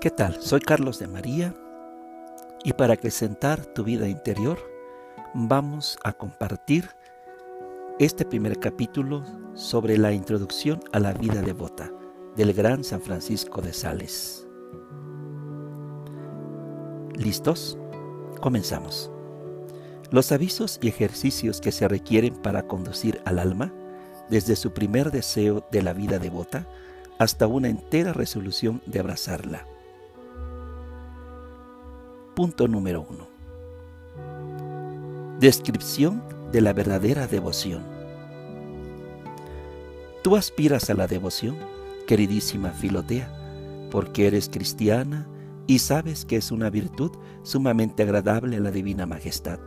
¿Qué 0.00 0.10
tal? 0.10 0.40
Soy 0.40 0.60
Carlos 0.60 0.98
de 0.98 1.06
María 1.06 1.54
y 2.64 2.72
para 2.72 2.94
acrecentar 2.94 3.64
tu 3.66 3.84
vida 3.84 4.08
interior 4.08 4.58
vamos 5.34 5.98
a 6.04 6.12
compartir 6.12 6.88
este 7.98 8.24
primer 8.24 8.58
capítulo 8.58 9.24
sobre 9.54 9.98
la 9.98 10.12
introducción 10.12 10.80
a 10.92 10.98
la 10.98 11.12
vida 11.12 11.42
devota 11.42 11.90
del 12.36 12.52
gran 12.52 12.82
San 12.82 13.00
Francisco 13.00 13.60
de 13.60 13.72
Sales. 13.72 14.46
¿Listos? 17.14 17.78
Comenzamos. 18.40 19.10
Los 20.10 20.32
avisos 20.32 20.78
y 20.82 20.88
ejercicios 20.88 21.60
que 21.60 21.72
se 21.72 21.86
requieren 21.86 22.34
para 22.34 22.66
conducir 22.66 23.20
al 23.24 23.38
alma, 23.38 23.72
desde 24.30 24.56
su 24.56 24.72
primer 24.72 25.10
deseo 25.10 25.64
de 25.70 25.82
la 25.82 25.92
vida 25.92 26.18
devota 26.18 26.66
hasta 27.22 27.46
una 27.46 27.68
entera 27.68 28.12
resolución 28.12 28.82
de 28.84 28.98
abrazarla. 28.98 29.64
Punto 32.34 32.66
número 32.66 33.06
uno. 33.08 33.28
Descripción 35.38 36.22
de 36.50 36.60
la 36.60 36.72
verdadera 36.72 37.28
devoción. 37.28 37.84
Tú 40.24 40.34
aspiras 40.34 40.90
a 40.90 40.94
la 40.94 41.06
devoción, 41.06 41.56
queridísima 42.08 42.70
Filotea, 42.70 43.88
porque 43.92 44.26
eres 44.26 44.48
cristiana 44.48 45.28
y 45.68 45.78
sabes 45.78 46.24
que 46.24 46.36
es 46.36 46.50
una 46.50 46.70
virtud 46.70 47.12
sumamente 47.44 48.02
agradable 48.02 48.56
a 48.56 48.60
la 48.60 48.72
divina 48.72 49.06
majestad. 49.06 49.60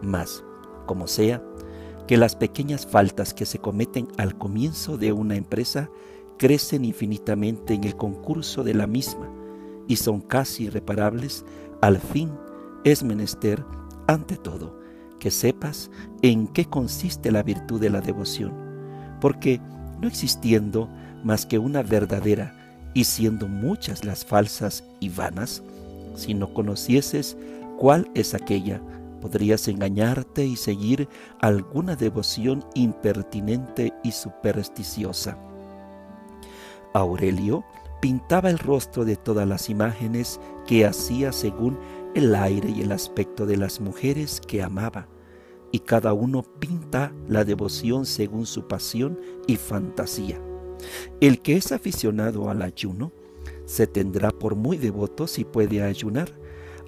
Mas, 0.00 0.42
como 0.86 1.06
sea, 1.06 1.42
que 2.08 2.16
las 2.16 2.34
pequeñas 2.34 2.86
faltas 2.86 3.34
que 3.34 3.46
se 3.46 3.60
cometen 3.60 4.08
al 4.18 4.36
comienzo 4.36 4.98
de 4.98 5.12
una 5.12 5.36
empresa 5.36 5.88
crecen 6.42 6.84
infinitamente 6.84 7.74
en 7.74 7.84
el 7.84 7.94
concurso 7.94 8.64
de 8.64 8.74
la 8.74 8.88
misma 8.88 9.30
y 9.86 9.94
son 9.94 10.20
casi 10.20 10.64
irreparables 10.64 11.44
al 11.80 12.00
fin 12.00 12.32
es 12.82 13.04
menester, 13.04 13.64
ante 14.08 14.36
todo, 14.36 14.76
que 15.20 15.30
sepas 15.30 15.88
en 16.20 16.48
qué 16.48 16.64
consiste 16.64 17.30
la 17.30 17.44
virtud 17.44 17.80
de 17.80 17.90
la 17.90 18.00
devoción, 18.00 18.52
porque 19.20 19.60
no 20.00 20.08
existiendo 20.08 20.88
más 21.22 21.46
que 21.46 21.60
una 21.60 21.84
verdadera 21.84 22.90
y 22.92 23.04
siendo 23.04 23.46
muchas 23.46 24.04
las 24.04 24.24
falsas 24.24 24.82
y 24.98 25.10
vanas, 25.10 25.62
si 26.16 26.34
no 26.34 26.52
conocieses 26.52 27.36
cuál 27.78 28.10
es 28.14 28.34
aquella, 28.34 28.82
podrías 29.20 29.68
engañarte 29.68 30.44
y 30.44 30.56
seguir 30.56 31.08
alguna 31.40 31.94
devoción 31.94 32.64
impertinente 32.74 33.92
y 34.02 34.10
supersticiosa. 34.10 35.38
Aurelio 36.94 37.64
pintaba 38.00 38.50
el 38.50 38.58
rostro 38.58 39.04
de 39.04 39.16
todas 39.16 39.46
las 39.46 39.70
imágenes 39.70 40.40
que 40.66 40.84
hacía 40.84 41.32
según 41.32 41.78
el 42.14 42.34
aire 42.34 42.70
y 42.70 42.82
el 42.82 42.92
aspecto 42.92 43.46
de 43.46 43.56
las 43.56 43.80
mujeres 43.80 44.40
que 44.40 44.62
amaba, 44.62 45.08
y 45.70 45.78
cada 45.80 46.12
uno 46.12 46.42
pinta 46.42 47.12
la 47.28 47.44
devoción 47.44 48.04
según 48.04 48.46
su 48.46 48.66
pasión 48.66 49.18
y 49.46 49.56
fantasía. 49.56 50.40
El 51.20 51.40
que 51.40 51.56
es 51.56 51.72
aficionado 51.72 52.50
al 52.50 52.62
ayuno 52.62 53.12
se 53.64 53.86
tendrá 53.86 54.30
por 54.30 54.56
muy 54.56 54.76
devoto 54.76 55.26
si 55.26 55.44
puede 55.44 55.82
ayunar, 55.82 56.32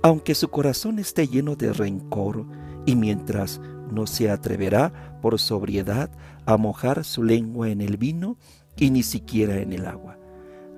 aunque 0.03 0.35
su 0.35 0.49
corazón 0.49 0.99
esté 0.99 1.29
lleno 1.29 1.57
de 1.57 1.73
rencor, 1.73 2.45
y 2.87 2.97
mientras 2.97 3.61
no 3.91 4.07
se 4.07 4.31
atreverá 4.31 5.19
por 5.23 5.39
sobriedad 5.39 6.11
a 6.45 6.57
mojar 6.57 7.05
su 7.05 7.23
lengua 7.23 7.71
en 7.71 7.81
el 7.81 7.97
vino 7.97 8.37
y 8.77 8.91
ni 8.91 9.03
siquiera 9.03 9.61
en 9.61 9.73
el 9.73 9.87
agua 9.87 10.19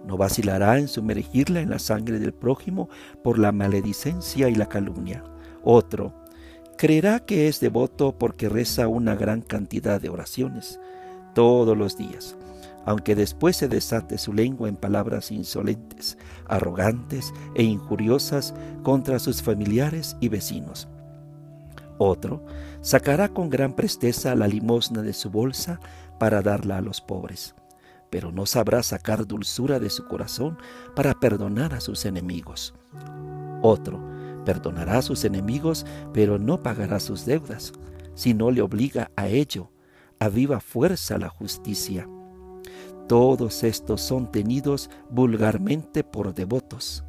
no 0.07 0.17
vacilará 0.17 0.79
en 0.79 0.89
sumergirla 0.89 1.61
en 1.61 1.71
la 1.71 1.79
sangre 1.79 2.19
del 2.19 2.33
prójimo 2.33 2.89
por 3.23 3.39
la 3.39 3.53
maledicencia 3.53 4.49
y 4.49 4.55
la 4.55 4.69
calumnia. 4.69 5.25
Otro, 5.65 6.15
creerá 6.79 7.21
que 7.21 7.49
es 7.49 7.61
devoto 7.61 8.17
porque 8.17 8.49
reza 8.49 8.89
una 8.89 9.17
gran 9.17 9.43
cantidad 9.43 10.01
de 10.01 10.09
oraciones 10.09 10.79
todos 11.35 11.77
los 11.77 11.99
días, 11.99 12.37
aunque 12.85 13.17
después 13.17 13.56
se 13.56 13.69
desate 13.69 14.17
su 14.17 14.33
lengua 14.33 14.69
en 14.69 14.77
palabras 14.77 15.33
insolentes, 15.33 16.17
arrogantes 16.47 17.35
e 17.56 17.65
injuriosas 17.65 18.55
contra 18.85 19.19
sus 19.19 19.43
familiares 19.43 20.17
y 20.21 20.29
vecinos. 20.29 20.89
Otro 21.99 22.45
sacará 22.81 23.31
con 23.31 23.51
gran 23.51 23.75
presteza 23.75 24.35
la 24.37 24.47
limosna 24.47 25.03
de 25.03 25.15
su 25.15 25.31
bolsa 25.31 25.81
para 26.19 26.43
darla 26.43 26.79
a 26.79 26.83
los 26.83 27.01
pobres 27.01 27.55
pero 28.11 28.33
no 28.33 28.47
sabrá 28.47 28.83
sacar 28.83 29.27
dulzura 29.27 29.78
de 29.78 29.91
su 29.91 30.06
corazón 30.06 30.59
para 30.94 31.15
perdonar 31.15 31.75
a 31.75 31.81
sus 31.81 32.05
enemigos. 32.05 32.75
Otro 33.62 34.00
perdonará 34.44 34.99
a 34.99 35.03
sus 35.03 35.25
enemigos, 35.25 35.84
pero 36.15 36.39
no 36.39 36.62
pagará 36.62 37.00
sus 37.00 37.27
deudas, 37.27 37.72
si 38.15 38.33
no 38.33 38.50
le 38.50 38.62
obliga 38.62 39.11
a 39.17 39.27
ello, 39.28 39.71
a 40.21 40.28
viva 40.28 40.61
fuerza 40.61 41.19
la 41.19 41.28
justicia. 41.28 42.09
Todos 43.09 43.65
estos 43.65 44.00
son 44.00 44.31
tenidos 44.31 44.88
vulgarmente 45.11 46.05
por 46.05 46.33
devotos, 46.33 47.05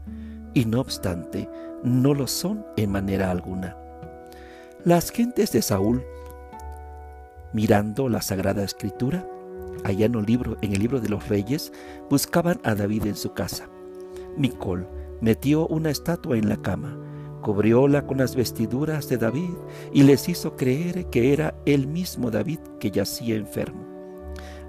y 0.54 0.66
no 0.66 0.82
obstante, 0.82 1.50
no 1.84 2.14
lo 2.14 2.28
son 2.28 2.66
en 2.76 2.92
manera 2.92 3.32
alguna. 3.32 3.78
Las 4.84 5.12
gentes 5.12 5.52
de 5.52 5.62
Saúl, 5.62 6.04
mirando 7.54 8.10
la 8.10 8.22
Sagrada 8.22 8.64
Escritura, 8.64 9.28
allá 9.84 10.06
en 10.06 10.16
el, 10.16 10.26
libro, 10.26 10.58
en 10.62 10.74
el 10.74 10.80
libro 10.80 11.00
de 11.00 11.10
los 11.10 11.28
reyes, 11.28 11.72
buscaban 12.10 12.60
a 12.64 12.76
David 12.76 13.06
en 13.06 13.16
su 13.16 13.34
casa. 13.34 13.70
Micol 14.38 14.88
metió 15.22 15.68
una 15.68 15.90
estatua 15.90 16.38
en 16.38 16.50
la 16.50 16.58
cama, 16.58 16.98
cubrióla 17.42 18.06
con 18.06 18.18
las 18.18 18.36
vestiduras 18.36 19.10
de 19.10 19.18
David 19.18 19.54
y 19.94 20.04
les 20.04 20.28
hizo 20.30 20.56
creer 20.56 21.06
que 21.08 21.34
era 21.34 21.56
el 21.66 21.88
mismo 21.88 22.32
David 22.32 22.60
que 22.80 22.92
yacía 22.92 23.36
enfermo. 23.36 23.86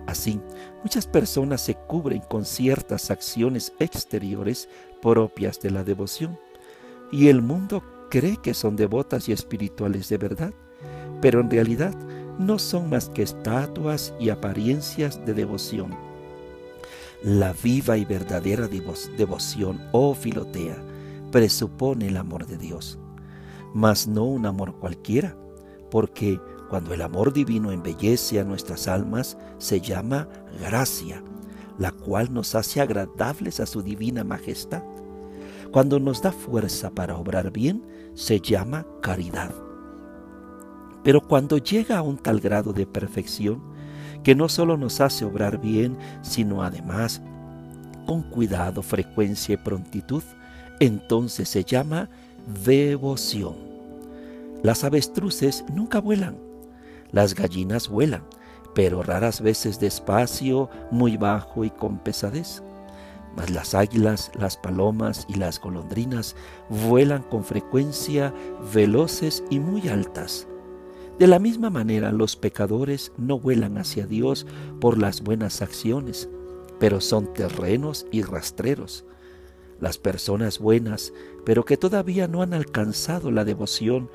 Así, 0.06 0.40
muchas 0.82 1.06
personas 1.06 1.60
se 1.60 1.74
cubren 1.74 2.22
con 2.22 2.46
ciertas 2.46 3.10
acciones 3.10 3.74
exteriores 3.78 4.68
propias 5.02 5.60
de 5.60 5.70
la 5.70 5.84
devoción, 5.84 6.38
y 7.12 7.28
el 7.28 7.42
mundo 7.42 7.82
cree 8.10 8.38
que 8.38 8.54
son 8.54 8.74
devotas 8.76 9.28
y 9.28 9.32
espirituales 9.32 10.08
de 10.08 10.16
verdad, 10.16 10.54
pero 11.20 11.40
en 11.40 11.50
realidad 11.50 11.94
no 12.38 12.58
son 12.58 12.88
más 12.88 13.10
que 13.10 13.22
estatuas 13.22 14.14
y 14.18 14.30
apariencias 14.30 15.24
de 15.26 15.34
devoción. 15.34 15.90
La 17.22 17.52
viva 17.52 17.96
y 17.96 18.04
verdadera 18.04 18.68
devoción, 18.68 19.80
oh 19.92 20.14
Filotea, 20.14 20.76
presupone 21.32 22.08
el 22.08 22.16
amor 22.16 22.46
de 22.46 22.56
Dios, 22.56 22.98
mas 23.74 24.06
no 24.06 24.24
un 24.24 24.46
amor 24.46 24.76
cualquiera, 24.76 25.36
porque 25.90 26.40
cuando 26.70 26.94
el 26.94 27.02
amor 27.02 27.32
divino 27.32 27.72
embellece 27.72 28.38
a 28.38 28.44
nuestras 28.44 28.86
almas, 28.86 29.36
se 29.58 29.80
llama 29.80 30.28
gracia, 30.60 31.22
la 31.76 31.90
cual 31.90 32.32
nos 32.32 32.54
hace 32.54 32.80
agradables 32.80 33.58
a 33.58 33.66
su 33.66 33.82
divina 33.82 34.22
majestad. 34.22 34.82
Cuando 35.72 35.98
nos 35.98 36.22
da 36.22 36.30
fuerza 36.30 36.90
para 36.90 37.16
obrar 37.16 37.50
bien, 37.50 37.84
se 38.14 38.40
llama 38.40 38.86
caridad 39.00 39.52
pero 41.02 41.20
cuando 41.20 41.58
llega 41.58 41.98
a 41.98 42.02
un 42.02 42.18
tal 42.18 42.40
grado 42.40 42.72
de 42.72 42.86
perfección, 42.86 43.62
que 44.22 44.34
no 44.34 44.48
solo 44.48 44.76
nos 44.76 45.00
hace 45.00 45.24
obrar 45.24 45.60
bien, 45.60 45.96
sino 46.22 46.62
además 46.62 47.22
con 48.06 48.22
cuidado, 48.22 48.82
frecuencia 48.82 49.54
y 49.54 49.58
prontitud, 49.58 50.22
entonces 50.80 51.48
se 51.48 51.64
llama 51.64 52.08
devoción. 52.64 53.54
Las 54.62 54.82
avestruces 54.84 55.64
nunca 55.72 56.00
vuelan, 56.00 56.36
las 57.12 57.34
gallinas 57.34 57.88
vuelan, 57.88 58.22
pero 58.74 59.02
raras 59.02 59.40
veces 59.40 59.78
despacio, 59.78 60.68
muy 60.90 61.16
bajo 61.16 61.64
y 61.64 61.70
con 61.70 61.98
pesadez. 61.98 62.62
Mas 63.36 63.50
las 63.50 63.74
águilas, 63.74 64.32
las 64.38 64.56
palomas 64.56 65.26
y 65.28 65.34
las 65.34 65.60
golondrinas 65.60 66.34
vuelan 66.68 67.22
con 67.22 67.44
frecuencia 67.44 68.32
veloces 68.74 69.44
y 69.50 69.60
muy 69.60 69.88
altas 69.88 70.48
de 71.18 71.26
la 71.26 71.40
misma 71.40 71.68
manera, 71.68 72.12
los 72.12 72.36
pecadores 72.36 73.12
no 73.16 73.40
vuelan 73.40 73.76
hacia 73.76 74.06
Dios 74.06 74.46
por 74.80 74.98
las 74.98 75.22
buenas 75.22 75.62
acciones, 75.62 76.28
pero 76.78 77.00
son 77.00 77.32
terrenos 77.34 78.06
y 78.12 78.22
rastreros. 78.22 79.04
Las 79.80 79.98
personas 79.98 80.60
buenas, 80.60 81.12
pero 81.44 81.64
que 81.64 81.76
todavía 81.76 82.28
no 82.28 82.42
han 82.42 82.54
alcanzado 82.54 83.32
la 83.32 83.44
devoción, 83.44 84.10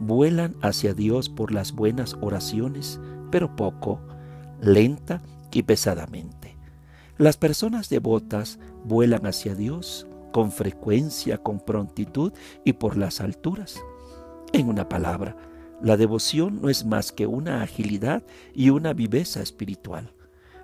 vuelan 0.00 0.56
hacia 0.60 0.94
Dios 0.94 1.28
por 1.28 1.52
las 1.52 1.72
buenas 1.72 2.16
oraciones, 2.20 3.00
pero 3.30 3.54
poco, 3.54 4.00
lenta 4.60 5.22
y 5.52 5.62
pesadamente. 5.62 6.56
Las 7.18 7.36
personas 7.36 7.88
devotas 7.88 8.58
vuelan 8.84 9.26
hacia 9.26 9.54
Dios 9.54 10.08
con 10.32 10.52
frecuencia, 10.52 11.38
con 11.38 11.60
prontitud 11.60 12.32
y 12.64 12.74
por 12.74 12.96
las 12.96 13.20
alturas. 13.20 13.80
En 14.52 14.68
una 14.68 14.88
palabra, 14.88 15.36
la 15.80 15.96
devoción 15.96 16.60
no 16.60 16.68
es 16.68 16.84
más 16.84 17.12
que 17.12 17.26
una 17.26 17.62
agilidad 17.62 18.22
y 18.54 18.70
una 18.70 18.92
viveza 18.92 19.40
espiritual. 19.42 20.12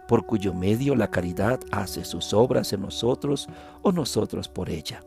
por 0.07 0.27
cuyo 0.27 0.53
medio 0.53 0.95
la 0.95 1.11
caridad 1.11 1.61
hace 1.71 2.05
sus 2.05 2.35
obras 2.35 2.75
en 2.75 2.83
nosotros 2.83 3.49
o 3.81 3.91
nosotros 3.91 4.49
por 4.49 4.69
ella, 4.69 5.03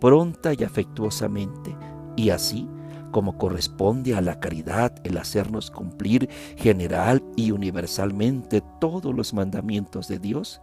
pronta 0.00 0.54
y 0.54 0.64
afectuosamente, 0.64 1.76
y 2.16 2.30
así 2.30 2.66
como 3.10 3.36
corresponde 3.36 4.14
a 4.14 4.20
la 4.20 4.40
caridad 4.40 4.94
el 5.04 5.18
hacernos 5.18 5.70
cumplir 5.70 6.28
general 6.56 7.22
y 7.36 7.50
universalmente 7.50 8.62
todos 8.80 9.14
los 9.14 9.34
mandamientos 9.34 10.08
de 10.08 10.18
Dios, 10.18 10.60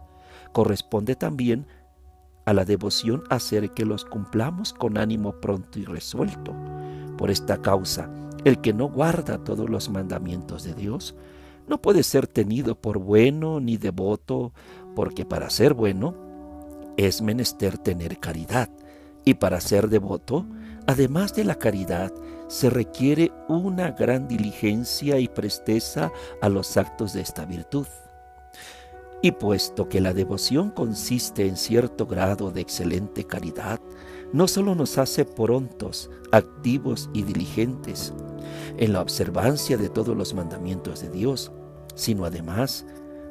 corresponde 0.52 1.14
también 1.14 1.66
a 2.46 2.54
la 2.54 2.64
devoción 2.64 3.22
hacer 3.28 3.74
que 3.74 3.84
los 3.84 4.04
cumplamos 4.04 4.72
con 4.72 4.96
ánimo 4.96 5.32
pronto 5.40 5.78
y 5.78 5.84
resuelto. 5.84 6.54
Por 7.18 7.30
esta 7.30 7.60
causa, 7.60 8.08
el 8.44 8.60
que 8.60 8.72
no 8.72 8.88
guarda 8.88 9.42
todos 9.44 9.68
los 9.68 9.88
mandamientos 9.90 10.64
de 10.64 10.74
Dios, 10.74 11.14
no 11.66 11.80
puede 11.80 12.02
ser 12.02 12.26
tenido 12.26 12.74
por 12.74 12.98
bueno 12.98 13.60
ni 13.60 13.76
devoto, 13.76 14.52
porque 14.94 15.24
para 15.24 15.50
ser 15.50 15.74
bueno 15.74 16.14
es 16.96 17.22
menester 17.22 17.78
tener 17.78 18.18
caridad, 18.18 18.68
y 19.24 19.34
para 19.34 19.60
ser 19.60 19.88
devoto, 19.88 20.46
además 20.86 21.34
de 21.34 21.44
la 21.44 21.56
caridad, 21.56 22.12
se 22.48 22.70
requiere 22.70 23.30
una 23.48 23.90
gran 23.90 24.26
diligencia 24.26 25.18
y 25.18 25.28
presteza 25.28 26.10
a 26.40 26.48
los 26.48 26.76
actos 26.76 27.12
de 27.12 27.20
esta 27.20 27.44
virtud. 27.44 27.86
Y 29.20 29.32
puesto 29.32 29.88
que 29.88 30.00
la 30.00 30.14
devoción 30.14 30.70
consiste 30.70 31.46
en 31.46 31.56
cierto 31.56 32.06
grado 32.06 32.50
de 32.50 32.62
excelente 32.62 33.24
caridad, 33.24 33.80
no 34.32 34.48
solo 34.48 34.74
nos 34.74 34.98
hace 34.98 35.24
prontos, 35.24 36.10
activos 36.32 37.08
y 37.12 37.22
diligentes 37.22 38.12
en 38.76 38.92
la 38.92 39.00
observancia 39.00 39.76
de 39.76 39.88
todos 39.88 40.16
los 40.16 40.34
mandamientos 40.34 41.00
de 41.00 41.10
Dios, 41.10 41.50
sino 41.94 42.24
además 42.24 42.86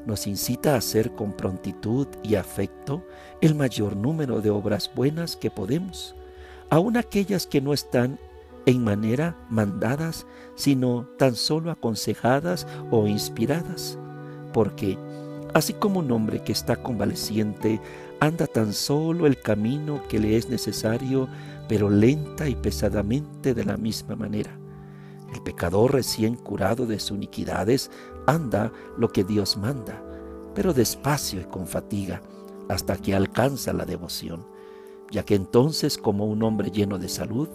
nos 0.06 0.26
incita 0.26 0.74
a 0.74 0.78
hacer 0.78 1.14
con 1.16 1.34
prontitud 1.34 2.08
y 2.24 2.36
afecto 2.36 3.04
el 3.42 3.56
mayor 3.56 3.96
número 3.96 4.42
de 4.42 4.50
obras 4.50 4.90
buenas 4.96 5.36
que 5.36 5.52
podemos, 5.52 6.16
aun 6.70 6.98
aquellas 6.98 7.46
que 7.46 7.62
no 7.62 7.74
están 7.74 8.20
en 8.66 8.84
manera 8.84 9.38
mandadas, 9.50 10.26
sino 10.56 11.08
tan 11.18 11.36
solo 11.36 11.72
aconsejadas 11.72 12.68
o 12.92 13.08
inspiradas, 13.08 13.98
porque 14.54 14.98
así 15.54 15.74
como 15.74 16.00
un 16.00 16.12
hombre 16.12 16.42
que 16.44 16.52
está 16.52 16.76
convaleciente 16.78 17.80
anda 18.20 18.48
tan 18.48 18.74
solo 18.74 19.28
el 19.28 19.40
camino 19.40 20.02
que 20.08 20.20
le 20.20 20.38
es 20.38 20.50
necesario, 20.50 21.28
pero 21.68 21.90
lenta 21.90 22.48
y 22.48 22.56
pesadamente 22.56 23.54
de 23.54 23.66
la 23.66 23.78
misma 23.78 24.16
manera. 24.16 24.58
El 25.34 25.42
pecador 25.44 25.94
recién 25.94 26.36
curado 26.36 26.86
de 26.86 27.00
sus 27.00 27.18
iniquidades 27.18 27.92
anda 28.26 28.72
lo 28.98 29.10
que 29.10 29.24
Dios 29.24 29.58
manda, 29.58 30.02
pero 30.56 30.74
despacio 30.74 31.42
y 31.42 31.46
con 31.46 31.68
fatiga, 31.68 32.22
hasta 32.70 32.98
que 32.98 33.16
alcanza 33.16 33.74
la 33.74 33.86
devoción, 33.86 34.46
ya 35.12 35.24
que 35.24 35.36
entonces 35.36 35.98
como 35.98 36.26
un 36.26 36.44
hombre 36.44 36.72
lleno 36.72 36.98
de 36.98 37.10
salud, 37.10 37.50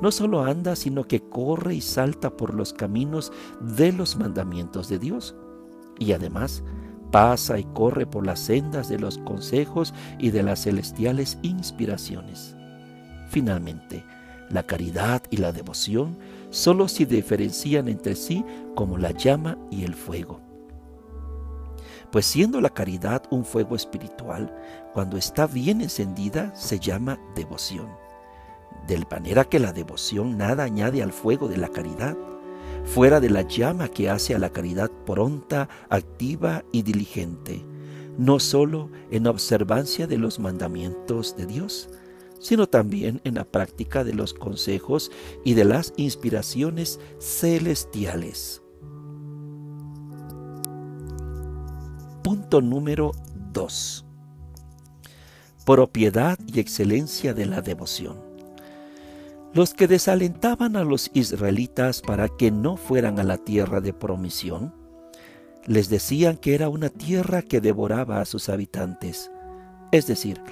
no 0.00 0.12
solo 0.12 0.42
anda, 0.44 0.76
sino 0.76 1.04
que 1.04 1.20
corre 1.20 1.74
y 1.74 1.80
salta 1.80 2.36
por 2.36 2.54
los 2.54 2.72
caminos 2.72 3.32
de 3.60 3.92
los 3.92 4.16
mandamientos 4.16 4.88
de 4.88 4.98
Dios. 4.98 5.34
Y 5.98 6.12
además 6.12 6.62
pasa 7.10 7.58
y 7.58 7.64
corre 7.64 8.06
por 8.06 8.26
las 8.26 8.40
sendas 8.40 8.88
de 8.88 8.98
los 8.98 9.18
consejos 9.18 9.94
y 10.18 10.30
de 10.30 10.42
las 10.42 10.62
celestiales 10.62 11.38
inspiraciones. 11.42 12.56
Finalmente, 13.28 14.04
la 14.50 14.62
caridad 14.62 15.22
y 15.30 15.38
la 15.38 15.52
devoción 15.52 16.16
solo 16.50 16.88
se 16.88 17.06
diferencian 17.06 17.88
entre 17.88 18.14
sí 18.14 18.44
como 18.74 18.98
la 18.98 19.10
llama 19.10 19.58
y 19.70 19.84
el 19.84 19.94
fuego. 19.94 20.40
Pues 22.12 22.26
siendo 22.26 22.60
la 22.60 22.70
caridad 22.70 23.22
un 23.30 23.44
fuego 23.44 23.74
espiritual, 23.74 24.54
cuando 24.94 25.16
está 25.16 25.46
bien 25.46 25.80
encendida 25.80 26.54
se 26.54 26.78
llama 26.78 27.18
devoción 27.34 28.06
de 28.86 29.04
manera 29.10 29.44
que 29.44 29.58
la 29.58 29.72
devoción 29.72 30.38
nada 30.38 30.64
añade 30.64 31.02
al 31.02 31.12
fuego 31.12 31.48
de 31.48 31.56
la 31.56 31.68
caridad, 31.68 32.16
fuera 32.86 33.20
de 33.20 33.28
la 33.28 33.42
llama 33.42 33.88
que 33.88 34.08
hace 34.08 34.34
a 34.34 34.38
la 34.38 34.50
caridad 34.50 34.90
pronta, 35.04 35.68
activa 35.90 36.64
y 36.72 36.82
diligente, 36.82 37.64
no 38.16 38.38
solo 38.38 38.90
en 39.10 39.26
observancia 39.26 40.06
de 40.06 40.16
los 40.16 40.38
mandamientos 40.38 41.36
de 41.36 41.46
Dios, 41.46 41.90
sino 42.38 42.68
también 42.68 43.20
en 43.24 43.34
la 43.34 43.44
práctica 43.44 44.04
de 44.04 44.14
los 44.14 44.32
consejos 44.32 45.10
y 45.44 45.54
de 45.54 45.64
las 45.64 45.92
inspiraciones 45.96 47.00
celestiales. 47.20 48.62
Punto 52.22 52.60
número 52.60 53.12
2. 53.52 54.06
Propiedad 55.64 56.38
y 56.46 56.60
excelencia 56.60 57.34
de 57.34 57.46
la 57.46 57.60
devoción. 57.60 58.25
Los 59.56 59.72
que 59.72 59.88
desalentaban 59.88 60.76
a 60.76 60.84
los 60.84 61.10
israelitas 61.14 62.02
para 62.02 62.28
que 62.28 62.50
no 62.50 62.76
fueran 62.76 63.18
a 63.18 63.24
la 63.24 63.38
tierra 63.38 63.80
de 63.80 63.94
promisión, 63.94 64.74
les 65.64 65.88
decían 65.88 66.36
que 66.36 66.54
era 66.54 66.68
una 66.68 66.90
tierra 66.90 67.40
que 67.40 67.62
devoraba 67.62 68.20
a 68.20 68.26
sus 68.26 68.50
habitantes, 68.50 69.30
es 69.92 70.06
decir, 70.06 70.42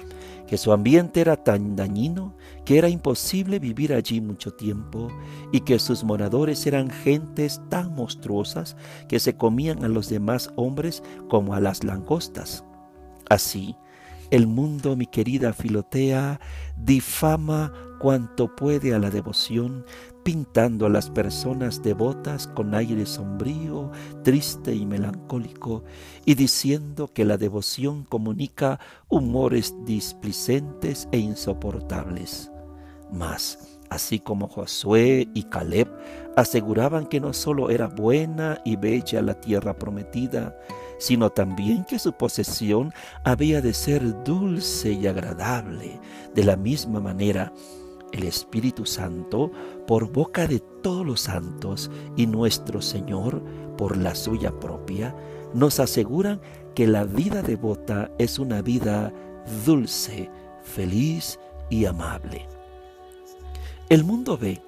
que 0.47 0.57
su 0.57 0.73
ambiente 0.73 1.21
era 1.21 1.35
tan 1.35 1.75
dañino 1.75 2.35
que 2.65 2.79
era 2.79 2.89
imposible 2.89 3.59
vivir 3.59 3.93
allí 3.93 4.21
mucho 4.21 4.55
tiempo 4.55 5.11
y 5.51 5.59
que 5.59 5.77
sus 5.77 6.03
moradores 6.03 6.65
eran 6.65 6.89
gentes 6.89 7.61
tan 7.69 7.93
monstruosas 7.93 8.75
que 9.07 9.19
se 9.19 9.37
comían 9.37 9.83
a 9.83 9.87
los 9.87 10.09
demás 10.09 10.49
hombres 10.55 11.03
como 11.29 11.53
a 11.53 11.59
las 11.59 11.83
langostas. 11.83 12.65
Así, 13.29 13.75
el 14.31 14.47
mundo, 14.47 14.95
mi 14.95 15.05
querida 15.05 15.53
Filotea, 15.53 16.39
difama 16.77 17.71
cuanto 17.99 18.55
puede 18.55 18.93
a 18.93 18.99
la 18.99 19.09
devoción, 19.09 19.85
pintando 20.23 20.85
a 20.85 20.89
las 20.89 21.09
personas 21.09 21.81
devotas 21.83 22.47
con 22.47 22.75
aire 22.75 23.05
sombrío, 23.05 23.91
triste 24.23 24.73
y 24.73 24.85
melancólico, 24.85 25.83
y 26.25 26.35
diciendo 26.35 27.11
que 27.13 27.25
la 27.25 27.37
devoción 27.37 28.03
comunica 28.03 28.79
humores 29.07 29.73
displicentes 29.85 31.07
e 31.11 31.19
insoportables. 31.19 32.51
Mas, 33.11 33.79
así 33.89 34.19
como 34.19 34.47
Josué 34.47 35.27
y 35.33 35.43
Caleb 35.43 35.87
aseguraban 36.35 37.05
que 37.05 37.19
no 37.19 37.33
sólo 37.33 37.69
era 37.69 37.87
buena 37.87 38.59
y 38.65 38.75
bella 38.75 39.21
la 39.21 39.39
tierra 39.39 39.77
prometida, 39.77 40.57
sino 41.05 41.29
también 41.29 41.85
que 41.85 41.99
su 41.99 42.13
posesión 42.13 42.91
había 43.23 43.61
de 43.61 43.75
ser 43.75 44.23
dulce 44.23 44.91
y 44.91 45.05
agradable. 45.05 45.99
De 46.33 46.43
la 46.43 46.55
misma 46.55 46.99
manera, 46.99 47.53
el 48.11 48.23
Espíritu 48.23 48.87
Santo, 48.87 49.51
por 49.85 50.11
boca 50.11 50.47
de 50.47 50.59
todos 50.81 51.05
los 51.05 51.21
santos 51.21 51.91
y 52.17 52.25
nuestro 52.25 52.81
Señor, 52.81 53.43
por 53.77 53.97
la 53.97 54.15
suya 54.15 54.59
propia, 54.59 55.15
nos 55.53 55.79
aseguran 55.79 56.41
que 56.73 56.87
la 56.87 57.03
vida 57.03 57.43
devota 57.43 58.09
es 58.17 58.39
una 58.39 58.63
vida 58.63 59.13
dulce, 59.63 60.31
feliz 60.63 61.39
y 61.69 61.85
amable. 61.85 62.47
El 63.89 64.03
mundo 64.05 64.39
ve 64.39 64.59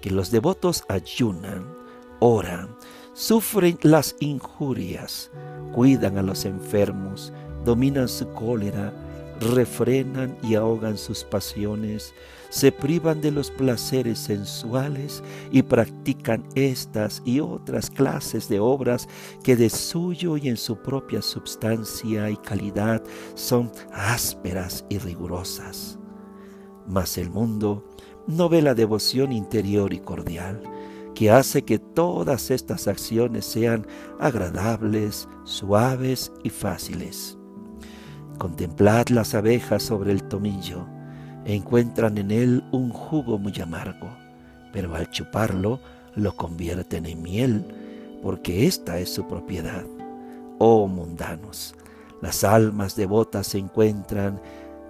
que 0.00 0.10
los 0.10 0.30
devotos 0.30 0.84
ayunan, 0.86 1.66
oran, 2.20 2.76
sufren 3.20 3.78
las 3.82 4.16
injurias, 4.20 5.30
cuidan 5.74 6.16
a 6.16 6.22
los 6.22 6.46
enfermos, 6.46 7.34
dominan 7.66 8.08
su 8.08 8.26
cólera, 8.32 8.94
refrenan 9.40 10.38
y 10.42 10.54
ahogan 10.54 10.96
sus 10.96 11.22
pasiones, 11.24 12.14
se 12.48 12.72
privan 12.72 13.20
de 13.20 13.30
los 13.30 13.50
placeres 13.50 14.18
sensuales 14.20 15.22
y 15.52 15.62
practican 15.62 16.46
estas 16.54 17.20
y 17.26 17.40
otras 17.40 17.90
clases 17.90 18.48
de 18.48 18.58
obras 18.58 19.06
que 19.44 19.54
de 19.54 19.68
suyo 19.68 20.38
y 20.38 20.48
en 20.48 20.56
su 20.56 20.76
propia 20.78 21.20
substancia 21.20 22.30
y 22.30 22.38
calidad 22.38 23.02
son 23.34 23.70
ásperas 23.92 24.86
y 24.88 24.96
rigurosas. 24.96 25.98
Mas 26.88 27.18
el 27.18 27.28
mundo 27.28 27.84
no 28.26 28.48
ve 28.48 28.62
la 28.62 28.74
devoción 28.74 29.30
interior 29.30 29.92
y 29.92 29.98
cordial, 29.98 30.62
que 31.20 31.30
hace 31.30 31.60
que 31.66 31.78
todas 31.78 32.50
estas 32.50 32.88
acciones 32.88 33.44
sean 33.44 33.86
agradables, 34.20 35.28
suaves 35.44 36.32
y 36.44 36.48
fáciles. 36.48 37.36
Contemplad 38.38 39.08
las 39.08 39.34
abejas 39.34 39.82
sobre 39.82 40.12
el 40.12 40.22
tomillo, 40.22 40.86
encuentran 41.44 42.16
en 42.16 42.30
él 42.30 42.64
un 42.72 42.88
jugo 42.88 43.38
muy 43.38 43.52
amargo, 43.60 44.08
pero 44.72 44.94
al 44.94 45.10
chuparlo 45.10 45.78
lo 46.14 46.34
convierten 46.36 47.04
en 47.04 47.20
miel, 47.20 47.66
porque 48.22 48.66
esta 48.66 48.98
es 48.98 49.12
su 49.12 49.28
propiedad. 49.28 49.84
Oh 50.56 50.88
mundanos, 50.88 51.74
las 52.22 52.44
almas 52.44 52.96
devotas 52.96 53.54
encuentran, 53.54 54.40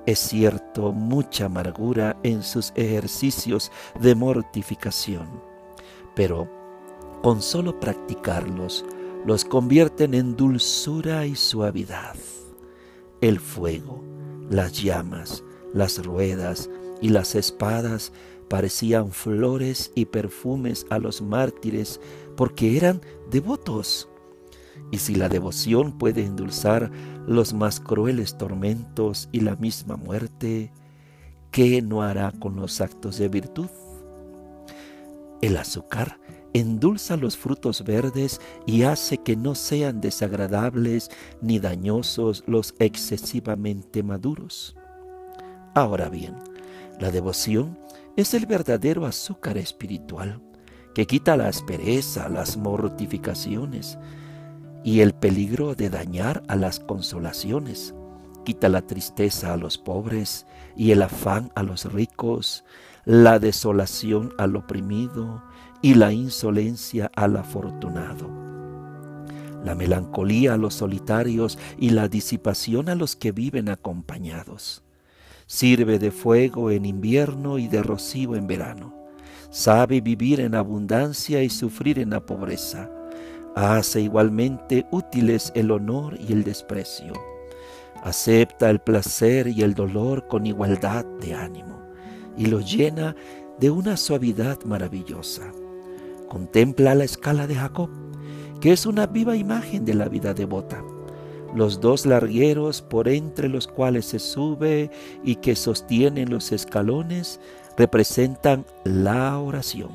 es 0.06 0.20
cierto, 0.20 0.92
mucha 0.92 1.46
amargura 1.46 2.16
en 2.22 2.44
sus 2.44 2.72
ejercicios 2.76 3.72
de 3.99 4.14
mortificación 4.14 5.50
pero 6.14 6.49
con 7.23 7.43
solo 7.43 7.79
practicarlos 7.79 8.85
los 9.26 9.45
convierten 9.45 10.14
en 10.14 10.37
dulzura 10.37 11.26
y 11.26 11.37
suavidad. 11.37 12.17
El 13.21 13.38
fuego, 13.38 14.02
las 14.49 14.83
llamas, 14.83 15.45
las 15.75 16.05
ruedas 16.05 16.71
y 17.02 17.11
las 17.11 17.35
espadas 17.35 18.12
parecían 18.49 19.12
flores 19.12 19.93
y 19.95 20.07
perfumes 20.07 20.87
a 20.90 20.99
los 20.99 21.23
mártires 21.23 22.00
porque 22.37 22.76
eran 22.76 23.00
devotos. 23.31 24.09
Y 24.90 24.99
si 24.99 25.14
la 25.14 25.29
devoción 25.29 25.99
puede 25.99 26.25
endulzar 26.25 26.90
los 27.26 27.52
más 27.52 27.79
crueles 27.79 28.37
tormentos 28.38 29.29
y 29.31 29.40
la 29.40 29.55
misma 29.57 29.97
muerte, 29.97 30.73
¿qué 31.50 31.81
no 31.83 32.02
hará 32.02 32.33
con 32.33 32.57
los 32.57 32.81
actos 32.81 33.19
de 33.19 33.29
virtud? 33.29 33.69
El 35.40 35.56
azúcar 35.56 36.20
endulza 36.52 37.16
los 37.16 37.37
frutos 37.37 37.85
verdes 37.85 38.40
y 38.66 38.82
hace 38.82 39.18
que 39.18 39.37
no 39.37 39.54
sean 39.54 40.00
desagradables 40.00 41.11
ni 41.40 41.59
dañosos 41.59 42.44
los 42.47 42.75
excesivamente 42.78 44.02
maduros. 44.02 44.76
Ahora 45.75 46.09
bien, 46.09 46.37
la 46.99 47.11
devoción 47.11 47.78
es 48.16 48.35
el 48.35 48.47
verdadero 48.47 49.06
azúcar 49.06 49.56
espiritual 49.56 50.42
que 50.94 51.06
quita 51.06 51.37
la 51.37 51.49
aspereza, 51.49 52.28
las 52.28 52.56
mortificaciones 52.56 53.99
y 54.82 55.00
el 55.00 55.14
peligro 55.14 55.75
de 55.75 55.88
dañar 55.88 56.42
a 56.49 56.56
las 56.56 56.80
consolaciones. 56.80 57.94
Quita 58.44 58.68
la 58.68 58.82
tristeza 58.82 59.52
a 59.52 59.56
los 59.56 59.78
pobres 59.78 60.47
y 60.76 60.90
el 60.90 61.02
afán 61.02 61.52
a 61.54 61.62
los 61.62 61.92
ricos, 61.92 62.64
la 63.04 63.38
desolación 63.38 64.35
al 64.37 64.57
oprimido 64.57 65.42
y 65.80 65.95
la 65.95 66.12
insolencia 66.12 67.11
al 67.16 67.37
afortunado, 67.37 68.28
la 69.64 69.75
melancolía 69.75 70.54
a 70.54 70.57
los 70.59 70.75
solitarios 70.75 71.59
y 71.78 71.90
la 71.90 72.09
disipación 72.09 72.90
a 72.90 72.95
los 72.95 73.16
que 73.16 73.33
viven 73.33 73.71
acompañados. 73.71 74.83
Sirve 75.47 75.99
de 75.99 76.11
fuego 76.11 76.71
en 76.71 76.85
invierno 76.85 77.59
y 77.59 77.69
de 77.69 77.83
rocío 77.83 78.37
en 78.37 78.47
verano. 78.47 78.95
Sabe 79.50 80.00
vivir 80.00 80.38
en 80.40 80.54
abundancia 80.54 81.42
y 81.42 81.50
sufrir 81.50 81.99
en 81.99 82.11
la 82.11 82.25
pobreza. 82.25 82.88
Hace 83.57 84.02
igualmente 84.02 84.87
útiles 84.92 85.50
el 85.57 85.73
honor 85.73 86.16
y 86.21 86.33
el 86.33 86.45
desprecio. 86.45 87.14
Acepta 88.04 88.71
el 88.71 88.78
placer 88.78 89.49
y 89.49 89.62
el 89.62 89.75
dolor 89.75 90.28
con 90.28 90.47
igualdad 90.47 91.04
de 91.21 91.35
ánimo 91.35 91.79
y 92.37 92.46
lo 92.46 92.60
llena 92.60 93.14
de 93.58 93.70
una 93.70 93.96
suavidad 93.96 94.62
maravillosa. 94.64 95.52
Contempla 96.28 96.94
la 96.94 97.04
escala 97.04 97.46
de 97.46 97.56
Jacob, 97.56 97.90
que 98.60 98.72
es 98.72 98.87
una 98.87 99.06
viva 99.06 99.37
imagen 99.37 99.84
de 99.84 99.94
la 99.94 100.08
vida 100.08 100.34
devota. 100.34 100.82
Los 101.54 101.80
dos 101.80 102.06
largueros 102.06 102.80
por 102.82 103.08
entre 103.08 103.49
los 103.49 103.66
cuales 103.66 104.06
se 104.06 104.18
sube 104.18 104.90
y 105.25 105.37
que 105.37 105.56
sostienen 105.56 106.30
los 106.30 106.52
escalones 106.52 107.40
representan 107.76 108.64
la 108.84 109.38
oración, 109.38 109.90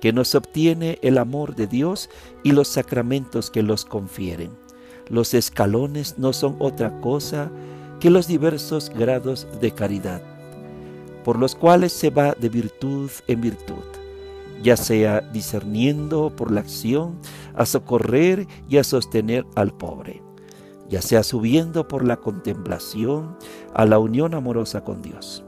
que 0.00 0.12
nos 0.12 0.34
obtiene 0.34 0.98
el 1.02 1.18
amor 1.18 1.54
de 1.54 1.66
Dios 1.66 2.08
y 2.42 2.52
los 2.52 2.68
sacramentos 2.68 3.50
que 3.50 3.62
los 3.62 3.84
confieren. 3.84 4.50
Los 5.08 5.34
escalones 5.34 6.18
no 6.18 6.32
son 6.32 6.56
otra 6.60 7.00
cosa 7.00 7.50
que 7.98 8.10
los 8.10 8.26
diversos 8.26 8.90
grados 8.90 9.46
de 9.60 9.72
caridad, 9.72 10.22
por 11.24 11.38
los 11.38 11.54
cuales 11.54 11.92
se 11.92 12.10
va 12.10 12.32
de 12.32 12.48
virtud 12.48 13.10
en 13.26 13.40
virtud 13.40 14.00
ya 14.62 14.76
sea 14.76 15.20
discerniendo 15.20 16.34
por 16.34 16.50
la 16.50 16.60
acción 16.60 17.18
a 17.54 17.66
socorrer 17.66 18.46
y 18.68 18.76
a 18.76 18.84
sostener 18.84 19.46
al 19.54 19.72
pobre, 19.72 20.22
ya 20.88 21.02
sea 21.02 21.22
subiendo 21.22 21.88
por 21.88 22.04
la 22.04 22.18
contemplación 22.18 23.36
a 23.74 23.86
la 23.86 23.98
unión 23.98 24.34
amorosa 24.34 24.84
con 24.84 25.02
Dios. 25.02 25.44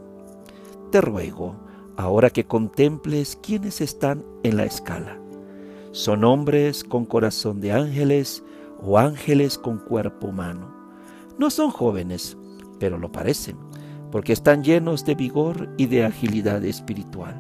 Te 0.91 1.01
ruego, 1.01 1.57
ahora 1.97 2.31
que 2.31 2.45
contemples 2.45 3.39
quienes 3.43 3.81
están 3.81 4.25
en 4.43 4.57
la 4.57 4.65
escala. 4.65 5.19
Son 5.91 6.25
hombres 6.25 6.85
con 6.85 7.05
corazón 7.05 7.61
de 7.61 7.73
ángeles 7.73 8.43
o 8.81 8.99
ángeles 8.99 9.59
con 9.59 9.79
cuerpo 9.79 10.29
humano. 10.29 10.75
No 11.39 11.51
son 11.51 11.71
jóvenes, 11.71 12.37
pero 12.79 12.99
lo 12.99 13.13
parecen, 13.13 13.57
porque 14.13 14.33
están 14.33 14.63
llenos 14.63 15.05
de 15.05 15.17
vigor 15.17 15.69
y 15.77 15.87
de 15.87 16.05
agilidad 16.05 16.65
espiritual 16.65 17.35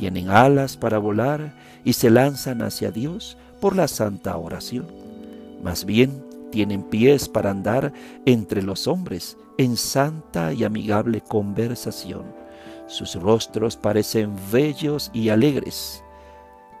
tienen 0.00 0.30
alas 0.30 0.78
para 0.78 0.96
volar 0.96 1.52
y 1.84 1.92
se 1.92 2.08
lanzan 2.08 2.62
hacia 2.62 2.90
Dios 2.90 3.36
por 3.60 3.76
la 3.76 3.86
santa 3.86 4.34
oración. 4.38 4.86
Más 5.62 5.84
bien, 5.84 6.24
tienen 6.50 6.82
pies 6.82 7.28
para 7.28 7.50
andar 7.50 7.92
entre 8.24 8.62
los 8.62 8.88
hombres 8.88 9.36
en 9.58 9.76
santa 9.76 10.54
y 10.54 10.64
amigable 10.64 11.20
conversación. 11.20 12.24
Sus 12.86 13.14
rostros 13.14 13.76
parecen 13.76 14.34
bellos 14.50 15.10
y 15.12 15.28
alegres, 15.28 16.02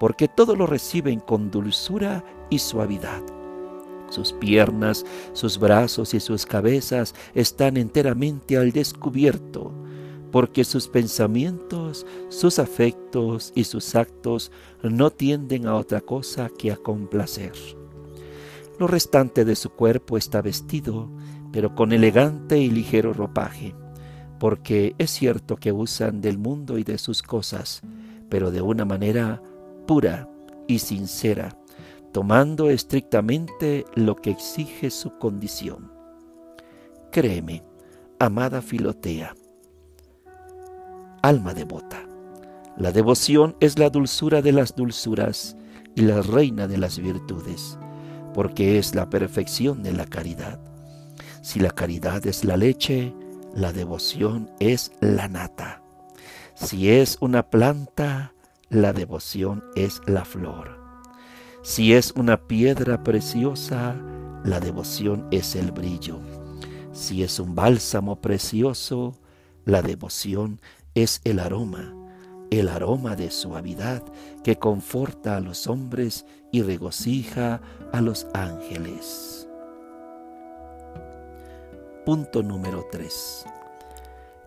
porque 0.00 0.26
todo 0.26 0.56
lo 0.56 0.66
reciben 0.66 1.20
con 1.20 1.50
dulzura 1.50 2.24
y 2.48 2.58
suavidad. 2.58 3.20
Sus 4.10 4.32
piernas, 4.34 5.06
sus 5.32 5.58
brazos 5.58 6.12
y 6.14 6.20
sus 6.20 6.44
cabezas 6.44 7.14
están 7.34 7.76
enteramente 7.76 8.58
al 8.58 8.72
descubierto, 8.72 9.72
porque 10.30 10.64
sus 10.64 10.88
pensamientos, 10.88 12.06
sus 12.28 12.58
afectos 12.58 13.52
y 13.54 13.64
sus 13.64 13.94
actos 13.94 14.52
no 14.82 15.10
tienden 15.10 15.66
a 15.66 15.74
otra 15.76 16.00
cosa 16.00 16.50
que 16.56 16.70
a 16.70 16.76
complacer. 16.76 17.52
Lo 18.78 18.86
restante 18.86 19.44
de 19.44 19.56
su 19.56 19.70
cuerpo 19.70 20.16
está 20.16 20.40
vestido, 20.40 21.10
pero 21.52 21.74
con 21.74 21.92
elegante 21.92 22.58
y 22.58 22.70
ligero 22.70 23.12
ropaje, 23.12 23.74
porque 24.38 24.94
es 24.98 25.10
cierto 25.10 25.56
que 25.56 25.72
usan 25.72 26.20
del 26.20 26.38
mundo 26.38 26.78
y 26.78 26.84
de 26.84 26.96
sus 26.96 27.22
cosas, 27.22 27.82
pero 28.28 28.50
de 28.50 28.62
una 28.62 28.84
manera 28.84 29.42
pura 29.86 30.30
y 30.66 30.78
sincera, 30.78 31.58
tomando 32.12 32.70
estrictamente 32.70 33.84
lo 33.94 34.16
que 34.16 34.30
exige 34.30 34.90
su 34.90 35.16
condición. 35.18 35.92
Créeme, 37.12 37.64
amada 38.18 38.62
Filotea, 38.62 39.34
alma 41.22 41.54
devota. 41.54 42.06
La 42.76 42.92
devoción 42.92 43.56
es 43.60 43.78
la 43.78 43.90
dulzura 43.90 44.42
de 44.42 44.52
las 44.52 44.74
dulzuras 44.74 45.56
y 45.94 46.02
la 46.02 46.22
reina 46.22 46.66
de 46.66 46.78
las 46.78 46.98
virtudes, 46.98 47.78
porque 48.32 48.78
es 48.78 48.94
la 48.94 49.10
perfección 49.10 49.82
de 49.82 49.92
la 49.92 50.06
caridad. 50.06 50.60
Si 51.42 51.58
la 51.58 51.70
caridad 51.70 52.26
es 52.26 52.44
la 52.44 52.56
leche, 52.56 53.12
la 53.54 53.72
devoción 53.72 54.50
es 54.60 54.92
la 55.00 55.28
nata. 55.28 55.82
Si 56.54 56.90
es 56.90 57.18
una 57.20 57.50
planta, 57.50 58.32
la 58.68 58.92
devoción 58.92 59.64
es 59.74 60.00
la 60.06 60.24
flor. 60.24 60.79
Si 61.62 61.92
es 61.92 62.12
una 62.12 62.48
piedra 62.48 63.04
preciosa, 63.04 63.94
la 64.44 64.60
devoción 64.60 65.28
es 65.30 65.54
el 65.54 65.72
brillo. 65.72 66.18
Si 66.92 67.22
es 67.22 67.38
un 67.38 67.54
bálsamo 67.54 68.22
precioso, 68.22 69.14
la 69.66 69.82
devoción 69.82 70.58
es 70.94 71.20
el 71.24 71.38
aroma, 71.38 71.94
el 72.50 72.70
aroma 72.70 73.14
de 73.14 73.30
suavidad 73.30 74.02
que 74.42 74.56
conforta 74.56 75.36
a 75.36 75.40
los 75.40 75.66
hombres 75.66 76.24
y 76.50 76.62
regocija 76.62 77.60
a 77.92 78.00
los 78.00 78.26
ángeles. 78.32 79.46
Punto 82.06 82.42
número 82.42 82.86
3. 82.90 83.44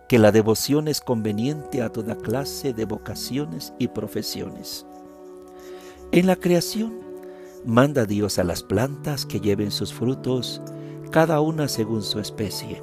Que 0.08 0.18
la 0.18 0.32
devoción 0.32 0.88
es 0.88 1.00
conveniente 1.00 1.80
a 1.80 1.90
toda 1.90 2.16
clase 2.16 2.72
de 2.72 2.84
vocaciones 2.86 3.72
y 3.78 3.86
profesiones. 3.86 4.84
En 6.10 6.26
la 6.26 6.36
creación, 6.36 7.03
manda 7.64 8.06
Dios 8.06 8.38
a 8.38 8.44
las 8.44 8.62
plantas 8.62 9.26
que 9.26 9.40
lleven 9.40 9.70
sus 9.70 9.92
frutos, 9.92 10.60
cada 11.10 11.40
una 11.40 11.68
según 11.68 12.02
su 12.02 12.18
especie. 12.20 12.82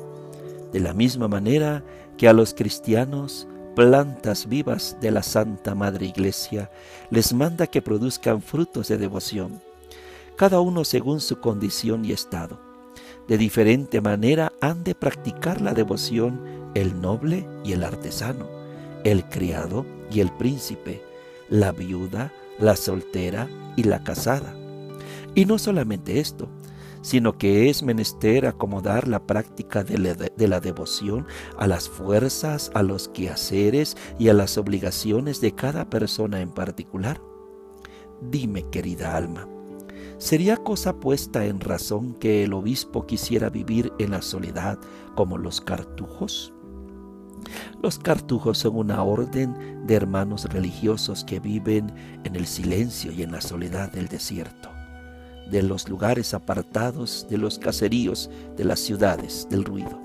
De 0.72 0.80
la 0.80 0.94
misma 0.94 1.28
manera 1.28 1.84
que 2.18 2.28
a 2.28 2.34
los 2.34 2.54
cristianos 2.54 3.48
plantas 3.76 4.48
vivas 4.48 4.98
de 5.02 5.12
la 5.12 5.24
Santa 5.24 5.76
Madre 5.76 6.06
Iglesia, 6.06 6.70
les 7.10 7.34
manda 7.34 7.68
que 7.68 7.82
produzcan 7.82 8.42
frutos 8.42 8.88
de 8.88 8.98
devoción, 8.98 9.62
cada 10.36 10.60
uno 10.60 10.84
según 10.84 11.22
su 11.22 11.40
condición 11.40 12.06
y 12.06 12.12
estado. 12.12 12.60
De 13.28 13.38
diferente 13.38 14.02
manera 14.02 14.52
han 14.62 14.84
de 14.84 14.96
practicar 14.96 15.62
la 15.62 15.74
devoción 15.74 16.42
el 16.74 17.02
noble 17.02 17.48
y 17.64 17.74
el 17.74 17.84
artesano, 17.84 18.48
el 19.04 19.26
criado 19.26 19.86
y 20.12 20.20
el 20.20 20.32
príncipe, 20.32 21.02
la 21.50 21.72
viuda, 21.72 22.34
la 22.60 22.76
soltera 22.76 23.48
y 23.76 23.84
la 23.84 24.04
casada. 24.04 24.61
Y 25.36 25.46
no 25.46 25.58
solamente 25.58 26.20
esto, 26.20 26.50
sino 27.02 27.38
que 27.38 27.70
es 27.70 27.84
menester 27.84 28.46
acomodar 28.46 29.08
la 29.08 29.26
práctica 29.26 29.84
de 29.84 29.98
la, 30.48 30.60
devoción 30.60 31.26
a 31.58 31.68
las 31.68 31.90
fuerzas, 31.90 32.72
a 32.74 32.84
los 32.84 33.08
quehaceres 33.10 33.98
y 34.20 34.30
a 34.30 34.34
las 34.34 34.58
obligaciones 34.58 35.42
de 35.42 35.54
cada 35.56 35.90
persona 35.90 36.42
en 36.42 36.52
particular. 36.52 37.22
Dime, 38.22 38.70
querida 38.70 39.16
alma, 39.16 39.48
¿Sería 40.22 40.56
cosa 40.56 41.00
puesta 41.00 41.46
en 41.46 41.60
razón 41.60 42.14
que 42.14 42.44
el 42.44 42.54
obispo 42.54 43.08
quisiera 43.08 43.50
vivir 43.50 43.92
en 43.98 44.12
la 44.12 44.22
soledad 44.22 44.78
como 45.16 45.40
los 45.40 45.62
cartujos? 45.62 46.54
Los 47.82 47.98
cartujos 47.98 48.60
son 48.60 48.76
una 48.76 49.02
orden 49.02 49.88
de 49.88 49.96
hermanos 49.96 50.46
religiosos 50.46 51.26
que 51.26 51.40
viven 51.40 51.92
en 52.24 52.36
el 52.36 52.46
silencio 52.46 53.12
y 53.12 53.24
en 53.24 53.32
la 53.32 53.42
soledad 53.42 53.92
del 53.92 54.10
desierto, 54.10 54.70
de 55.52 55.62
los 55.62 55.88
lugares 55.90 56.34
apartados, 56.34 57.28
de 57.30 57.38
los 57.38 57.60
caseríos, 57.60 58.30
de 58.58 58.66
las 58.66 58.80
ciudades, 58.80 59.48
del 59.50 59.66
ruido. 59.66 60.00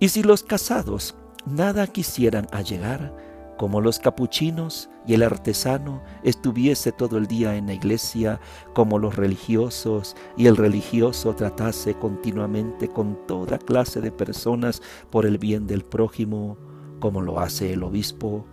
Y 0.00 0.08
si 0.08 0.22
los 0.22 0.42
casados 0.42 1.14
nada 1.46 1.86
quisieran 1.86 2.46
allegar, 2.52 3.14
como 3.56 3.80
los 3.80 3.98
capuchinos 3.98 4.90
y 5.06 5.14
el 5.14 5.22
artesano 5.22 6.02
estuviese 6.24 6.90
todo 6.92 7.18
el 7.18 7.26
día 7.26 7.56
en 7.56 7.66
la 7.66 7.74
iglesia, 7.74 8.40
como 8.74 8.98
los 8.98 9.16
religiosos 9.16 10.16
y 10.36 10.46
el 10.46 10.56
religioso 10.56 11.34
tratase 11.34 11.94
continuamente 11.94 12.88
con 12.88 13.18
toda 13.26 13.58
clase 13.58 14.00
de 14.00 14.10
personas 14.10 14.82
por 15.10 15.26
el 15.26 15.38
bien 15.38 15.66
del 15.66 15.84
prójimo, 15.84 16.56
como 17.00 17.20
lo 17.20 17.38
hace 17.38 17.72
el 17.72 17.82
obispo, 17.82 18.44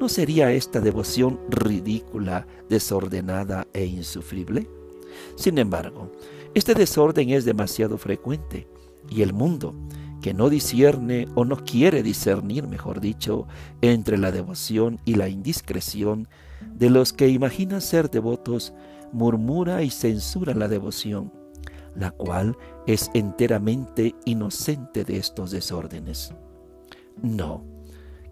¿no 0.00 0.08
sería 0.08 0.52
esta 0.52 0.80
devoción 0.80 1.40
ridícula, 1.50 2.46
desordenada 2.68 3.66
e 3.72 3.84
insufrible? 3.84 4.77
Sin 5.36 5.58
embargo, 5.58 6.12
este 6.54 6.74
desorden 6.74 7.30
es 7.30 7.44
demasiado 7.44 7.98
frecuente 7.98 8.68
y 9.10 9.22
el 9.22 9.32
mundo, 9.32 9.74
que 10.20 10.34
no 10.34 10.50
discierne 10.50 11.28
o 11.34 11.44
no 11.44 11.56
quiere 11.64 12.02
discernir, 12.02 12.66
mejor 12.66 13.00
dicho, 13.00 13.46
entre 13.80 14.18
la 14.18 14.32
devoción 14.32 14.98
y 15.04 15.14
la 15.14 15.28
indiscreción 15.28 16.28
de 16.74 16.90
los 16.90 17.12
que 17.12 17.28
imaginan 17.28 17.80
ser 17.80 18.10
devotos, 18.10 18.72
murmura 19.12 19.82
y 19.82 19.90
censura 19.90 20.54
la 20.54 20.68
devoción, 20.68 21.32
la 21.94 22.10
cual 22.10 22.56
es 22.86 23.10
enteramente 23.14 24.14
inocente 24.24 25.04
de 25.04 25.18
estos 25.18 25.50
desórdenes. 25.50 26.34
No, 27.22 27.64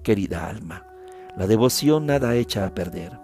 querida 0.03 0.49
alma, 0.49 0.87
la 1.37 1.47
devoción 1.47 2.07
nada 2.07 2.35
echa 2.35 2.67
a 2.67 2.75
perder. 2.75 3.19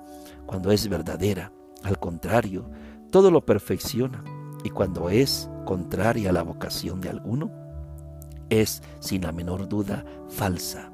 Cuando 0.47 0.71
es 0.71 0.89
verdadera, 0.89 1.53
al 1.83 1.99
contrario, 1.99 2.69
todo 3.13 3.31
lo 3.31 3.45
perfecciona, 3.45 4.25
y 4.65 4.71
cuando 4.71 5.11
es 5.11 5.49
contraria 5.67 6.31
a 6.31 6.33
la 6.33 6.43
vocación 6.43 7.01
de 7.03 7.11
alguno, 7.11 7.53
es, 8.49 8.83
sin 9.01 9.23
la 9.23 9.33
menor 9.33 9.69
duda, 9.69 10.05
falsa. 10.31 10.91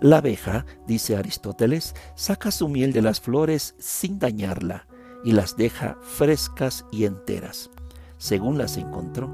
La 0.00 0.18
abeja, 0.18 0.66
dice 0.86 1.16
Aristóteles, 1.16 1.94
saca 2.16 2.50
su 2.50 2.68
miel 2.68 2.92
de 2.92 3.02
las 3.02 3.20
flores 3.20 3.76
sin 3.78 4.18
dañarla 4.18 4.88
y 5.24 5.30
las 5.30 5.56
deja 5.56 5.96
frescas 6.02 6.84
y 6.90 7.04
enteras, 7.04 7.70
según 8.16 8.58
las 8.58 8.76
encontró. 8.76 9.30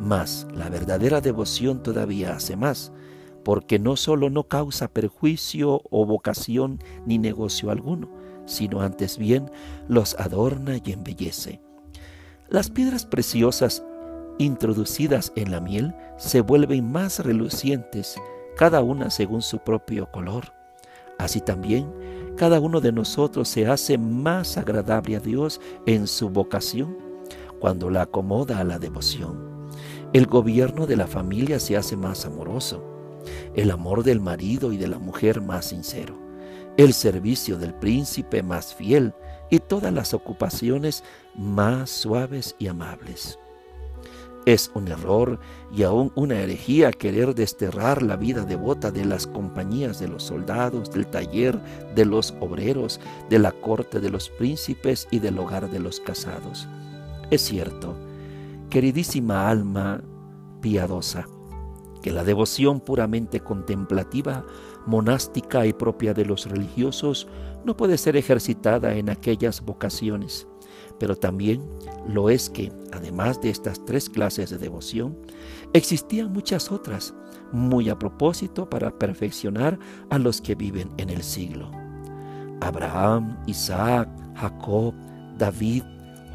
Mas 0.00 0.46
la 0.54 0.68
verdadera 0.68 1.20
devoción 1.20 1.82
todavía 1.82 2.36
hace 2.36 2.54
más, 2.54 2.92
porque 3.44 3.80
no 3.80 3.96
solo 3.96 4.30
no 4.30 4.44
causa 4.44 4.86
perjuicio 4.86 5.82
o 5.90 6.06
vocación 6.06 6.78
ni 7.04 7.18
negocio 7.18 7.72
alguno, 7.72 8.21
sino 8.52 8.80
antes 8.80 9.18
bien 9.18 9.50
los 9.88 10.14
adorna 10.18 10.76
y 10.84 10.92
embellece. 10.92 11.60
Las 12.48 12.70
piedras 12.70 13.06
preciosas 13.06 13.82
introducidas 14.38 15.32
en 15.36 15.50
la 15.50 15.60
miel 15.60 15.94
se 16.18 16.40
vuelven 16.40 16.90
más 16.90 17.20
relucientes, 17.20 18.16
cada 18.56 18.82
una 18.82 19.10
según 19.10 19.42
su 19.42 19.58
propio 19.58 20.10
color. 20.10 20.52
Así 21.18 21.40
también, 21.40 21.92
cada 22.36 22.60
uno 22.60 22.80
de 22.80 22.92
nosotros 22.92 23.48
se 23.48 23.66
hace 23.66 23.98
más 23.98 24.56
agradable 24.56 25.16
a 25.16 25.20
Dios 25.20 25.60
en 25.86 26.06
su 26.06 26.30
vocación 26.30 26.96
cuando 27.60 27.90
la 27.90 28.02
acomoda 28.02 28.58
a 28.58 28.64
la 28.64 28.78
devoción. 28.78 29.68
El 30.12 30.26
gobierno 30.26 30.86
de 30.86 30.96
la 30.96 31.06
familia 31.06 31.60
se 31.60 31.76
hace 31.76 31.96
más 31.96 32.26
amoroso, 32.26 32.82
el 33.54 33.70
amor 33.70 34.02
del 34.02 34.20
marido 34.20 34.72
y 34.72 34.76
de 34.76 34.88
la 34.88 34.98
mujer 34.98 35.40
más 35.40 35.66
sincero, 35.66 36.18
el 36.76 36.92
servicio 36.92 37.58
del 37.58 37.74
príncipe 37.74 38.42
más 38.42 38.74
fiel 38.74 39.14
y 39.50 39.58
todas 39.58 39.92
las 39.92 40.14
ocupaciones 40.14 41.04
más 41.36 41.90
suaves 41.90 42.56
y 42.58 42.68
amables. 42.68 43.38
Es 44.44 44.72
un 44.74 44.88
error 44.88 45.38
y 45.72 45.84
aún 45.84 46.10
una 46.16 46.40
herejía 46.40 46.90
querer 46.90 47.34
desterrar 47.34 48.02
la 48.02 48.16
vida 48.16 48.44
devota 48.44 48.90
de 48.90 49.04
las 49.04 49.28
compañías 49.28 50.00
de 50.00 50.08
los 50.08 50.24
soldados, 50.24 50.90
del 50.90 51.06
taller 51.06 51.60
de 51.94 52.04
los 52.04 52.34
obreros, 52.40 52.98
de 53.30 53.38
la 53.38 53.52
corte 53.52 54.00
de 54.00 54.10
los 54.10 54.30
príncipes 54.30 55.06
y 55.12 55.20
del 55.20 55.38
hogar 55.38 55.70
de 55.70 55.78
los 55.78 56.00
casados. 56.00 56.66
Es 57.30 57.42
cierto, 57.42 57.94
queridísima 58.68 59.48
alma 59.48 60.02
piadosa, 60.60 61.28
que 62.02 62.10
la 62.10 62.24
devoción 62.24 62.80
puramente 62.80 63.40
contemplativa, 63.40 64.44
monástica 64.86 65.66
y 65.66 65.72
propia 65.72 66.14
de 66.14 66.24
los 66.24 66.46
religiosos 66.46 67.28
no 67.64 67.76
puede 67.76 67.98
ser 67.98 68.16
ejercitada 68.16 68.94
en 68.94 69.10
aquellas 69.10 69.60
vocaciones 69.60 70.46
pero 71.02 71.16
también 71.16 71.68
lo 72.06 72.30
es 72.30 72.48
que, 72.48 72.72
además 72.92 73.40
de 73.40 73.50
estas 73.50 73.84
tres 73.84 74.08
clases 74.08 74.50
de 74.50 74.58
devoción, 74.58 75.16
existían 75.72 76.32
muchas 76.32 76.70
otras, 76.70 77.12
muy 77.50 77.88
a 77.88 77.98
propósito 77.98 78.70
para 78.70 78.96
perfeccionar 78.98 79.80
a 80.10 80.18
los 80.20 80.40
que 80.40 80.54
viven 80.54 80.90
en 80.98 81.10
el 81.10 81.24
siglo. 81.24 81.72
Abraham, 82.60 83.36
Isaac, 83.48 84.08
Jacob, 84.36 84.94
David, 85.38 85.82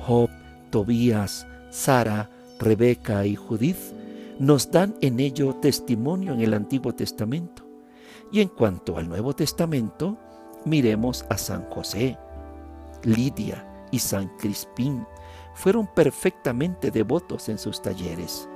Job, 0.05 0.29
Tobías, 0.69 1.47
Sara, 1.69 2.29
Rebeca 2.59 3.25
y 3.25 3.37
Judith 3.37 3.93
nos 4.37 4.69
dan 4.69 4.95
en 4.99 5.21
ello 5.21 5.55
testimonio 5.55 6.33
en 6.33 6.41
el 6.41 6.53
Antiguo 6.53 6.93
Testamento. 6.93 7.66
Y 8.31 8.41
en 8.41 8.49
cuanto 8.49 8.97
al 8.97 9.07
Nuevo 9.07 9.33
Testamento, 9.33 10.17
miremos 10.65 11.25
a 11.29 11.37
San 11.37 11.69
José, 11.69 12.17
Lidia, 13.03 13.67
y 13.91 13.99
San 13.99 14.27
Crispín 14.37 15.05
fueron 15.53 15.87
perfectamente 15.87 16.91
devotos 16.91 17.49
en 17.49 17.57
sus 17.57 17.81
talleres. 17.81 18.47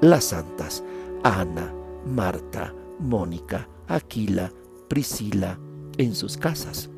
Las 0.00 0.24
santas 0.24 0.82
Ana, 1.22 1.72
Marta, 2.06 2.74
Mónica, 2.98 3.68
Aquila, 3.88 4.52
Priscila 4.88 5.58
en 5.98 6.14
sus 6.14 6.36
casas. 6.36 6.88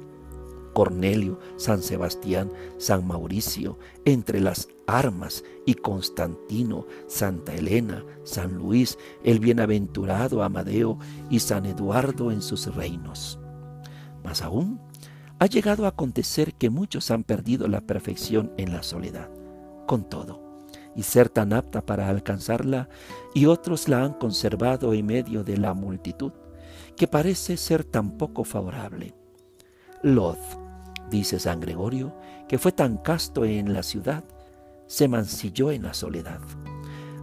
Cornelio, 0.73 1.39
San 1.57 1.83
Sebastián, 1.83 2.51
San 2.79 3.07
Mauricio, 3.07 3.79
entre 4.05 4.41
las 4.41 4.69
armas, 4.87 5.45
y 5.65 5.75
Constantino, 5.75 6.87
Santa 7.07 7.55
Elena, 7.55 8.05
San 8.25 8.55
Luis, 8.55 8.99
el 9.25 9.39
bienaventurado 9.39 10.43
Amadeo 10.43 10.99
y 11.31 11.39
San 11.41 11.67
Eduardo 11.67 12.31
en 12.31 12.43
sus 12.43 12.75
reinos. 12.75 13.39
Más 14.25 14.43
aún, 14.43 14.81
ha 15.39 15.47
llegado 15.47 15.87
a 15.87 15.89
acontecer 15.89 16.55
que 16.55 16.71
muchos 16.71 17.11
han 17.11 17.25
perdido 17.25 17.67
la 17.69 17.81
perfección 17.81 18.53
en 18.57 18.73
la 18.73 18.83
soledad, 18.83 19.29
con 19.87 20.09
todo, 20.09 20.67
y 20.95 21.03
ser 21.03 21.29
tan 21.29 21.53
apta 21.53 21.85
para 21.85 22.09
alcanzarla, 22.09 22.89
y 23.35 23.47
otros 23.47 23.89
la 23.89 24.05
han 24.05 24.15
conservado 24.15 24.93
en 24.95 25.07
medio 25.07 25.43
de 25.43 25.57
la 25.57 25.75
multitud, 25.75 26.33
que 26.97 27.09
parece 27.09 27.57
ser 27.57 27.85
tan 27.85 28.19
poco 28.19 28.45
favorable. 28.45 29.15
Lot, 30.03 30.39
dice 31.13 31.39
San 31.39 31.61
Gregorio, 31.61 32.13
que 32.49 32.59
fue 32.59 32.73
tan 32.73 32.97
casto 32.97 33.45
en 33.45 33.73
la 33.73 33.85
ciudad, 33.85 34.25
se 34.89 35.07
mancilló 35.07 35.71
en 35.71 35.85
la 35.85 35.95
soledad. 35.95 36.41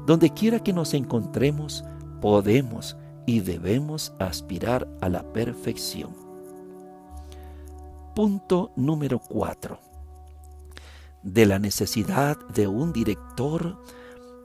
Donde 0.05 0.29
quiera 0.29 0.59
que 0.63 0.71
nos 0.71 0.93
encontremos, 0.93 1.83
podemos 2.21 2.95
y 3.25 3.41
debemos 3.41 4.13
aspirar 4.19 4.87
a 5.01 5.09
la 5.09 5.23
perfección. 5.33 6.15
Punto 8.15 8.71
número 8.75 9.19
4. 9.19 9.79
De 11.23 11.45
la 11.45 11.59
necesidad 11.59 12.37
de 12.53 12.67
un 12.67 12.93
director 12.93 13.77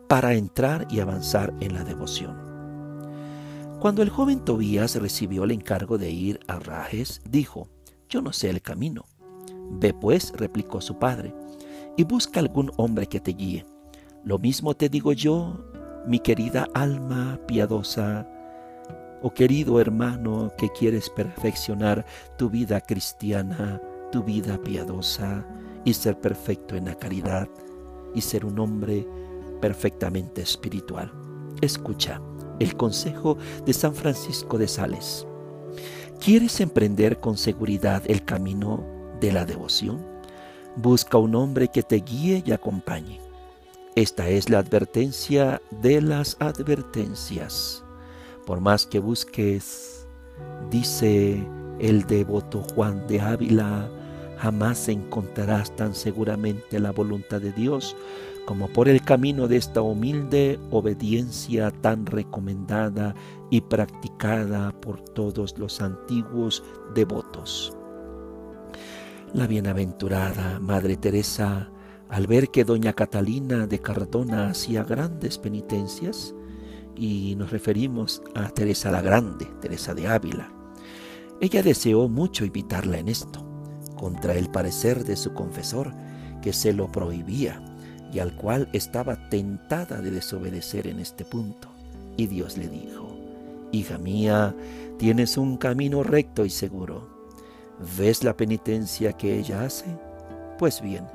para 0.09 0.35
entrar 0.35 0.87
y 0.91 1.01
avanzar 1.01 1.55
en 1.61 1.75
la 1.75 1.85
devoción. 1.85 2.37
Cuando 3.81 4.03
el 4.03 4.09
joven 4.09 4.41
Tobías 4.45 4.97
recibió 4.97 5.45
el 5.45 5.51
encargo 5.51 5.99
de 5.99 6.11
ir 6.11 6.41
a 6.47 6.59
Rajes, 6.59 7.21
dijo, 7.29 7.69
yo 8.09 8.23
no 8.23 8.33
sé 8.33 8.49
el 8.49 8.63
camino. 8.63 9.05
Ve 9.71 9.95
pues, 9.95 10.33
replicó 10.37 10.81
su 10.81 10.99
padre, 10.99 11.35
y 11.97 12.05
busca 12.05 12.41
algún 12.41 12.71
hombre 12.77 13.07
que 13.07 13.21
te 13.21 13.33
guíe. 13.33 13.65
Lo 14.25 14.39
mismo 14.39 14.75
te 14.75 14.89
digo 14.89 15.13
yo, 15.13 15.65
mi 16.07 16.19
querida 16.19 16.67
alma 16.75 17.39
piadosa, 17.47 18.27
Oh 19.27 19.33
querido 19.33 19.81
hermano 19.81 20.53
que 20.59 20.69
quieres 20.69 21.09
perfeccionar 21.09 22.05
tu 22.37 22.51
vida 22.51 22.83
cristiana, 22.83 23.81
tu 24.13 24.23
vida 24.23 24.59
piadosa 24.63 25.47
y 25.83 25.95
ser 25.95 26.21
perfecto 26.21 26.77
en 26.77 26.85
la 26.85 26.95
caridad 26.95 27.49
y 28.15 28.21
ser 28.21 28.45
un 28.45 28.59
hombre 28.59 29.09
perfectamente 29.63 30.43
espiritual. 30.43 31.11
Escucha 31.63 32.21
el 32.59 32.77
consejo 32.77 33.39
de 33.65 33.73
San 33.73 33.95
Francisco 33.95 34.59
de 34.59 34.69
Sales. 34.69 35.27
¿Quieres 36.21 36.61
emprender 36.61 37.19
con 37.19 37.39
seguridad 37.39 38.03
el 38.07 38.27
camino 38.27 38.85
de 39.21 39.33
la 39.33 39.45
devoción? 39.45 40.05
Busca 40.77 41.19
un 41.19 41.35
hombre 41.35 41.69
que 41.69 41.83
te 41.83 41.97
guíe 41.97 42.43
y 42.45 42.53
acompañe. 42.53 43.21
Esta 43.95 44.29
es 44.29 44.51
la 44.51 44.59
advertencia 44.59 45.63
de 45.83 46.01
las 46.01 46.37
advertencias. 46.41 47.85
Por 48.45 48.61
más 48.61 48.87
que 48.87 48.99
busques, 48.99 50.07
dice 50.71 51.47
el 51.79 52.05
devoto 52.05 52.63
Juan 52.75 53.07
de 53.07 53.21
Ávila, 53.21 53.89
jamás 54.39 54.89
encontrarás 54.89 55.75
tan 55.77 55.95
seguramente 55.95 56.81
la 56.81 56.93
voluntad 56.93 57.41
de 57.41 57.53
Dios 57.53 57.97
como 58.45 58.69
por 58.69 58.89
el 58.89 59.03
camino 59.03 59.49
de 59.49 59.57
esta 59.57 59.81
humilde 59.81 60.59
obediencia 60.71 61.71
tan 61.71 62.07
recomendada 62.07 63.15
y 63.51 63.61
practicada 63.63 64.73
por 64.81 65.01
todos 65.01 65.59
los 65.59 65.81
antiguos 65.81 66.63
devotos. 66.95 67.74
La 69.35 69.49
bienaventurada 69.49 70.61
Madre 70.61 70.97
Teresa, 70.97 71.69
al 72.09 72.29
ver 72.29 72.51
que 72.51 72.63
doña 72.63 72.93
Catalina 72.93 73.67
de 73.67 73.81
Cardona 73.81 74.51
hacía 74.51 74.85
grandes 74.85 75.39
penitencias, 75.39 76.33
y 76.95 77.35
nos 77.35 77.51
referimos 77.51 78.23
a 78.37 78.49
Teresa 78.51 78.93
la 78.93 79.03
Grande, 79.03 79.47
Teresa 79.61 79.93
de 79.93 80.07
Ávila, 80.07 80.53
ella 81.41 81.65
deseó 81.65 82.09
mucho 82.09 82.45
evitarla 82.45 82.99
en 82.99 83.09
esto, 83.09 83.45
contra 83.97 84.35
el 84.35 84.53
parecer 84.53 85.03
de 85.03 85.17
su 85.17 85.35
confesor, 85.35 85.93
que 86.41 86.53
se 86.53 86.73
lo 86.73 86.93
prohibía 86.93 87.61
y 88.13 88.21
al 88.21 88.37
cual 88.37 88.69
estaba 88.73 89.29
tentada 89.31 90.01
de 90.01 90.13
desobedecer 90.13 90.87
en 90.87 91.01
este 91.01 91.25
punto. 91.25 91.67
Y 92.17 92.29
Dios 92.29 92.57
le 92.57 92.69
dijo, 92.69 93.19
Hija 93.73 93.99
mía, 93.99 94.55
tienes 94.97 95.37
un 95.37 95.57
camino 95.57 96.05
recto 96.05 96.45
y 96.45 96.51
seguro. 96.51 97.14
¿Ves 97.99 98.23
la 98.23 98.37
penitencia 98.37 99.13
que 99.13 99.39
ella 99.39 99.65
hace? 99.65 99.87
Pues 100.59 100.81
bien, 100.81 101.07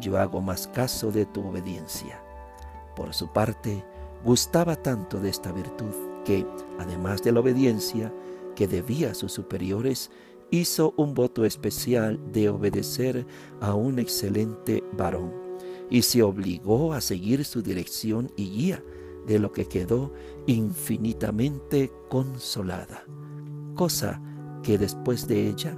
yo 0.00 0.18
hago 0.18 0.40
más 0.40 0.68
caso 0.68 1.10
de 1.10 1.24
tu 1.26 1.46
obediencia. 1.46 2.22
Por 2.94 3.14
su 3.14 3.32
parte, 3.32 3.84
gustaba 4.24 4.76
tanto 4.76 5.18
de 5.20 5.30
esta 5.30 5.52
virtud 5.52 5.94
que, 6.24 6.46
además 6.78 7.22
de 7.22 7.32
la 7.32 7.40
obediencia 7.40 8.12
que 8.54 8.68
debía 8.68 9.12
a 9.12 9.14
sus 9.14 9.32
superiores, 9.32 10.10
hizo 10.50 10.92
un 10.98 11.14
voto 11.14 11.46
especial 11.46 12.20
de 12.30 12.50
obedecer 12.50 13.26
a 13.60 13.74
un 13.74 13.98
excelente 13.98 14.84
varón 14.92 15.32
y 15.88 16.02
se 16.02 16.22
obligó 16.22 16.92
a 16.92 17.00
seguir 17.00 17.44
su 17.44 17.62
dirección 17.62 18.30
y 18.36 18.50
guía, 18.50 18.82
de 19.26 19.38
lo 19.38 19.52
que 19.52 19.66
quedó 19.66 20.12
infinitamente 20.46 21.92
consolada, 22.08 23.04
cosa 23.76 24.20
que 24.62 24.78
después 24.78 25.28
de 25.28 25.48
ella 25.48 25.76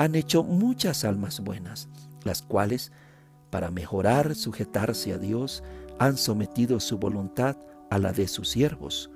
han 0.00 0.14
hecho 0.14 0.42
muchas 0.42 1.04
almas 1.04 1.40
buenas, 1.40 1.90
las 2.24 2.40
cuales, 2.40 2.90
para 3.50 3.70
mejorar 3.70 4.34
sujetarse 4.34 5.12
a 5.12 5.18
Dios, 5.18 5.62
han 5.98 6.16
sometido 6.16 6.80
su 6.80 6.96
voluntad 6.96 7.58
a 7.90 7.98
la 7.98 8.14
de 8.14 8.26
sus 8.26 8.48
siervos, 8.48 9.10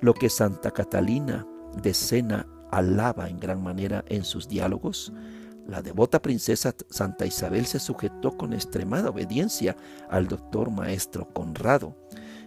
lo 0.00 0.14
que 0.14 0.30
Santa 0.30 0.70
Catalina 0.70 1.44
de 1.82 1.92
Sena 1.92 2.46
alaba 2.70 3.28
en 3.28 3.40
gran 3.40 3.60
manera 3.60 4.04
en 4.06 4.22
sus 4.22 4.46
diálogos, 4.46 5.12
la 5.66 5.82
devota 5.82 6.22
princesa 6.22 6.72
Santa 6.88 7.26
Isabel 7.26 7.66
se 7.66 7.80
sujetó 7.80 8.36
con 8.36 8.52
extremada 8.52 9.10
obediencia 9.10 9.76
al 10.08 10.28
doctor 10.28 10.70
maestro 10.70 11.28
Conrado, 11.34 11.96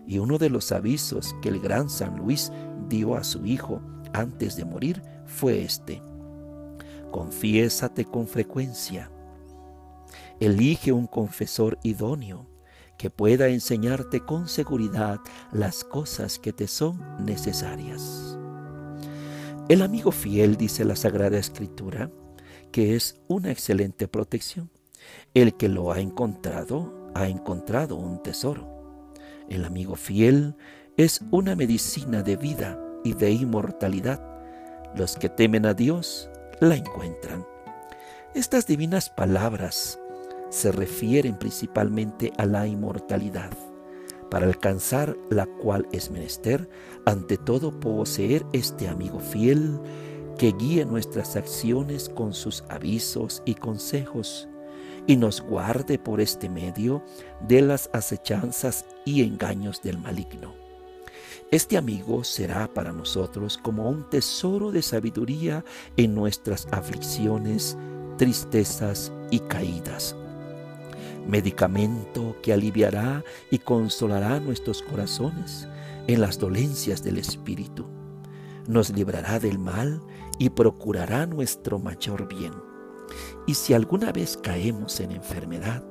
y 0.07 0.19
uno 0.19 0.37
de 0.37 0.49
los 0.49 0.71
avisos 0.71 1.35
que 1.41 1.49
el 1.49 1.59
gran 1.59 1.89
San 1.89 2.15
Luis 2.15 2.53
dio 2.87 3.17
a 3.17 3.25
su 3.25 3.45
hijo 3.45 3.81
antes 4.13 4.55
de 4.55 4.63
morir 4.63 5.01
fue 5.25 5.61
este. 5.61 6.01
Confiésate 7.11 8.05
con 8.05 8.27
frecuencia. 8.27 9.11
Elige 10.39 10.91
un 10.91 11.07
confesor 11.07 11.77
idóneo 11.83 12.47
que 12.97 13.09
pueda 13.09 13.47
enseñarte 13.49 14.21
con 14.21 14.47
seguridad 14.47 15.19
las 15.51 15.83
cosas 15.83 16.39
que 16.39 16.53
te 16.53 16.67
son 16.67 16.99
necesarias. 17.23 18.37
El 19.67 19.81
amigo 19.81 20.11
fiel, 20.11 20.57
dice 20.57 20.85
la 20.85 20.95
Sagrada 20.95 21.37
Escritura, 21.37 22.09
que 22.71 22.95
es 22.95 23.21
una 23.27 23.51
excelente 23.51 24.07
protección. 24.07 24.69
El 25.33 25.55
que 25.55 25.69
lo 25.69 25.91
ha 25.91 25.99
encontrado, 25.99 27.11
ha 27.13 27.27
encontrado 27.27 27.95
un 27.97 28.23
tesoro. 28.23 29.11
El 29.49 29.65
amigo 29.65 29.95
fiel 29.95 30.55
es 30.97 31.21
una 31.31 31.55
medicina 31.55 32.23
de 32.23 32.37
vida 32.37 32.79
y 33.03 33.13
de 33.13 33.31
inmortalidad. 33.31 34.21
Los 34.95 35.15
que 35.15 35.29
temen 35.29 35.65
a 35.65 35.73
Dios 35.73 36.30
la 36.61 36.75
encuentran. 36.75 37.43
Estas 38.35 38.67
divinas 38.67 39.09
palabras 39.09 39.99
se 40.51 40.71
refieren 40.71 41.37
principalmente 41.37 42.31
a 42.37 42.45
la 42.45 42.67
inmortalidad, 42.67 43.49
para 44.29 44.45
alcanzar 44.45 45.17
la 45.31 45.47
cual 45.47 45.87
es 45.91 46.11
menester, 46.11 46.69
ante 47.05 47.37
todo, 47.37 47.79
poseer 47.79 48.45
este 48.53 48.87
amigo 48.87 49.19
fiel 49.19 49.79
que 50.37 50.53
guíe 50.53 50.85
nuestras 50.85 51.35
acciones 51.35 52.09
con 52.09 52.31
sus 52.31 52.63
avisos 52.69 53.41
y 53.43 53.55
consejos, 53.55 54.47
y 55.07 55.15
nos 55.17 55.41
guarde 55.41 55.97
por 55.97 56.21
este 56.21 56.47
medio 56.47 57.03
de 57.41 57.63
las 57.63 57.89
acechanzas 57.91 58.85
y 59.03 59.23
engaños 59.23 59.81
del 59.81 59.97
maligno. 59.97 60.60
Este 61.51 61.75
amigo 61.75 62.23
será 62.23 62.73
para 62.73 62.93
nosotros 62.93 63.57
como 63.57 63.89
un 63.89 64.09
tesoro 64.09 64.71
de 64.71 64.81
sabiduría 64.81 65.65
en 65.97 66.15
nuestras 66.15 66.65
aflicciones, 66.71 67.77
tristezas 68.17 69.11
y 69.31 69.39
caídas. 69.41 70.15
Medicamento 71.27 72.37
que 72.41 72.53
aliviará 72.53 73.25
y 73.51 73.59
consolará 73.59 74.39
nuestros 74.39 74.81
corazones 74.81 75.67
en 76.07 76.21
las 76.21 76.39
dolencias 76.39 77.03
del 77.03 77.17
espíritu. 77.17 77.85
Nos 78.65 78.89
librará 78.91 79.37
del 79.37 79.59
mal 79.59 80.01
y 80.39 80.51
procurará 80.51 81.25
nuestro 81.25 81.79
mayor 81.79 82.29
bien. 82.29 82.53
Y 83.45 83.55
si 83.55 83.73
alguna 83.73 84.13
vez 84.13 84.37
caemos 84.37 85.01
en 85.01 85.11
enfermedad, 85.11 85.83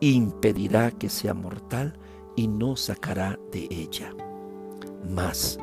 impedirá 0.00 0.90
que 0.90 1.08
sea 1.08 1.34
mortal 1.34 1.96
y 2.34 2.48
nos 2.48 2.80
sacará 2.80 3.38
de 3.52 3.68
ella. 3.70 4.12
Mas, 5.08 5.58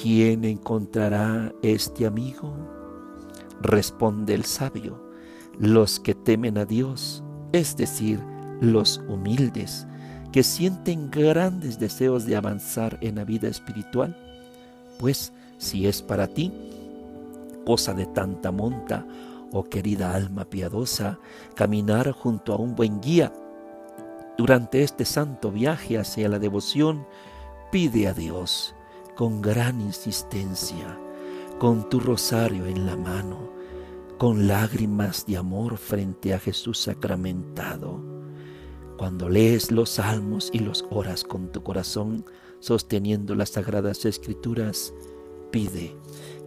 ¿quién 0.00 0.44
encontrará 0.44 1.52
este 1.62 2.06
amigo? 2.06 2.54
Responde 3.60 4.34
el 4.34 4.44
sabio, 4.44 5.00
los 5.58 6.00
que 6.00 6.14
temen 6.14 6.58
a 6.58 6.64
Dios, 6.64 7.22
es 7.52 7.76
decir, 7.76 8.20
los 8.60 9.02
humildes, 9.08 9.86
que 10.32 10.42
sienten 10.42 11.10
grandes 11.10 11.78
deseos 11.78 12.24
de 12.26 12.36
avanzar 12.36 12.98
en 13.02 13.16
la 13.16 13.24
vida 13.24 13.48
espiritual. 13.48 14.16
Pues, 14.98 15.32
si 15.58 15.86
es 15.86 16.02
para 16.02 16.26
ti, 16.26 16.52
cosa 17.64 17.94
de 17.94 18.06
tanta 18.06 18.50
monta, 18.50 19.06
oh 19.52 19.64
querida 19.64 20.14
alma 20.14 20.44
piadosa, 20.44 21.18
caminar 21.54 22.10
junto 22.12 22.54
a 22.54 22.56
un 22.56 22.74
buen 22.74 23.00
guía. 23.00 23.32
Durante 24.38 24.82
este 24.82 25.04
santo 25.04 25.52
viaje 25.52 25.98
hacia 25.98 26.28
la 26.28 26.38
devoción, 26.38 27.06
pide 27.72 28.06
a 28.06 28.12
Dios 28.12 28.74
con 29.16 29.40
gran 29.40 29.80
insistencia, 29.80 31.00
con 31.58 31.88
tu 31.88 32.00
rosario 32.00 32.66
en 32.66 32.84
la 32.84 32.96
mano, 32.96 33.50
con 34.18 34.46
lágrimas 34.46 35.24
de 35.24 35.38
amor 35.38 35.78
frente 35.78 36.34
a 36.34 36.38
Jesús 36.38 36.78
sacramentado. 36.78 37.98
Cuando 38.98 39.30
lees 39.30 39.72
los 39.72 39.88
salmos 39.88 40.50
y 40.52 40.58
los 40.58 40.84
oras 40.90 41.24
con 41.24 41.50
tu 41.50 41.62
corazón, 41.62 42.26
sosteniendo 42.60 43.34
las 43.34 43.48
sagradas 43.50 44.04
escrituras, 44.04 44.92
pide 45.50 45.96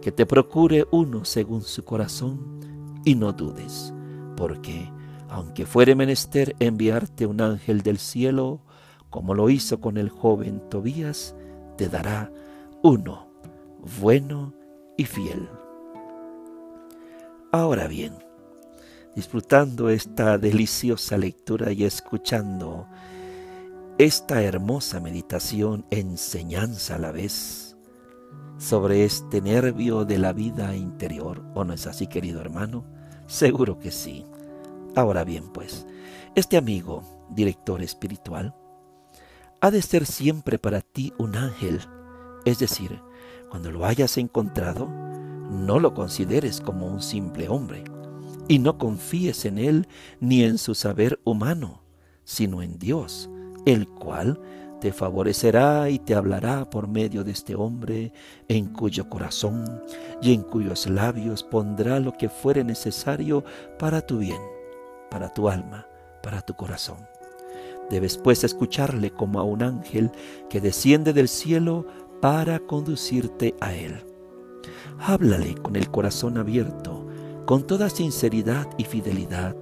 que 0.00 0.12
te 0.12 0.26
procure 0.26 0.86
uno 0.92 1.24
según 1.24 1.62
su 1.62 1.84
corazón 1.84 3.00
y 3.04 3.16
no 3.16 3.32
dudes, 3.32 3.92
porque 4.36 4.92
aunque 5.28 5.66
fuere 5.66 5.96
menester 5.96 6.54
enviarte 6.60 7.26
un 7.26 7.40
ángel 7.40 7.82
del 7.82 7.98
cielo, 7.98 8.60
como 9.10 9.34
lo 9.34 9.50
hizo 9.50 9.80
con 9.80 9.96
el 9.96 10.08
joven 10.08 10.62
Tobías, 10.68 11.34
te 11.76 11.88
dará 11.88 12.32
uno 12.82 13.28
bueno 14.00 14.52
y 14.96 15.04
fiel. 15.04 15.48
Ahora 17.52 17.86
bien, 17.86 18.12
disfrutando 19.14 19.88
esta 19.88 20.38
deliciosa 20.38 21.16
lectura 21.16 21.72
y 21.72 21.84
escuchando 21.84 22.86
esta 23.98 24.42
hermosa 24.42 25.00
meditación, 25.00 25.86
enseñanza 25.90 26.96
a 26.96 26.98
la 26.98 27.12
vez, 27.12 27.76
sobre 28.58 29.04
este 29.04 29.40
nervio 29.40 30.04
de 30.04 30.18
la 30.18 30.32
vida 30.32 30.76
interior. 30.76 31.42
¿O 31.54 31.64
no 31.64 31.72
es 31.72 31.86
así, 31.86 32.06
querido 32.06 32.40
hermano? 32.40 32.84
Seguro 33.26 33.78
que 33.78 33.90
sí. 33.90 34.24
Ahora 34.94 35.24
bien, 35.24 35.44
pues, 35.52 35.86
este 36.34 36.56
amigo, 36.56 37.02
director 37.30 37.82
espiritual, 37.82 38.54
ha 39.60 39.70
de 39.70 39.82
ser 39.82 40.06
siempre 40.06 40.58
para 40.58 40.80
ti 40.80 41.12
un 41.18 41.36
ángel. 41.36 41.80
Es 42.44 42.58
decir, 42.58 43.00
cuando 43.50 43.70
lo 43.70 43.86
hayas 43.86 44.18
encontrado, 44.18 44.88
no 45.50 45.80
lo 45.80 45.94
consideres 45.94 46.60
como 46.60 46.86
un 46.86 47.02
simple 47.02 47.48
hombre. 47.48 47.84
y 48.48 48.60
no 48.60 48.78
confíes 48.78 49.44
en 49.44 49.58
él 49.58 49.88
ni 50.20 50.44
en 50.44 50.58
su 50.58 50.76
saber 50.76 51.18
humano, 51.24 51.82
sino 52.22 52.62
en 52.62 52.78
Dios, 52.78 53.28
el 53.64 53.88
cual 53.88 54.40
te 54.80 54.92
favorecerá 54.92 55.90
y 55.90 55.98
te 55.98 56.14
hablará 56.14 56.68
por 56.70 56.86
medio 56.86 57.24
de 57.24 57.32
este 57.32 57.54
hombre, 57.56 58.12
en 58.48 58.66
cuyo 58.66 59.08
corazón 59.08 59.82
y 60.22 60.32
en 60.32 60.42
cuyos 60.42 60.86
labios 60.86 61.42
pondrá 61.42 61.98
lo 61.98 62.12
que 62.12 62.28
fuere 62.28 62.62
necesario 62.62 63.42
para 63.78 64.00
tu 64.00 64.18
bien, 64.18 64.40
para 65.10 65.32
tu 65.32 65.48
alma, 65.48 65.86
para 66.22 66.42
tu 66.42 66.54
corazón. 66.54 67.15
Debes 67.90 68.18
pues 68.18 68.44
escucharle 68.44 69.10
como 69.10 69.38
a 69.38 69.44
un 69.44 69.62
ángel 69.62 70.10
que 70.50 70.60
desciende 70.60 71.12
del 71.12 71.28
cielo 71.28 71.86
para 72.20 72.58
conducirte 72.58 73.54
a 73.60 73.74
él. 73.74 74.04
Háblale 74.98 75.54
con 75.56 75.76
el 75.76 75.90
corazón 75.90 76.38
abierto, 76.38 77.06
con 77.44 77.66
toda 77.66 77.90
sinceridad 77.90 78.66
y 78.78 78.84
fidelidad, 78.84 79.54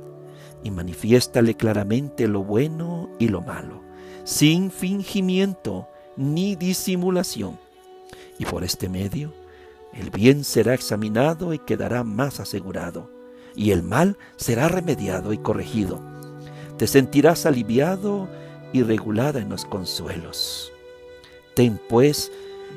y 0.63 0.71
manifiéstale 0.71 1.55
claramente 1.55 2.29
lo 2.29 2.43
bueno 2.43 3.11
y 3.19 3.29
lo 3.29 3.43
malo 3.43 3.85
sin 4.25 4.71
fingimiento 4.71 5.87
ni 6.17 6.57
disimulación. 6.57 7.59
Y 8.39 8.47
por 8.47 8.65
este 8.65 8.89
medio, 8.89 9.33
el 9.93 10.11
bien 10.11 10.43
será 10.43 10.75
examinado 10.75 11.55
y 11.55 11.59
quedará 11.59 12.03
más 12.03 12.41
asegurado, 12.41 13.11
y 13.55 13.71
el 13.71 13.83
mal 13.83 14.17
será 14.37 14.69
remediado 14.69 15.33
y 15.33 15.39
corregido. 15.39 16.01
Te 16.79 16.87
sentirás 16.87 17.47
aliviado 17.47 18.29
y 18.73 18.83
regulada 18.83 19.41
en 19.41 19.49
los 19.49 19.65
consuelos. 19.65 20.73
Ten 21.55 21.81
pues 21.89 22.33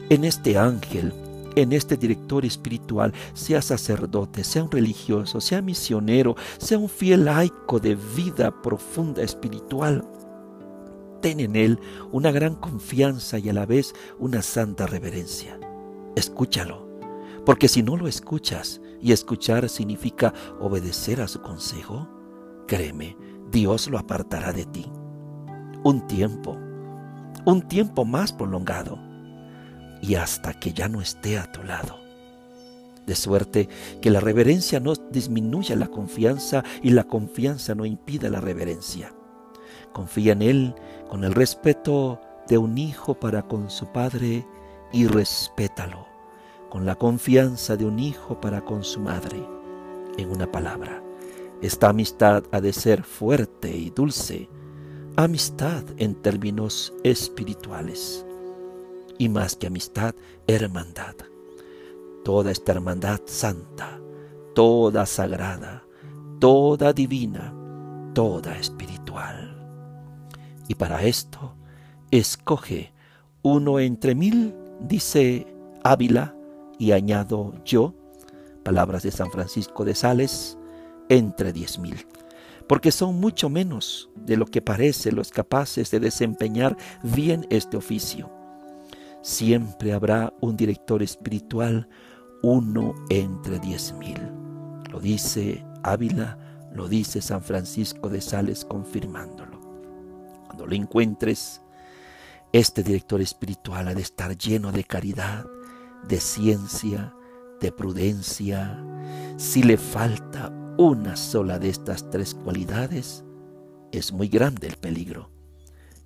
en 0.10 0.23
este 0.23 0.57
ángel, 0.57 1.13
en 1.55 1.73
este 1.73 1.97
director 1.97 2.45
espiritual, 2.45 3.13
sea 3.33 3.62
sacerdote, 3.62 4.43
sea 4.43 4.63
un 4.63 4.71
religioso, 4.71 5.41
sea 5.41 5.62
misionero, 5.62 6.36
sea 6.60 6.77
un 6.77 6.89
fiel 6.89 7.25
laico 7.25 7.79
de 7.79 7.95
vida 8.15 8.51
profunda 8.62 9.23
espiritual, 9.23 10.03
ten 11.21 11.39
en 11.39 11.55
Él 11.55 11.79
una 12.12 12.31
gran 12.31 12.55
confianza 12.55 13.39
y 13.39 13.49
a 13.49 13.53
la 13.53 13.65
vez 13.65 13.93
una 14.19 14.41
santa 14.41 14.86
reverencia. 14.86 15.60
Escúchalo, 16.15 16.88
porque 17.45 17.67
si 17.67 17.83
no 17.83 17.97
lo 17.97 18.07
escuchas, 18.07 18.81
y 19.01 19.12
escuchar 19.12 19.69
significa 19.69 20.33
obedecer 20.60 21.21
a 21.21 21.27
su 21.27 21.41
consejo, 21.41 22.07
créeme, 22.67 23.15
Dios 23.51 23.88
lo 23.88 23.97
apartará 23.97 24.53
de 24.53 24.65
ti. 24.65 24.91
Un 25.83 26.05
tiempo, 26.07 26.57
un 27.45 27.62
tiempo 27.62 28.05
más 28.05 28.33
prolongado, 28.33 28.99
y 30.01 30.15
hasta 30.15 30.53
que 30.53 30.73
ya 30.73 30.88
no 30.88 31.01
esté 31.01 31.38
a 31.38 31.51
tu 31.51 31.63
lado. 31.63 31.97
De 33.05 33.15
suerte 33.15 33.69
que 34.01 34.10
la 34.12 34.19
reverencia 34.19 34.79
no 34.79 34.93
disminuya 34.95 35.75
la 35.75 35.88
confianza 35.88 36.63
y 36.83 36.89
la 36.89 37.05
confianza 37.05 37.73
no 37.73 37.86
impida 37.86 38.29
la 38.29 38.41
reverencia. 38.41 39.13
Confía 39.93 40.33
en 40.33 40.41
Él 40.41 40.75
con 41.10 41.23
el 41.23 41.33
respeto 41.33 42.19
de 42.47 42.57
un 42.57 42.77
hijo 42.77 43.13
para 43.13 43.43
con 43.43 43.69
su 43.69 43.88
padre 43.88 44.45
y 44.91 45.07
respétalo 45.07 46.05
con 46.69 46.86
la 46.86 46.95
confianza 46.95 47.77
de 47.77 47.86
un 47.86 47.97
hijo 47.99 48.39
para 48.41 48.62
con 48.62 48.83
su 48.83 48.99
madre. 48.99 49.41
En 50.17 50.29
una 50.29 50.51
palabra, 50.51 51.01
esta 51.62 51.89
amistad 51.89 52.43
ha 52.52 52.62
de 52.62 52.72
ser 52.72 53.04
fuerte 53.04 53.76
y 53.76 53.89
dulce, 53.89 54.50
amistad 55.15 55.84
en 55.98 56.15
términos 56.15 56.93
espirituales, 57.04 58.26
y 59.17 59.30
más 59.30 59.56
que 59.56 59.67
amistad, 59.67 60.13
hermandad. 60.46 61.15
Toda 62.24 62.52
esta 62.52 62.74
hermandad 62.74 63.22
santa, 63.26 64.00
toda 64.54 65.06
sagrada, 65.06 65.84
toda 66.39 66.93
divina, 66.93 67.54
toda 68.13 68.56
espiritual. 68.58 69.56
Y 70.67 70.76
para 70.76 71.04
esto, 71.04 71.56
escoge 72.12 72.93
uno 73.41 73.80
entre 73.80 74.13
mil, 74.13 74.54
dice 74.82 75.48
Ávila, 75.84 76.36
y 76.78 76.91
añado 76.91 77.54
yo, 77.65 77.96
palabras 78.63 79.02
de 79.02 79.12
San 79.12 79.32
Francisco 79.32 79.86
de 79.86 79.96
Sales, 79.96 80.58
entre 81.10 81.54
diez 81.54 81.80
mil, 81.80 82.06
porque 82.67 82.91
son 82.91 83.20
mucho 83.20 83.50
menos 83.50 84.10
de 84.15 84.38
lo 84.38 84.46
que 84.46 84.62
parece 84.62 85.12
los 85.12 85.32
capaces 85.32 85.91
de 85.91 86.00
desempeñar 86.00 86.78
bien 87.04 87.46
este 87.50 87.78
oficio. 87.78 88.30
Siempre 89.22 89.93
habrá 89.93 90.34
un 90.41 90.58
director 90.58 91.04
espiritual, 91.04 91.89
uno 92.43 92.93
entre 93.10 93.60
diez 93.60 93.93
mil. 93.93 94.20
Lo 94.91 95.00
dice 95.00 95.65
Ávila, 95.84 96.38
lo 96.74 96.88
dice 96.88 97.22
San 97.22 97.41
Francisco 97.41 98.10
de 98.10 98.22
Sales 98.22 98.63
confirmándolo 98.63 99.58
lo 100.67 100.76
encuentres, 100.76 101.62
este 102.52 102.84
director 102.84 103.22
espiritual 103.22 103.88
ha 103.88 103.93
de 103.93 104.02
estar 104.02 104.38
lleno 104.38 104.72
de 104.72 104.84
caridad, 104.84 105.46
de 106.08 106.20
ciencia, 106.20 107.13
de 107.62 107.72
prudencia. 107.72 108.78
Si 109.38 109.63
le 109.63 109.78
falta 109.78 110.52
una 110.77 111.15
sola 111.15 111.57
de 111.57 111.69
estas 111.69 112.09
tres 112.11 112.35
cualidades, 112.35 113.23
es 113.91 114.11
muy 114.11 114.27
grande 114.27 114.67
el 114.67 114.77
peligro. 114.77 115.29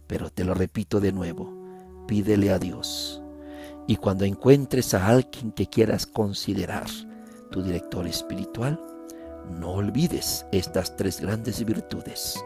Pero 0.08 0.30
te 0.30 0.46
lo 0.46 0.54
repito 0.54 1.02
de 1.02 1.12
nuevo, 1.12 2.06
pídele 2.08 2.52
a 2.52 2.60
Dios. 2.60 3.22
Y 3.88 3.98
cuando 3.98 4.24
encuentres 4.24 4.94
a 4.94 5.08
alguien 5.08 5.52
que 5.52 5.68
quieras 5.68 6.06
considerar 6.06 6.88
tu 7.52 7.62
director 7.62 8.08
espiritual, 8.08 8.80
no 9.60 9.72
olvides 9.72 10.46
estas 10.54 10.96
tres 10.96 11.20
grandes 11.20 11.64
virtudes. 11.66 12.42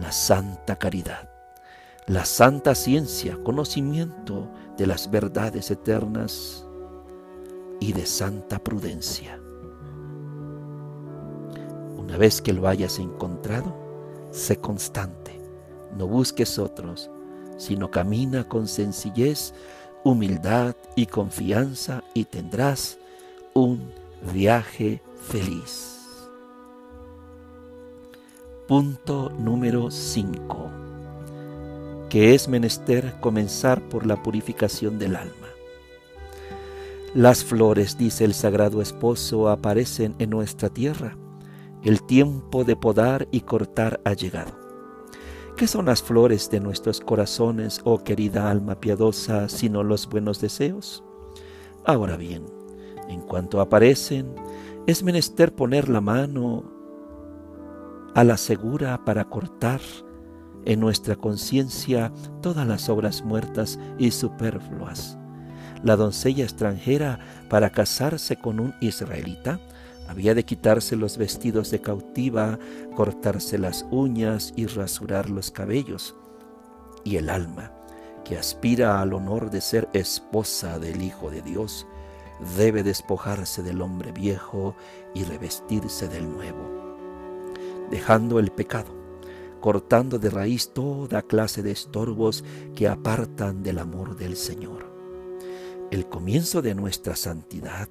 La 0.00 0.10
santa 0.10 0.76
caridad, 0.76 1.30
la 2.06 2.24
santa 2.24 2.74
ciencia, 2.74 3.38
conocimiento 3.44 4.50
de 4.76 4.86
las 4.86 5.10
verdades 5.10 5.70
eternas 5.70 6.66
y 7.78 7.92
de 7.92 8.06
santa 8.06 8.58
prudencia. 8.58 9.41
Una 12.02 12.16
vez 12.16 12.42
que 12.42 12.52
lo 12.52 12.68
hayas 12.68 12.98
encontrado, 12.98 13.74
sé 14.30 14.56
constante, 14.56 15.38
no 15.96 16.06
busques 16.06 16.58
otros, 16.58 17.10
sino 17.56 17.90
camina 17.90 18.48
con 18.48 18.66
sencillez, 18.66 19.54
humildad 20.04 20.74
y 20.96 21.06
confianza 21.06 22.02
y 22.14 22.24
tendrás 22.24 22.98
un 23.54 23.92
viaje 24.32 25.00
feliz. 25.28 25.98
Punto 28.66 29.30
número 29.38 29.90
5 29.90 30.82
que 32.12 32.34
es 32.34 32.46
menester 32.46 33.14
comenzar 33.20 33.80
por 33.88 34.04
la 34.04 34.22
purificación 34.22 34.98
del 34.98 35.16
alma. 35.16 35.48
Las 37.14 37.42
flores, 37.42 37.96
dice 37.96 38.26
el 38.26 38.34
sagrado 38.34 38.82
esposo, 38.82 39.48
aparecen 39.48 40.14
en 40.18 40.28
nuestra 40.28 40.68
tierra. 40.68 41.16
El 41.84 42.04
tiempo 42.04 42.62
de 42.62 42.76
podar 42.76 43.26
y 43.32 43.40
cortar 43.40 44.00
ha 44.04 44.12
llegado. 44.12 44.52
¿Qué 45.56 45.66
son 45.66 45.86
las 45.86 46.00
flores 46.00 46.48
de 46.48 46.60
nuestros 46.60 47.00
corazones, 47.00 47.80
oh 47.82 48.04
querida 48.04 48.50
alma 48.50 48.78
piadosa, 48.78 49.48
sino 49.48 49.82
los 49.82 50.08
buenos 50.08 50.40
deseos? 50.40 51.02
Ahora 51.84 52.16
bien, 52.16 52.46
en 53.08 53.20
cuanto 53.20 53.60
aparecen, 53.60 54.32
es 54.86 55.02
menester 55.02 55.54
poner 55.54 55.88
la 55.88 56.00
mano 56.00 56.62
a 58.14 58.22
la 58.22 58.36
segura 58.36 59.04
para 59.04 59.24
cortar 59.24 59.80
en 60.64 60.78
nuestra 60.78 61.16
conciencia 61.16 62.12
todas 62.40 62.64
las 62.64 62.88
obras 62.88 63.24
muertas 63.24 63.80
y 63.98 64.12
superfluas. 64.12 65.18
La 65.82 65.96
doncella 65.96 66.44
extranjera, 66.44 67.18
para 67.50 67.70
casarse 67.70 68.36
con 68.36 68.60
un 68.60 68.72
israelita, 68.80 69.58
había 70.12 70.34
de 70.34 70.44
quitarse 70.44 70.94
los 70.94 71.16
vestidos 71.16 71.70
de 71.70 71.80
cautiva, 71.80 72.58
cortarse 72.94 73.58
las 73.58 73.84
uñas 73.90 74.52
y 74.54 74.66
rasurar 74.66 75.28
los 75.28 75.50
cabellos. 75.50 76.14
Y 77.02 77.16
el 77.16 77.28
alma, 77.28 77.72
que 78.24 78.38
aspira 78.38 79.00
al 79.00 79.14
honor 79.14 79.50
de 79.50 79.60
ser 79.60 79.88
esposa 79.92 80.78
del 80.78 81.02
Hijo 81.02 81.30
de 81.30 81.42
Dios, 81.42 81.86
debe 82.56 82.82
despojarse 82.82 83.62
del 83.62 83.82
hombre 83.82 84.12
viejo 84.12 84.76
y 85.14 85.24
revestirse 85.24 86.08
del 86.08 86.30
nuevo, 86.30 86.96
dejando 87.90 88.38
el 88.38 88.52
pecado 88.52 89.02
cortando 89.62 90.18
de 90.18 90.28
raíz 90.28 90.70
toda 90.74 91.22
clase 91.22 91.62
de 91.62 91.70
estorbos 91.70 92.44
que 92.74 92.88
apartan 92.88 93.62
del 93.62 93.78
amor 93.78 94.16
del 94.16 94.36
Señor. 94.36 94.92
El 95.92 96.08
comienzo 96.08 96.62
de 96.62 96.74
nuestra 96.74 97.14
santidad 97.14 97.88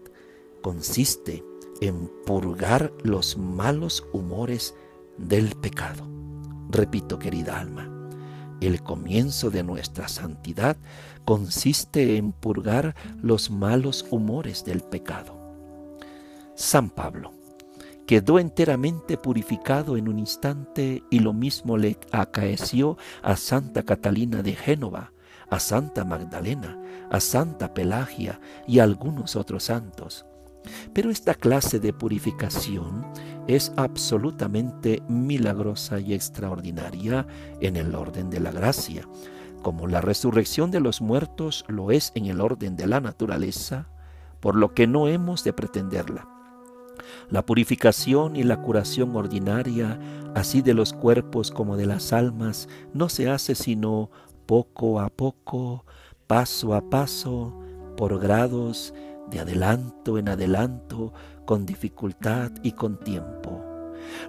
consiste 0.62 1.46
en 1.82 2.10
purgar 2.26 2.94
los 3.04 3.38
malos 3.38 4.08
humores 4.14 4.76
del 5.18 5.56
pecado. 5.56 6.08
Repito, 6.70 7.20
querida 7.20 7.60
alma, 7.60 7.90
el 8.62 8.82
comienzo 8.82 9.50
de 9.50 9.64
nuestra 9.64 10.08
santidad 10.08 10.78
consiste 11.26 12.18
en 12.18 12.32
purgar 12.32 12.96
los 13.22 13.50
malos 13.50 14.06
humores 14.12 14.64
del 14.64 14.82
pecado. 14.82 15.38
San 16.56 16.90
Pablo 16.90 17.34
quedó 18.06 18.40
enteramente 18.40 19.18
purificado 19.18 19.98
en 19.98 20.08
un 20.08 20.20
instante 20.20 21.04
y 21.10 21.20
lo 21.20 21.34
mismo 21.34 21.78
le 21.78 21.98
acaeció 22.12 22.98
a 23.24 23.36
Santa 23.36 23.84
Catalina 23.84 24.44
de 24.44 24.54
Génova, 24.54 25.14
a 25.50 25.60
Santa 25.60 26.06
Magdalena, 26.06 26.80
a 27.10 27.20
Santa 27.20 27.74
Pelagia 27.74 28.40
y 28.68 28.80
a 28.80 28.84
algunos 28.84 29.36
otros 29.36 29.64
santos. 29.64 30.26
Pero 30.94 31.10
esta 31.10 31.34
clase 31.34 31.80
de 31.80 31.94
purificación 31.94 33.06
es 33.48 33.72
absolutamente 33.76 35.02
milagrosa 35.08 36.00
y 36.00 36.14
extraordinaria 36.14 37.26
en 37.60 37.76
el 37.76 37.96
orden 37.96 38.30
de 38.30 38.40
la 38.40 38.52
gracia, 38.52 39.08
como 39.62 39.88
la 39.88 40.02
resurrección 40.02 40.72
de 40.72 40.80
los 40.80 41.02
muertos 41.02 41.66
lo 41.68 41.92
es 41.92 42.12
en 42.16 42.26
el 42.26 42.42
orden 42.42 42.76
de 42.76 42.88
la 42.88 43.00
naturaleza, 43.00 43.88
por 44.40 44.56
lo 44.56 44.74
que 44.74 44.88
no 44.88 45.08
hemos 45.08 45.44
de 45.44 45.54
pretenderla. 45.54 46.28
La 47.30 47.46
purificación 47.46 48.36
y 48.36 48.44
la 48.44 48.62
curación 48.62 49.16
ordinaria, 49.16 50.00
así 50.36 50.62
de 50.62 50.74
los 50.74 50.94
cuerpos 50.94 51.52
como 51.52 51.78
de 51.78 51.86
las 51.86 52.14
almas, 52.14 52.68
no 52.94 53.10
se 53.10 53.30
hace 53.30 53.56
sino 53.56 54.10
poco 54.46 55.00
a 55.00 55.10
poco, 55.10 55.86
paso 56.28 56.74
a 56.74 56.90
paso, 56.90 57.58
por 57.96 58.20
grados, 58.20 58.94
de 59.32 59.40
adelanto 59.40 60.18
en 60.18 60.30
adelanto, 60.30 61.14
con 61.46 61.66
dificultad 61.66 62.52
y 62.62 62.74
con 62.74 63.00
tiempo. 63.00 63.66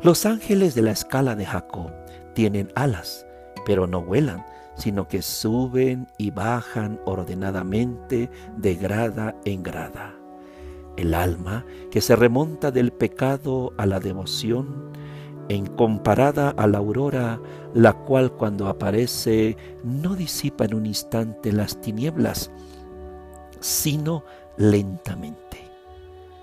Los 0.02 0.24
ángeles 0.26 0.74
de 0.74 0.82
la 0.82 0.92
escala 0.92 1.34
de 1.34 1.44
Jacob 1.44 1.90
tienen 2.34 2.70
alas, 2.74 3.26
pero 3.66 3.86
no 3.86 4.02
vuelan, 4.02 4.44
sino 4.76 5.08
que 5.08 5.22
suben 5.22 6.08
y 6.18 6.30
bajan 6.30 7.00
ordenadamente 7.04 8.30
de 8.56 8.74
grada 8.74 9.36
en 9.44 9.62
grada. 9.62 10.14
El 10.96 11.14
alma 11.14 11.64
que 11.90 12.00
se 12.00 12.16
remonta 12.16 12.70
del 12.70 12.92
pecado 12.92 13.72
a 13.76 13.86
la 13.86 14.00
devoción, 14.00 14.92
en 15.48 15.66
comparada 15.66 16.50
a 16.50 16.66
la 16.66 16.78
aurora, 16.78 17.40
la 17.74 17.92
cual 17.92 18.32
cuando 18.32 18.68
aparece 18.68 19.56
no 19.82 20.14
disipa 20.14 20.64
en 20.64 20.74
un 20.74 20.86
instante 20.86 21.52
las 21.52 21.80
tinieblas, 21.80 22.50
sino 23.60 24.24
lentamente. 24.56 25.58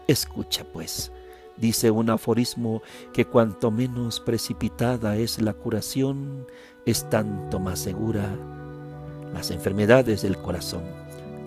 Escucha 0.07 0.63
pues, 0.73 1.11
dice 1.57 1.91
un 1.91 2.09
aforismo 2.09 2.81
que 3.13 3.25
cuanto 3.25 3.71
menos 3.71 4.19
precipitada 4.19 5.15
es 5.17 5.41
la 5.41 5.53
curación, 5.53 6.47
es 6.85 7.09
tanto 7.09 7.59
más 7.59 7.79
segura. 7.79 8.35
Las 9.33 9.51
enfermedades 9.51 10.21
del 10.23 10.37
corazón, 10.37 10.83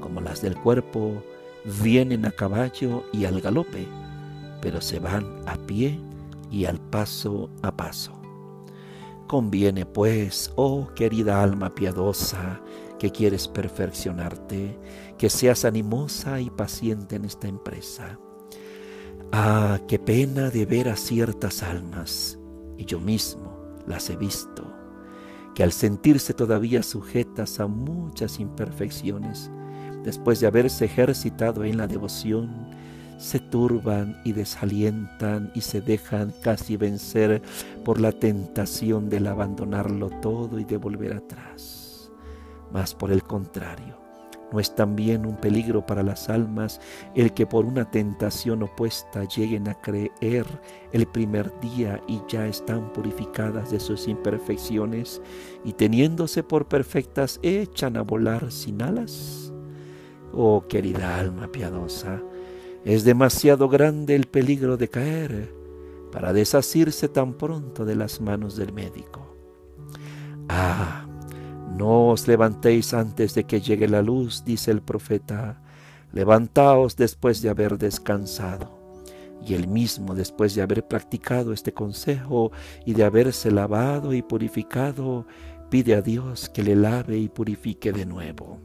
como 0.01 0.21
las 0.21 0.43
del 0.43 0.57
cuerpo, 0.57 1.23
vienen 1.83 2.27
a 2.27 2.31
caballo 2.31 3.05
y 3.13 3.25
al 3.25 3.41
galope, 3.41 3.87
pero 4.61 4.81
se 4.81 4.99
van 4.99 5.27
a 5.47 5.57
pie 5.67 5.99
y 6.51 6.67
al 6.67 6.79
paso 6.79 7.51
a 7.63 7.77
paso. 7.77 8.13
Conviene 9.27 9.87
pues, 9.87 10.53
oh 10.57 10.89
querida 10.95 11.43
alma 11.43 11.75
piadosa, 11.75 12.61
que 13.03 13.11
quieres 13.11 13.49
perfeccionarte, 13.49 14.79
que 15.19 15.29
seas 15.29 15.65
animosa 15.65 16.41
y 16.41 16.51
paciente 16.51 17.17
en 17.17 17.25
esta 17.25 17.49
empresa. 17.49 18.21
Ah, 19.33 19.81
qué 19.89 19.99
pena 19.99 20.51
de 20.51 20.67
ver 20.67 20.89
a 20.89 20.95
ciertas 20.95 21.65
almas, 21.65 22.39
y 22.79 22.85
yo 22.85 23.01
mismo 23.01 23.59
las 23.89 24.09
he 24.09 24.15
visto, 24.15 24.73
que 25.53 25.65
al 25.65 25.73
sentirse 25.73 26.33
todavía 26.33 26.85
sujetas 26.85 27.59
a 27.59 27.67
muchas 27.67 28.39
imperfecciones, 28.39 29.51
después 30.05 30.39
de 30.39 30.47
haberse 30.47 30.85
ejercitado 30.85 31.65
en 31.65 31.79
la 31.79 31.89
devoción, 31.89 32.69
se 33.19 33.41
turban 33.41 34.17
y 34.25 34.31
desalientan 34.31 35.51
y 35.57 35.63
se 35.63 35.81
dejan 35.81 36.33
casi 36.41 36.77
vencer 36.77 37.43
por 37.85 38.01
la 38.01 38.13
tentación 38.13 39.09
del 39.09 39.27
abandonarlo 39.27 40.09
todo 40.21 40.61
y 40.61 40.65
de 40.65 40.77
volver 40.77 41.15
atrás. 41.15 41.82
Mas 42.73 42.95
por 42.95 43.13
el 43.13 43.23
contrario, 43.23 43.99
¿no 44.53 44.61
es 44.61 44.75
también 44.75 45.27
un 45.27 45.37
peligro 45.37 45.85
para 45.85 46.03
las 46.03 46.29
almas 46.29 46.81
el 47.15 47.33
que 47.33 47.47
por 47.47 47.65
una 47.65 47.91
tentación 47.91 48.63
opuesta 48.63 49.25
lleguen 49.25 49.69
a 49.69 49.75
creer 49.75 50.47
el 50.93 51.07
primer 51.07 51.59
día 51.61 52.03
y 52.07 52.21
ya 52.29 52.47
están 52.47 52.93
purificadas 52.93 53.71
de 53.71 53.81
sus 53.81 54.09
imperfecciones 54.09 55.21
y 55.65 55.73
teniéndose 55.73 56.43
por 56.43 56.67
perfectas 56.67 57.41
echan 57.43 57.97
a 57.97 58.03
volar 58.03 58.51
sin 58.53 58.83
alas? 58.83 59.53
Oh 60.33 60.67
querida 60.67 61.19
alma 61.19 61.49
piadosa, 61.49 62.23
es 62.85 63.05
demasiado 63.05 63.69
grande 63.69 64.15
el 64.15 64.27
peligro 64.27 64.77
de 64.77 64.89
caer 64.89 65.55
para 66.11 66.33
desasirse 66.33 67.09
tan 67.09 67.35
pronto 67.35 67.85
de 67.85 67.97
las 67.97 68.21
manos 68.21 68.57
del 68.57 68.73
médico. 68.73 69.35
Ah, 70.49 71.07
no 71.77 72.09
os 72.09 72.29
levantéis 72.29 72.95
antes 72.95 73.35
de 73.35 73.45
que 73.45 73.61
llegue 73.61 73.89
la 73.89 74.03
luz, 74.03 74.45
dice 74.45 74.71
el 74.71 74.83
profeta, 74.83 75.61
levantaos 76.13 76.97
después 76.97 77.43
de 77.43 77.49
haber 77.49 77.79
descansado. 77.79 78.79
Y 79.45 79.55
él 79.55 79.67
mismo, 79.67 80.15
después 80.15 80.55
de 80.55 80.63
haber 80.63 80.87
practicado 80.87 81.53
este 81.53 81.73
consejo 81.73 82.53
y 82.87 82.95
de 82.95 83.05
haberse 83.05 83.51
lavado 83.51 84.13
y 84.13 84.23
purificado, 84.23 85.27
pide 85.71 85.95
a 85.95 86.03
Dios 86.03 86.49
que 86.49 86.63
le 86.63 86.77
lave 86.77 87.19
y 87.19 87.29
purifique 87.29 87.93
de 87.93 88.07
nuevo. 88.07 88.61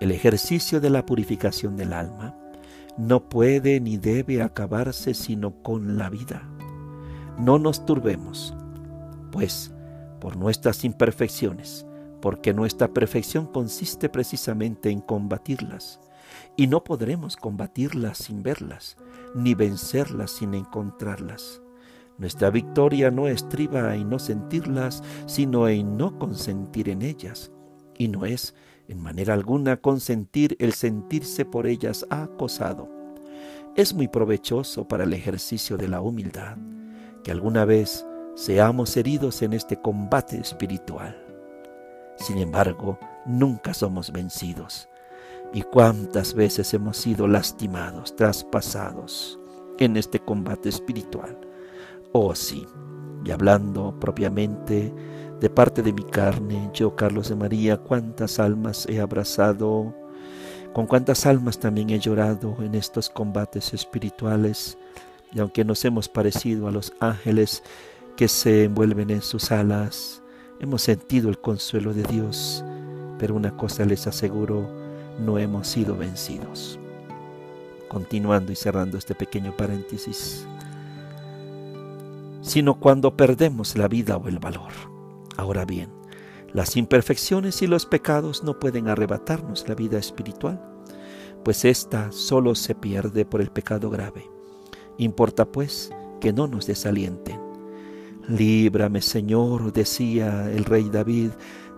El 0.00 0.10
ejercicio 0.10 0.80
de 0.80 0.90
la 0.90 1.06
purificación 1.06 1.76
del 1.76 1.92
alma 1.92 2.34
no 2.98 3.28
puede 3.28 3.80
ni 3.80 3.96
debe 3.98 4.42
acabarse 4.42 5.14
sino 5.14 5.62
con 5.62 5.98
la 5.98 6.10
vida. 6.10 6.48
No 7.38 7.58
nos 7.58 7.84
turbemos, 7.84 8.54
pues, 9.30 9.72
por 10.26 10.36
nuestras 10.36 10.82
imperfecciones, 10.82 11.86
porque 12.20 12.52
nuestra 12.52 12.88
perfección 12.88 13.46
consiste 13.46 14.08
precisamente 14.08 14.90
en 14.90 15.00
combatirlas, 15.00 16.00
y 16.56 16.66
no 16.66 16.82
podremos 16.82 17.36
combatirlas 17.36 18.18
sin 18.18 18.42
verlas, 18.42 18.96
ni 19.36 19.54
vencerlas 19.54 20.32
sin 20.32 20.54
encontrarlas. 20.54 21.62
Nuestra 22.18 22.50
victoria 22.50 23.12
no 23.12 23.28
estriba 23.28 23.94
en 23.94 24.10
no 24.10 24.18
sentirlas, 24.18 25.04
sino 25.26 25.68
en 25.68 25.96
no 25.96 26.18
consentir 26.18 26.88
en 26.88 27.02
ellas, 27.02 27.52
y 27.96 28.08
no 28.08 28.26
es 28.26 28.56
en 28.88 29.00
manera 29.00 29.32
alguna 29.32 29.76
consentir 29.76 30.56
el 30.58 30.72
sentirse 30.72 31.44
por 31.44 31.68
ellas 31.68 32.04
acosado. 32.10 32.88
Es 33.76 33.94
muy 33.94 34.08
provechoso 34.08 34.88
para 34.88 35.04
el 35.04 35.12
ejercicio 35.12 35.76
de 35.76 35.86
la 35.86 36.00
humildad 36.00 36.56
que 37.22 37.30
alguna 37.30 37.64
vez 37.64 38.04
seamos 38.36 38.94
heridos 38.98 39.40
en 39.40 39.54
este 39.54 39.80
combate 39.80 40.38
espiritual. 40.38 41.16
Sin 42.18 42.36
embargo, 42.36 42.98
nunca 43.24 43.72
somos 43.72 44.12
vencidos. 44.12 44.88
Y 45.54 45.62
cuántas 45.62 46.34
veces 46.34 46.72
hemos 46.74 46.98
sido 46.98 47.26
lastimados, 47.26 48.14
traspasados 48.14 49.38
en 49.78 49.96
este 49.96 50.20
combate 50.20 50.68
espiritual. 50.68 51.38
Oh 52.12 52.34
sí, 52.34 52.66
y 53.24 53.30
hablando 53.30 53.98
propiamente 53.98 54.92
de 55.40 55.50
parte 55.50 55.82
de 55.82 55.94
mi 55.94 56.04
carne, 56.04 56.70
yo, 56.74 56.94
Carlos 56.94 57.30
de 57.30 57.36
María, 57.36 57.78
cuántas 57.78 58.38
almas 58.38 58.86
he 58.86 59.00
abrazado, 59.00 59.94
con 60.74 60.86
cuántas 60.86 61.24
almas 61.24 61.58
también 61.58 61.88
he 61.88 61.98
llorado 61.98 62.56
en 62.60 62.74
estos 62.74 63.08
combates 63.08 63.72
espirituales, 63.72 64.76
y 65.32 65.40
aunque 65.40 65.64
nos 65.64 65.84
hemos 65.86 66.08
parecido 66.08 66.68
a 66.68 66.70
los 66.70 66.92
ángeles 67.00 67.62
que 68.16 68.28
se 68.28 68.64
envuelven 68.64 69.10
en 69.10 69.20
sus 69.20 69.52
alas, 69.52 70.22
hemos 70.58 70.82
sentido 70.82 71.28
el 71.28 71.38
consuelo 71.38 71.92
de 71.92 72.02
Dios, 72.04 72.64
pero 73.18 73.34
una 73.34 73.56
cosa 73.56 73.84
les 73.84 74.06
aseguro, 74.06 74.68
no 75.20 75.38
hemos 75.38 75.68
sido 75.68 75.96
vencidos. 75.96 76.78
Continuando 77.88 78.52
y 78.52 78.56
cerrando 78.56 78.96
este 78.96 79.14
pequeño 79.14 79.54
paréntesis, 79.56 80.46
sino 82.40 82.80
cuando 82.80 83.16
perdemos 83.16 83.76
la 83.76 83.86
vida 83.86 84.16
o 84.16 84.28
el 84.28 84.38
valor. 84.38 84.72
Ahora 85.36 85.64
bien, 85.64 85.90
las 86.54 86.76
imperfecciones 86.76 87.60
y 87.60 87.66
los 87.66 87.84
pecados 87.84 88.42
no 88.42 88.58
pueden 88.58 88.88
arrebatarnos 88.88 89.68
la 89.68 89.74
vida 89.74 89.98
espiritual, 89.98 90.60
pues 91.44 91.66
ésta 91.66 92.10
solo 92.12 92.54
se 92.54 92.74
pierde 92.74 93.26
por 93.26 93.42
el 93.42 93.50
pecado 93.50 93.90
grave. 93.90 94.30
Importa 94.96 95.44
pues 95.44 95.90
que 96.20 96.32
no 96.32 96.46
nos 96.46 96.66
desalienten. 96.66 97.35
Líbrame, 98.28 99.02
Señor, 99.02 99.72
decía 99.72 100.50
el 100.50 100.64
rey 100.64 100.88
David, 100.90 101.30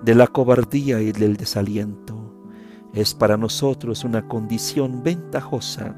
de 0.02 0.14
la 0.14 0.26
cobardía 0.26 1.00
y 1.00 1.12
del 1.12 1.36
desaliento. 1.36 2.14
Es 2.94 3.14
para 3.14 3.36
nosotros 3.36 4.04
una 4.04 4.26
condición 4.26 5.02
ventajosa 5.02 5.94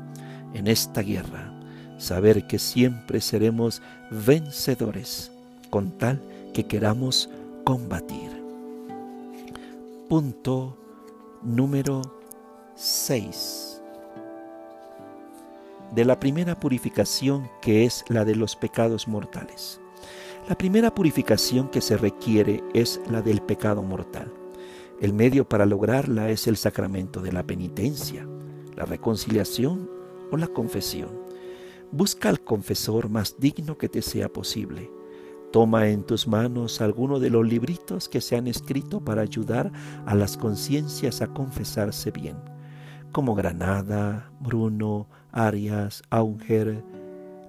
en 0.55 0.67
esta 0.67 1.03
guerra 1.03 1.55
saber 1.99 2.47
que 2.47 2.59
siempre 2.59 3.21
seremos 3.21 3.83
vencedores 4.11 5.31
con 5.69 5.97
tal 5.99 6.21
que 6.55 6.67
queramos 6.67 7.29
combatir. 7.65 8.31
Punto 10.09 10.77
número 11.43 12.03
6. 12.75 13.71
de 15.95 16.05
la 16.05 16.21
primera 16.21 16.59
purificación 16.59 17.51
que 17.61 17.85
es 17.85 18.05
la 18.09 18.25
de 18.25 18.37
los 18.37 18.57
pecados 18.57 19.09
mortales. 19.09 19.80
La 20.49 20.57
primera 20.57 20.93
purificación 20.95 21.69
que 21.69 21.81
se 21.81 21.97
requiere 21.97 22.65
es 22.75 23.01
la 23.09 23.23
del 23.23 23.41
pecado 23.41 23.83
mortal. 23.83 24.33
El 25.01 25.13
medio 25.13 25.49
para 25.49 25.65
lograrla 25.65 26.31
es 26.31 26.47
el 26.47 26.57
sacramento 26.57 27.21
de 27.21 27.33
la 27.33 27.47
penitencia, 27.47 28.27
la 28.77 28.85
reconciliación 28.85 29.89
o 30.31 30.37
la 30.37 30.49
confesión. 30.49 31.11
Busca 31.93 32.29
al 32.29 32.41
confesor 32.41 33.09
más 33.09 33.37
digno 33.39 33.79
que 33.79 33.89
te 33.89 34.03
sea 34.03 34.29
posible. 34.29 34.91
Toma 35.53 35.89
en 35.89 36.05
tus 36.05 36.27
manos 36.27 36.81
alguno 36.81 37.19
de 37.21 37.31
los 37.31 37.47
libritos 37.47 38.09
que 38.09 38.21
se 38.21 38.37
han 38.37 38.47
escrito 38.47 39.01
para 39.05 39.23
ayudar 39.23 39.73
a 40.07 40.15
las 40.15 40.37
conciencias 40.37 41.23
a 41.23 41.29
confesarse 41.29 42.11
bien, 42.11 42.37
como 43.13 43.35
Granada, 43.35 44.31
Bruno, 44.41 45.09
Arias, 45.33 46.03
Aunger, 46.11 46.85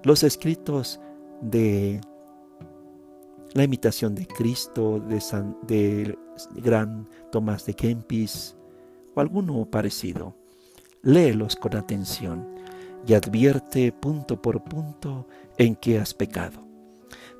los 0.04 0.22
escritos 0.24 1.00
de 1.40 2.00
la 3.54 3.64
imitación 3.64 4.14
de 4.14 4.26
Cristo, 4.26 5.00
de, 5.00 5.20
San, 5.20 5.56
de 5.66 6.18
Gran 6.56 7.08
Tomás 7.30 7.66
de 7.66 7.74
Kempis 7.74 8.56
o 9.14 9.20
alguno 9.20 9.64
parecido. 9.66 10.34
Léelos 11.02 11.56
con 11.56 11.76
atención 11.76 12.46
y 13.06 13.14
advierte 13.14 13.92
punto 13.92 14.40
por 14.40 14.62
punto 14.62 15.26
en 15.58 15.74
qué 15.74 15.98
has 15.98 16.14
pecado. 16.14 16.64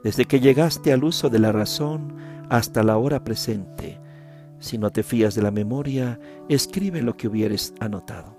Desde 0.03 0.25
que 0.25 0.41
llegaste 0.41 0.93
al 0.93 1.05
uso 1.05 1.31
de 1.31 1.39
la 1.39 1.53
razón 1.53 2.17
hasta 2.51 2.83
la 2.83 2.99
hora 2.99 3.23
presente, 3.23 4.01
si 4.59 4.79
no 4.79 4.91
te 4.91 5.03
fías 5.03 5.35
de 5.35 5.43
la 5.43 5.51
memoria, 5.51 6.19
escribe 6.49 7.03
lo 7.03 7.17
que 7.17 7.29
hubieres 7.29 7.75
anotado. 7.81 8.37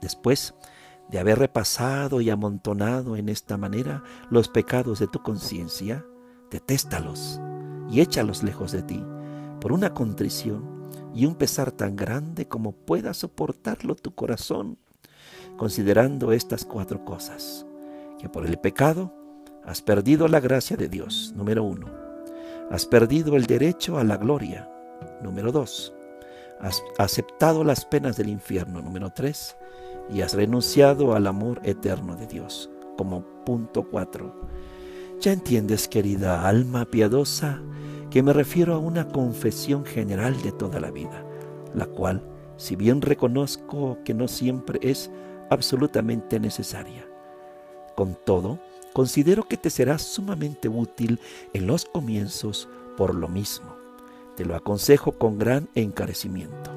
Después 0.00 0.54
de 1.08 1.20
haber 1.20 1.38
repasado 1.38 2.20
y 2.20 2.30
amontonado 2.30 3.16
en 3.16 3.28
esta 3.28 3.56
manera 3.56 4.02
los 4.28 4.48
pecados 4.48 4.98
de 4.98 5.06
tu 5.06 5.22
conciencia, 5.22 6.04
detéstalos 6.50 7.40
y 7.90 8.00
échalos 8.00 8.42
lejos 8.42 8.72
de 8.72 8.82
ti, 8.82 9.04
por 9.60 9.72
una 9.72 9.94
contrición 9.94 10.76
y 11.14 11.26
un 11.26 11.34
pesar 11.34 11.72
tan 11.72 11.96
grande 11.96 12.46
como 12.46 12.72
pueda 12.72 13.14
soportarlo 13.14 13.94
tu 13.94 14.14
corazón, 14.14 14.78
considerando 15.56 16.32
estas 16.32 16.64
cuatro 16.64 17.04
cosas, 17.04 17.66
que 18.18 18.28
por 18.28 18.46
el 18.46 18.58
pecado 18.58 19.12
has 19.64 19.82
perdido 19.82 20.28
la 20.28 20.40
gracia 20.40 20.76
de 20.76 20.88
Dios, 20.88 21.32
número 21.34 21.64
uno, 21.64 21.88
has 22.70 22.86
perdido 22.86 23.36
el 23.36 23.46
derecho 23.46 23.98
a 23.98 24.04
la 24.04 24.16
gloria, 24.16 24.70
número 25.22 25.52
dos, 25.52 25.94
has 26.60 26.82
aceptado 26.98 27.64
las 27.64 27.84
penas 27.84 28.16
del 28.16 28.28
infierno, 28.28 28.80
número 28.80 29.10
tres, 29.10 29.56
y 30.10 30.20
has 30.20 30.34
renunciado 30.34 31.14
al 31.14 31.26
amor 31.26 31.60
eterno 31.64 32.16
de 32.16 32.26
Dios, 32.26 32.70
como 32.96 33.22
punto 33.44 33.88
cuatro. 33.90 34.34
Ya 35.20 35.32
entiendes, 35.32 35.88
querida 35.88 36.46
alma 36.46 36.84
piadosa, 36.84 37.60
que 38.10 38.22
me 38.22 38.32
refiero 38.32 38.74
a 38.74 38.78
una 38.78 39.08
confesión 39.08 39.84
general 39.84 40.40
de 40.42 40.52
toda 40.52 40.78
la 40.78 40.90
vida, 40.90 41.24
la 41.74 41.86
cual, 41.86 42.22
si 42.56 42.76
bien 42.76 43.00
reconozco 43.00 43.98
que 44.04 44.14
no 44.14 44.28
siempre 44.28 44.78
es 44.82 45.10
absolutamente 45.50 46.38
necesaria, 46.38 47.06
con 47.94 48.16
todo, 48.26 48.58
considero 48.92 49.48
que 49.48 49.56
te 49.56 49.70
será 49.70 49.98
sumamente 49.98 50.68
útil 50.68 51.18
en 51.54 51.66
los 51.66 51.86
comienzos 51.86 52.68
por 52.96 53.14
lo 53.14 53.28
mismo. 53.28 53.74
Te 54.36 54.44
lo 54.44 54.54
aconsejo 54.54 55.12
con 55.12 55.38
gran 55.38 55.68
encarecimiento. 55.74 56.70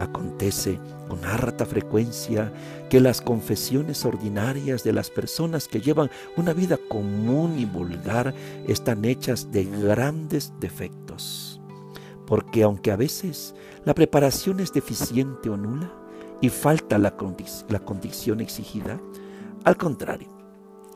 Acontece 0.00 0.78
con 1.08 1.24
harta 1.24 1.66
frecuencia 1.66 2.52
que 2.88 3.00
las 3.00 3.20
confesiones 3.20 4.04
ordinarias 4.04 4.84
de 4.84 4.92
las 4.92 5.10
personas 5.10 5.66
que 5.66 5.80
llevan 5.80 6.10
una 6.36 6.52
vida 6.52 6.78
común 6.88 7.58
y 7.58 7.64
vulgar 7.64 8.32
están 8.66 9.04
hechas 9.04 9.50
de 9.50 9.64
grandes 9.64 10.52
defectos. 10.60 11.60
Porque 12.26 12.62
aunque 12.62 12.92
a 12.92 12.96
veces 12.96 13.54
la 13.84 13.94
preparación 13.94 14.60
es 14.60 14.72
deficiente 14.72 15.48
o 15.50 15.56
nula 15.56 15.92
y 16.40 16.48
falta 16.48 16.98
la, 16.98 17.14
la 17.68 17.80
condición 17.80 18.40
exigida, 18.40 19.00
al 19.64 19.76
contrario, 19.76 20.37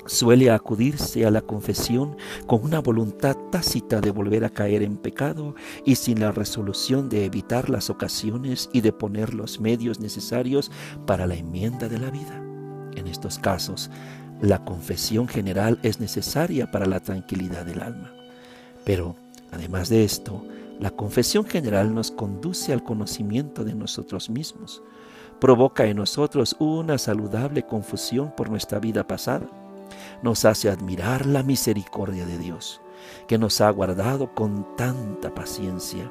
Suele 0.06 0.50
acudirse 0.50 1.24
a 1.26 1.30
la 1.30 1.42
confesión 1.42 2.16
con 2.46 2.64
una 2.64 2.80
voluntad 2.80 3.36
tácita 3.52 4.00
de 4.00 4.10
volver 4.10 4.44
a 4.44 4.50
caer 4.50 4.82
en 4.82 4.96
pecado 4.96 5.54
y 5.84 5.94
sin 5.94 6.18
la 6.20 6.32
resolución 6.32 7.08
de 7.08 7.24
evitar 7.24 7.70
las 7.70 7.88
ocasiones 7.88 8.68
y 8.72 8.80
de 8.80 8.92
poner 8.92 9.32
los 9.32 9.60
medios 9.60 10.00
necesarios 10.00 10.72
para 11.06 11.26
la 11.26 11.36
enmienda 11.36 11.88
de 11.88 12.00
la 12.00 12.10
vida. 12.10 12.42
En 12.96 13.06
estos 13.06 13.38
casos, 13.38 13.90
la 14.40 14.64
confesión 14.64 15.28
general 15.28 15.78
es 15.84 16.00
necesaria 16.00 16.68
para 16.72 16.86
la 16.86 16.98
tranquilidad 16.98 17.64
del 17.64 17.80
alma. 17.80 18.12
Pero, 18.84 19.14
además 19.52 19.88
de 19.88 20.04
esto, 20.04 20.44
la 20.80 20.90
confesión 20.90 21.44
general 21.44 21.94
nos 21.94 22.10
conduce 22.10 22.72
al 22.72 22.82
conocimiento 22.82 23.62
de 23.62 23.76
nosotros 23.76 24.30
mismos, 24.30 24.82
provoca 25.40 25.86
en 25.86 25.98
nosotros 25.98 26.56
una 26.58 26.98
saludable 26.98 27.62
confusión 27.62 28.34
por 28.36 28.50
nuestra 28.50 28.80
vida 28.80 29.06
pasada 29.06 29.48
nos 30.22 30.44
hace 30.44 30.68
admirar 30.70 31.26
la 31.26 31.42
misericordia 31.42 32.26
de 32.26 32.38
Dios, 32.38 32.80
que 33.26 33.38
nos 33.38 33.60
ha 33.60 33.70
guardado 33.70 34.34
con 34.34 34.76
tanta 34.76 35.34
paciencia. 35.34 36.10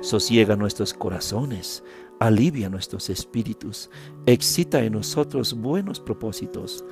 Sosiega 0.00 0.56
nuestros 0.56 0.94
corazones, 0.94 1.82
alivia 2.18 2.68
nuestros 2.68 3.10
espíritus, 3.10 3.90
excita 4.26 4.82
en 4.82 4.92
nosotros 4.92 5.54
buenos 5.54 6.00
propósitos, 6.00 6.84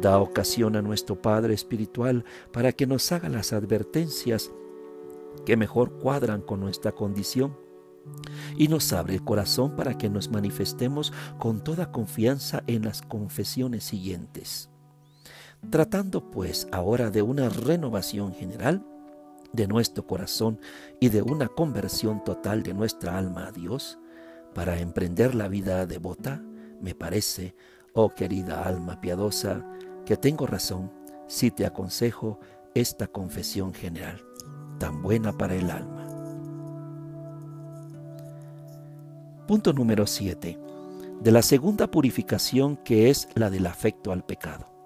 da 0.00 0.18
ocasión 0.18 0.76
a 0.76 0.82
nuestro 0.82 1.20
Padre 1.20 1.54
Espiritual 1.54 2.24
para 2.52 2.72
que 2.72 2.86
nos 2.86 3.10
haga 3.12 3.28
las 3.28 3.52
advertencias 3.52 4.50
que 5.44 5.56
mejor 5.56 5.98
cuadran 5.98 6.42
con 6.42 6.60
nuestra 6.60 6.92
condición 6.92 7.56
y 8.56 8.68
nos 8.68 8.92
abre 8.92 9.14
el 9.14 9.24
corazón 9.24 9.76
para 9.76 9.96
que 9.96 10.08
nos 10.08 10.30
manifestemos 10.30 11.12
con 11.38 11.62
toda 11.62 11.92
confianza 11.92 12.62
en 12.66 12.84
las 12.84 13.02
confesiones 13.02 13.84
siguientes. 13.84 14.69
Tratando 15.68 16.30
pues 16.30 16.66
ahora 16.72 17.10
de 17.10 17.22
una 17.22 17.48
renovación 17.48 18.32
general 18.32 18.84
de 19.52 19.66
nuestro 19.66 20.06
corazón 20.06 20.58
y 21.00 21.10
de 21.10 21.22
una 21.22 21.48
conversión 21.48 22.24
total 22.24 22.62
de 22.62 22.72
nuestra 22.72 23.18
alma 23.18 23.48
a 23.48 23.52
Dios, 23.52 23.98
para 24.54 24.78
emprender 24.78 25.34
la 25.34 25.48
vida 25.48 25.86
devota, 25.86 26.42
me 26.80 26.94
parece, 26.94 27.54
oh 27.92 28.14
querida 28.14 28.62
alma 28.64 29.00
piadosa, 29.00 29.64
que 30.06 30.16
tengo 30.16 30.46
razón 30.46 30.90
si 31.26 31.50
te 31.50 31.66
aconsejo 31.66 32.40
esta 32.74 33.06
confesión 33.06 33.74
general, 33.74 34.24
tan 34.78 35.02
buena 35.02 35.32
para 35.36 35.54
el 35.54 35.70
alma. 35.70 36.06
Punto 39.46 39.72
número 39.72 40.06
7. 40.06 40.58
De 41.20 41.32
la 41.32 41.42
segunda 41.42 41.90
purificación 41.90 42.76
que 42.76 43.10
es 43.10 43.28
la 43.34 43.50
del 43.50 43.66
afecto 43.66 44.12
al 44.12 44.24
pecado. 44.24 44.79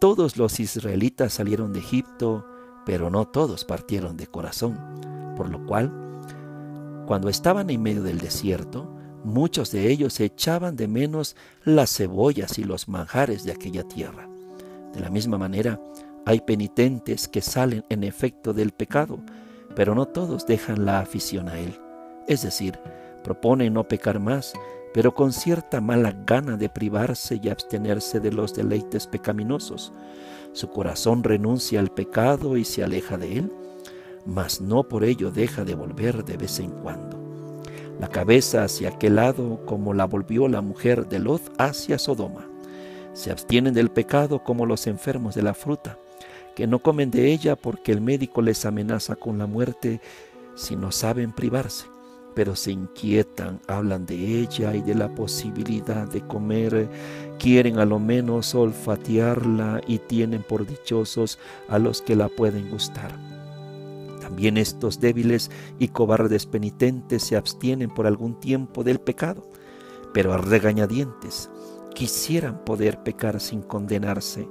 Todos 0.00 0.38
los 0.38 0.60
israelitas 0.60 1.34
salieron 1.34 1.74
de 1.74 1.80
Egipto, 1.80 2.46
pero 2.86 3.10
no 3.10 3.28
todos 3.28 3.66
partieron 3.66 4.16
de 4.16 4.26
corazón, 4.26 4.78
por 5.36 5.50
lo 5.50 5.66
cual, 5.66 5.92
cuando 7.06 7.28
estaban 7.28 7.68
en 7.68 7.82
medio 7.82 8.02
del 8.02 8.16
desierto, 8.16 8.90
muchos 9.24 9.72
de 9.72 9.90
ellos 9.90 10.18
echaban 10.20 10.74
de 10.74 10.88
menos 10.88 11.36
las 11.64 11.94
cebollas 11.94 12.58
y 12.58 12.64
los 12.64 12.88
manjares 12.88 13.44
de 13.44 13.52
aquella 13.52 13.86
tierra. 13.86 14.26
De 14.94 15.00
la 15.00 15.10
misma 15.10 15.36
manera, 15.36 15.78
hay 16.24 16.40
penitentes 16.40 17.28
que 17.28 17.42
salen 17.42 17.84
en 17.90 18.02
efecto 18.02 18.54
del 18.54 18.72
pecado, 18.72 19.20
pero 19.76 19.94
no 19.94 20.06
todos 20.06 20.46
dejan 20.46 20.86
la 20.86 21.00
afición 21.00 21.50
a 21.50 21.58
él. 21.58 21.78
Es 22.26 22.40
decir, 22.40 22.78
proponen 23.22 23.74
no 23.74 23.86
pecar 23.86 24.18
más, 24.18 24.54
pero 24.92 25.14
con 25.14 25.32
cierta 25.32 25.80
mala 25.80 26.14
gana 26.26 26.56
de 26.56 26.68
privarse 26.68 27.40
y 27.42 27.48
abstenerse 27.48 28.20
de 28.20 28.32
los 28.32 28.54
deleites 28.54 29.06
pecaminosos. 29.06 29.92
Su 30.52 30.68
corazón 30.70 31.22
renuncia 31.22 31.78
al 31.78 31.90
pecado 31.90 32.56
y 32.56 32.64
se 32.64 32.82
aleja 32.82 33.16
de 33.16 33.38
él, 33.38 33.52
mas 34.26 34.60
no 34.60 34.88
por 34.88 35.04
ello 35.04 35.30
deja 35.30 35.64
de 35.64 35.74
volver 35.74 36.24
de 36.24 36.36
vez 36.36 36.58
en 36.58 36.70
cuando. 36.70 37.18
La 38.00 38.08
cabeza 38.08 38.64
hacia 38.64 38.88
aquel 38.88 39.16
lado 39.16 39.60
como 39.66 39.94
la 39.94 40.06
volvió 40.06 40.48
la 40.48 40.60
mujer 40.60 41.08
de 41.08 41.18
Lot 41.18 41.42
hacia 41.58 41.98
Sodoma. 41.98 42.46
Se 43.12 43.30
abstienen 43.30 43.74
del 43.74 43.90
pecado 43.90 44.42
como 44.42 44.66
los 44.66 44.86
enfermos 44.86 45.34
de 45.34 45.42
la 45.42 45.54
fruta, 45.54 45.98
que 46.56 46.66
no 46.66 46.80
comen 46.80 47.10
de 47.10 47.30
ella 47.30 47.56
porque 47.56 47.92
el 47.92 48.00
médico 48.00 48.42
les 48.42 48.64
amenaza 48.64 49.16
con 49.16 49.38
la 49.38 49.46
muerte 49.46 50.00
si 50.56 50.76
no 50.76 50.90
saben 50.90 51.32
privarse 51.32 51.89
pero 52.34 52.56
se 52.56 52.72
inquietan, 52.72 53.60
hablan 53.66 54.06
de 54.06 54.40
ella 54.40 54.74
y 54.74 54.82
de 54.82 54.94
la 54.94 55.14
posibilidad 55.14 56.08
de 56.08 56.20
comer, 56.26 56.88
quieren 57.38 57.78
a 57.78 57.84
lo 57.84 57.98
menos 57.98 58.54
olfatearla 58.54 59.80
y 59.86 59.98
tienen 59.98 60.42
por 60.42 60.66
dichosos 60.66 61.38
a 61.68 61.78
los 61.78 62.02
que 62.02 62.16
la 62.16 62.28
pueden 62.28 62.70
gustar. 62.70 63.18
También 64.20 64.56
estos 64.56 65.00
débiles 65.00 65.50
y 65.78 65.88
cobardes 65.88 66.46
penitentes 66.46 67.22
se 67.22 67.36
abstienen 67.36 67.90
por 67.90 68.06
algún 68.06 68.38
tiempo 68.38 68.84
del 68.84 69.00
pecado, 69.00 69.50
pero 70.12 70.32
a 70.32 70.38
regañadientes 70.38 71.50
quisieran 71.94 72.64
poder 72.64 73.02
pecar 73.02 73.40
sin 73.40 73.62
condenarse. 73.62 74.48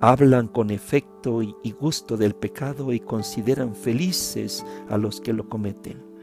Hablan 0.00 0.48
con 0.48 0.70
efecto 0.70 1.40
y 1.42 1.70
gusto 1.72 2.16
del 2.16 2.34
pecado 2.34 2.92
y 2.92 3.00
consideran 3.00 3.74
felices 3.74 4.64
a 4.88 4.98
los 4.98 5.20
que 5.20 5.32
lo 5.32 5.48
cometen. 5.48 6.13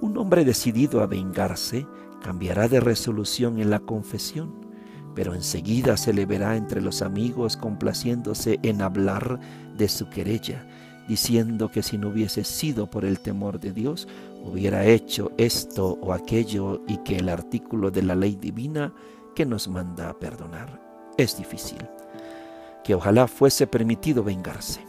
Un 0.00 0.16
hombre 0.16 0.44
decidido 0.44 1.02
a 1.02 1.06
vengarse 1.06 1.86
cambiará 2.22 2.68
de 2.68 2.80
resolución 2.80 3.58
en 3.58 3.70
la 3.70 3.80
confesión, 3.80 4.66
pero 5.14 5.34
enseguida 5.34 5.96
se 5.96 6.12
le 6.12 6.26
verá 6.26 6.56
entre 6.56 6.80
los 6.80 7.02
amigos 7.02 7.56
complaciéndose 7.56 8.60
en 8.62 8.82
hablar 8.82 9.40
de 9.76 9.88
su 9.88 10.08
querella, 10.08 10.66
diciendo 11.08 11.70
que 11.70 11.82
si 11.82 11.98
no 11.98 12.08
hubiese 12.08 12.44
sido 12.44 12.88
por 12.88 13.04
el 13.04 13.18
temor 13.18 13.58
de 13.58 13.72
Dios, 13.72 14.06
hubiera 14.44 14.84
hecho 14.84 15.32
esto 15.36 15.98
o 16.00 16.12
aquello 16.12 16.82
y 16.86 16.98
que 16.98 17.16
el 17.16 17.28
artículo 17.28 17.90
de 17.90 18.02
la 18.02 18.14
ley 18.14 18.36
divina 18.36 18.92
que 19.34 19.46
nos 19.46 19.66
manda 19.68 20.10
a 20.10 20.18
perdonar 20.18 20.80
es 21.16 21.36
difícil. 21.36 21.78
Que 22.84 22.94
ojalá 22.94 23.26
fuese 23.26 23.66
permitido 23.66 24.22
vengarse. 24.22 24.80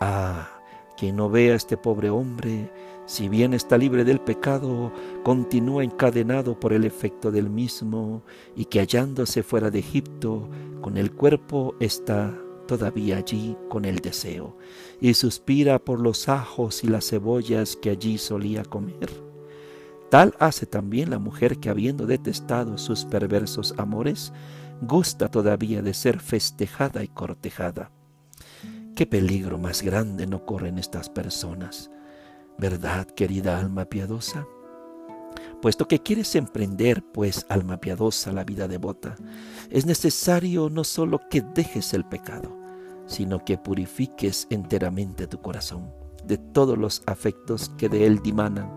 Ah, 0.00 0.48
quien 0.96 1.16
no 1.16 1.30
vea 1.30 1.54
este 1.54 1.76
pobre 1.76 2.10
hombre, 2.10 2.70
si 3.10 3.28
bien 3.28 3.54
está 3.54 3.76
libre 3.76 4.04
del 4.04 4.20
pecado, 4.20 4.92
continúa 5.24 5.82
encadenado 5.82 6.60
por 6.60 6.72
el 6.72 6.84
efecto 6.84 7.32
del 7.32 7.50
mismo, 7.50 8.22
y 8.54 8.66
que 8.66 8.78
hallándose 8.78 9.42
fuera 9.42 9.68
de 9.68 9.80
Egipto, 9.80 10.48
con 10.80 10.96
el 10.96 11.10
cuerpo 11.10 11.74
está 11.80 12.32
todavía 12.68 13.16
allí 13.16 13.56
con 13.68 13.84
el 13.84 13.96
deseo, 13.96 14.56
y 15.00 15.14
suspira 15.14 15.80
por 15.80 15.98
los 15.98 16.28
ajos 16.28 16.84
y 16.84 16.86
las 16.86 17.10
cebollas 17.10 17.74
que 17.74 17.90
allí 17.90 18.16
solía 18.16 18.62
comer. 18.62 19.10
Tal 20.08 20.36
hace 20.38 20.66
también 20.66 21.10
la 21.10 21.18
mujer 21.18 21.58
que 21.58 21.68
habiendo 21.68 22.06
detestado 22.06 22.78
sus 22.78 23.06
perversos 23.06 23.74
amores, 23.76 24.32
gusta 24.82 25.28
todavía 25.28 25.82
de 25.82 25.94
ser 25.94 26.20
festejada 26.20 27.02
y 27.02 27.08
cortejada. 27.08 27.90
¿Qué 28.94 29.04
peligro 29.04 29.58
más 29.58 29.82
grande 29.82 30.28
no 30.28 30.46
corren 30.46 30.78
estas 30.78 31.10
personas? 31.10 31.90
¿Verdad, 32.60 33.06
querida 33.06 33.58
alma 33.58 33.86
piadosa? 33.86 34.46
Puesto 35.62 35.88
que 35.88 36.00
quieres 36.00 36.34
emprender, 36.34 37.02
pues, 37.02 37.46
alma 37.48 37.78
piadosa, 37.78 38.32
la 38.32 38.44
vida 38.44 38.68
devota, 38.68 39.14
es 39.70 39.86
necesario 39.86 40.68
no 40.68 40.84
solo 40.84 41.22
que 41.30 41.40
dejes 41.40 41.94
el 41.94 42.04
pecado, 42.04 42.54
sino 43.06 43.42
que 43.46 43.56
purifiques 43.56 44.46
enteramente 44.50 45.26
tu 45.26 45.40
corazón 45.40 45.90
de 46.26 46.36
todos 46.36 46.76
los 46.76 47.02
afectos 47.06 47.70
que 47.78 47.88
de 47.88 48.04
él 48.04 48.20
dimanan, 48.22 48.70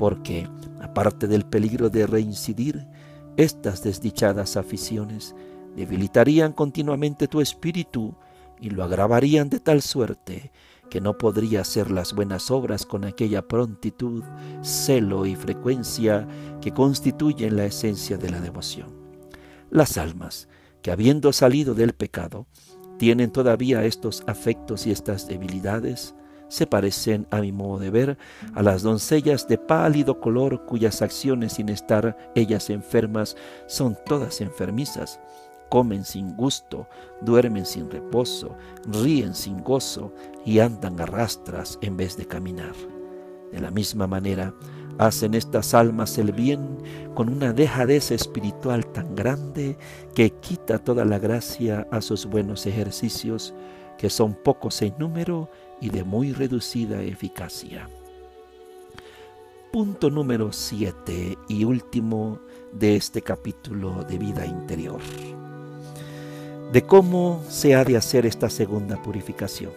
porque, 0.00 0.48
aparte 0.80 1.28
del 1.28 1.44
peligro 1.44 1.90
de 1.90 2.08
reincidir, 2.08 2.88
estas 3.36 3.84
desdichadas 3.84 4.56
aficiones 4.56 5.36
debilitarían 5.76 6.52
continuamente 6.52 7.28
tu 7.28 7.40
espíritu 7.40 8.16
y 8.60 8.70
lo 8.70 8.82
agravarían 8.82 9.48
de 9.48 9.60
tal 9.60 9.80
suerte 9.80 10.50
que 10.92 11.00
no 11.00 11.16
podría 11.16 11.62
hacer 11.62 11.90
las 11.90 12.12
buenas 12.12 12.50
obras 12.50 12.84
con 12.84 13.06
aquella 13.06 13.48
prontitud, 13.48 14.22
celo 14.60 15.24
y 15.24 15.34
frecuencia 15.34 16.28
que 16.60 16.72
constituyen 16.72 17.56
la 17.56 17.64
esencia 17.64 18.18
de 18.18 18.28
la 18.28 18.40
devoción. 18.40 18.88
Las 19.70 19.96
almas, 19.96 20.48
que 20.82 20.90
habiendo 20.90 21.32
salido 21.32 21.72
del 21.72 21.94
pecado, 21.94 22.46
tienen 22.98 23.30
todavía 23.30 23.86
estos 23.86 24.22
afectos 24.26 24.86
y 24.86 24.90
estas 24.90 25.26
debilidades, 25.26 26.14
se 26.48 26.66
parecen, 26.66 27.26
a 27.30 27.40
mi 27.40 27.52
modo 27.52 27.78
de 27.78 27.88
ver, 27.88 28.18
a 28.52 28.62
las 28.62 28.82
doncellas 28.82 29.48
de 29.48 29.56
pálido 29.56 30.20
color 30.20 30.66
cuyas 30.66 31.00
acciones 31.00 31.54
sin 31.54 31.70
estar 31.70 32.18
ellas 32.34 32.68
enfermas 32.68 33.34
son 33.66 33.96
todas 34.04 34.42
enfermizas, 34.42 35.20
comen 35.72 36.04
sin 36.04 36.36
gusto, 36.36 36.86
duermen 37.22 37.64
sin 37.64 37.90
reposo, 37.90 38.54
ríen 38.84 39.34
sin 39.34 39.64
gozo 39.64 40.12
y 40.44 40.58
andan 40.58 41.00
a 41.00 41.06
rastras 41.06 41.78
en 41.80 41.96
vez 41.96 42.14
de 42.18 42.26
caminar. 42.26 42.74
De 43.50 43.58
la 43.58 43.70
misma 43.70 44.06
manera, 44.06 44.52
hacen 44.98 45.32
estas 45.32 45.72
almas 45.72 46.18
el 46.18 46.32
bien 46.32 46.76
con 47.14 47.30
una 47.30 47.54
dejadez 47.54 48.10
espiritual 48.10 48.84
tan 48.84 49.14
grande 49.14 49.78
que 50.14 50.28
quita 50.28 50.76
toda 50.76 51.06
la 51.06 51.18
gracia 51.18 51.88
a 51.90 52.02
sus 52.02 52.26
buenos 52.26 52.66
ejercicios, 52.66 53.54
que 53.96 54.10
son 54.10 54.34
pocos 54.34 54.82
en 54.82 54.92
número 54.98 55.48
y 55.80 55.88
de 55.88 56.04
muy 56.04 56.34
reducida 56.34 57.00
eficacia. 57.00 57.88
Punto 59.72 60.10
número 60.10 60.52
7 60.52 61.38
y 61.48 61.64
último 61.64 62.40
de 62.74 62.96
este 62.96 63.22
capítulo 63.22 64.04
de 64.04 64.18
vida 64.18 64.44
interior 64.44 65.00
de 66.72 66.86
cómo 66.86 67.42
se 67.50 67.74
ha 67.74 67.84
de 67.84 67.98
hacer 67.98 68.24
esta 68.24 68.48
segunda 68.48 69.00
purificación. 69.02 69.72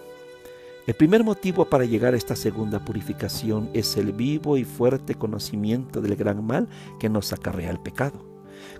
El 0.87 0.93
primer 0.93 1.25
motivo 1.25 1.65
para 1.65 1.83
llegar 1.83 2.13
a 2.13 2.17
esta 2.17 2.37
segunda 2.37 2.85
purificación 2.85 3.69
es 3.73 3.97
el 3.97 4.13
vivo 4.13 4.55
y 4.55 4.63
fuerte 4.63 5.15
conocimiento 5.15 5.99
del 5.99 6.15
gran 6.15 6.45
mal 6.45 6.69
que 6.97 7.09
nos 7.09 7.33
acarrea 7.33 7.69
el 7.69 7.81
pecado. 7.81 8.23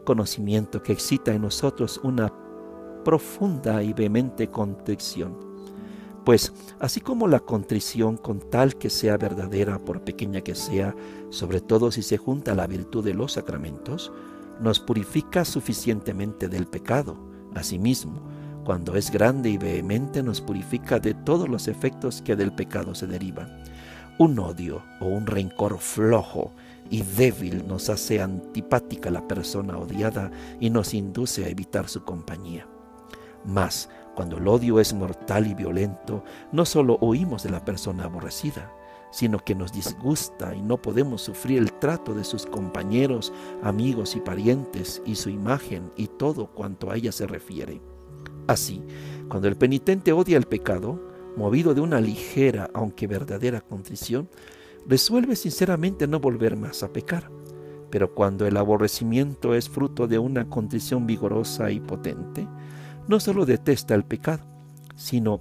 Conocimiento 0.06 0.82
que 0.82 0.94
excita 0.94 1.34
en 1.34 1.42
nosotros 1.42 2.00
una 2.04 2.32
profunda 3.04 3.84
y 3.84 3.92
vehemente 3.92 4.50
contrición. 4.50 5.38
Pues 6.24 6.54
así 6.80 7.02
como 7.02 7.28
la 7.28 7.42
contrición 7.42 8.16
con 8.16 8.40
tal 8.50 8.78
que 8.78 8.90
sea 8.90 9.18
verdadera, 9.18 9.78
por 9.78 10.06
pequeña 10.06 10.40
que 10.40 10.56
sea, 10.56 10.96
sobre 11.32 11.60
todo 11.60 11.92
si 11.92 12.02
se 12.02 12.18
junta 12.18 12.54
a 12.54 12.56
la 12.56 12.66
virtud 12.66 13.04
de 13.04 13.14
los 13.14 13.34
sacramentos, 13.34 14.14
nos 14.62 14.80
purifica 14.80 15.44
suficientemente 15.44 16.48
del 16.48 16.66
pecado, 16.66 17.35
Asimismo, 17.56 18.22
cuando 18.64 18.96
es 18.96 19.12
grande 19.12 19.50
y 19.50 19.58
vehemente 19.58 20.22
nos 20.24 20.42
purifica 20.42 21.00
de 21.00 21.14
todos 21.14 21.48
los 21.48 21.68
efectos 21.68 22.22
que 22.22 22.36
del 22.36 22.54
pecado 22.54 22.96
se 22.96 23.08
derivan. 23.08 23.64
Un 24.18 24.40
odio 24.40 24.84
o 25.00 25.08
un 25.08 25.26
rencor 25.26 25.78
flojo 25.80 26.52
y 26.90 27.02
débil 27.02 27.68
nos 27.68 27.90
hace 27.90 28.22
antipática 28.22 29.10
la 29.12 29.28
persona 29.28 29.78
odiada 29.78 30.32
y 30.60 30.70
nos 30.70 30.94
induce 30.94 31.46
a 31.46 31.50
evitar 31.50 31.88
su 31.90 32.04
compañía. 32.04 32.68
Mas, 33.46 33.90
cuando 34.16 34.38
el 34.38 34.48
odio 34.48 34.80
es 34.80 34.94
mortal 34.94 35.48
y 35.48 35.54
violento, 35.54 36.24
no 36.52 36.66
solo 36.66 36.98
oímos 37.02 37.44
de 37.44 37.52
la 37.52 37.64
persona 37.64 38.06
aborrecida, 38.06 38.72
sino 39.16 39.40
que 39.40 39.56
nos 39.56 39.72
disgusta 39.72 40.54
y 40.54 40.62
no 40.62 40.76
podemos 40.76 41.22
sufrir 41.22 41.60
el 41.60 41.72
trato 41.72 42.14
de 42.14 42.26
sus 42.26 42.46
compañeros, 42.46 43.32
amigos 43.64 44.18
y 44.18 44.20
parientes 44.20 45.02
y 45.06 45.16
su 45.16 45.30
imagen 45.30 45.90
y 45.96 46.08
todo 46.08 46.48
cuanto 46.48 46.92
a 46.92 46.98
ella 46.98 47.14
se 47.14 47.26
refiere. 47.26 47.82
Así, 48.48 48.84
cuando 49.30 49.48
el 49.48 49.56
penitente 49.56 50.12
odia 50.12 50.36
el 50.36 50.44
pecado, 50.44 51.00
movido 51.38 51.74
de 51.74 51.80
una 51.80 52.02
ligera 52.02 52.70
aunque 52.74 53.08
verdadera 53.08 53.62
contrición, 53.62 54.28
resuelve 54.86 55.38
sinceramente 55.38 56.08
no 56.08 56.20
volver 56.20 56.58
más 56.58 56.84
a 56.84 56.92
pecar. 56.92 57.32
Pero 57.92 58.14
cuando 58.14 58.46
el 58.46 58.58
aborrecimiento 58.58 59.56
es 59.56 59.70
fruto 59.70 60.08
de 60.08 60.20
una 60.20 60.50
contrición 60.50 61.08
vigorosa 61.08 61.72
y 61.72 61.80
potente, 61.80 62.50
no 63.08 63.22
solo 63.22 63.46
detesta 63.46 63.96
el 63.96 64.04
pecado, 64.04 64.44
sino 64.98 65.40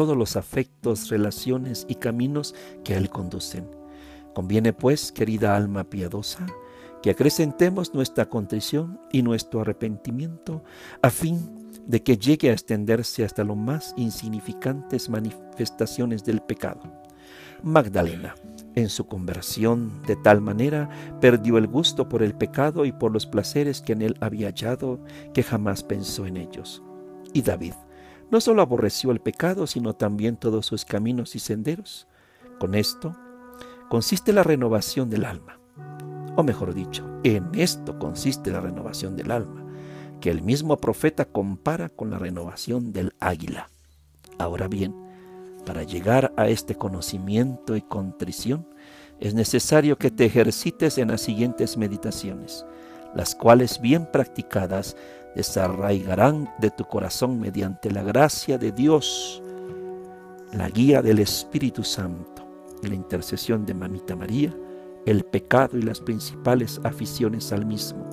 todos 0.00 0.16
los 0.16 0.36
afectos, 0.36 1.10
relaciones 1.10 1.84
y 1.86 1.96
caminos 1.96 2.54
que 2.84 2.94
a 2.94 2.96
Él 2.96 3.10
conducen. 3.10 3.68
Conviene, 4.34 4.72
pues, 4.72 5.12
querida 5.12 5.54
alma 5.54 5.84
piadosa, 5.84 6.46
que 7.02 7.10
acrecentemos 7.10 7.92
nuestra 7.92 8.30
contrición 8.30 8.98
y 9.12 9.20
nuestro 9.20 9.60
arrepentimiento 9.60 10.64
a 11.02 11.10
fin 11.10 11.68
de 11.86 12.02
que 12.02 12.16
llegue 12.16 12.48
a 12.48 12.54
extenderse 12.54 13.26
hasta 13.26 13.44
las 13.44 13.58
más 13.58 13.92
insignificantes 13.98 15.10
manifestaciones 15.10 16.24
del 16.24 16.40
pecado. 16.40 16.80
Magdalena, 17.62 18.34
en 18.76 18.88
su 18.88 19.06
conversión 19.06 20.00
de 20.06 20.16
tal 20.16 20.40
manera, 20.40 20.88
perdió 21.20 21.58
el 21.58 21.66
gusto 21.66 22.08
por 22.08 22.22
el 22.22 22.32
pecado 22.32 22.86
y 22.86 22.92
por 22.92 23.12
los 23.12 23.26
placeres 23.26 23.82
que 23.82 23.92
en 23.92 24.00
él 24.00 24.16
había 24.20 24.46
hallado, 24.46 24.98
que 25.34 25.42
jamás 25.42 25.82
pensó 25.82 26.24
en 26.24 26.38
ellos. 26.38 26.82
Y 27.34 27.42
David, 27.42 27.74
no 28.30 28.40
solo 28.40 28.62
aborreció 28.62 29.10
el 29.10 29.20
pecado, 29.20 29.66
sino 29.66 29.94
también 29.94 30.36
todos 30.36 30.66
sus 30.66 30.84
caminos 30.84 31.34
y 31.34 31.38
senderos. 31.38 32.06
Con 32.58 32.74
esto 32.74 33.16
consiste 33.88 34.32
la 34.32 34.42
renovación 34.42 35.10
del 35.10 35.24
alma. 35.24 35.58
O 36.36 36.42
mejor 36.42 36.74
dicho, 36.74 37.04
en 37.24 37.48
esto 37.54 37.98
consiste 37.98 38.50
la 38.50 38.60
renovación 38.60 39.16
del 39.16 39.30
alma, 39.30 39.66
que 40.20 40.30
el 40.30 40.42
mismo 40.42 40.76
profeta 40.76 41.24
compara 41.24 41.88
con 41.88 42.10
la 42.10 42.18
renovación 42.18 42.92
del 42.92 43.14
águila. 43.18 43.68
Ahora 44.38 44.68
bien, 44.68 44.94
para 45.66 45.82
llegar 45.82 46.32
a 46.36 46.48
este 46.48 46.76
conocimiento 46.76 47.76
y 47.76 47.82
contrición, 47.82 48.66
es 49.18 49.34
necesario 49.34 49.98
que 49.98 50.10
te 50.10 50.24
ejercites 50.24 50.96
en 50.96 51.08
las 51.08 51.20
siguientes 51.20 51.76
meditaciones, 51.76 52.64
las 53.14 53.34
cuales 53.34 53.80
bien 53.80 54.06
practicadas 54.10 54.96
desarraigarán 55.34 56.52
de 56.58 56.70
tu 56.70 56.84
corazón 56.84 57.38
mediante 57.40 57.90
la 57.90 58.02
gracia 58.02 58.58
de 58.58 58.72
Dios, 58.72 59.42
la 60.52 60.68
guía 60.68 61.02
del 61.02 61.20
Espíritu 61.20 61.84
Santo 61.84 62.46
y 62.82 62.88
la 62.88 62.94
intercesión 62.94 63.64
de 63.66 63.74
Mamita 63.74 64.16
María, 64.16 64.54
el 65.06 65.24
pecado 65.24 65.78
y 65.78 65.82
las 65.82 66.00
principales 66.00 66.80
aficiones 66.84 67.52
al 67.52 67.64
mismo, 67.64 68.10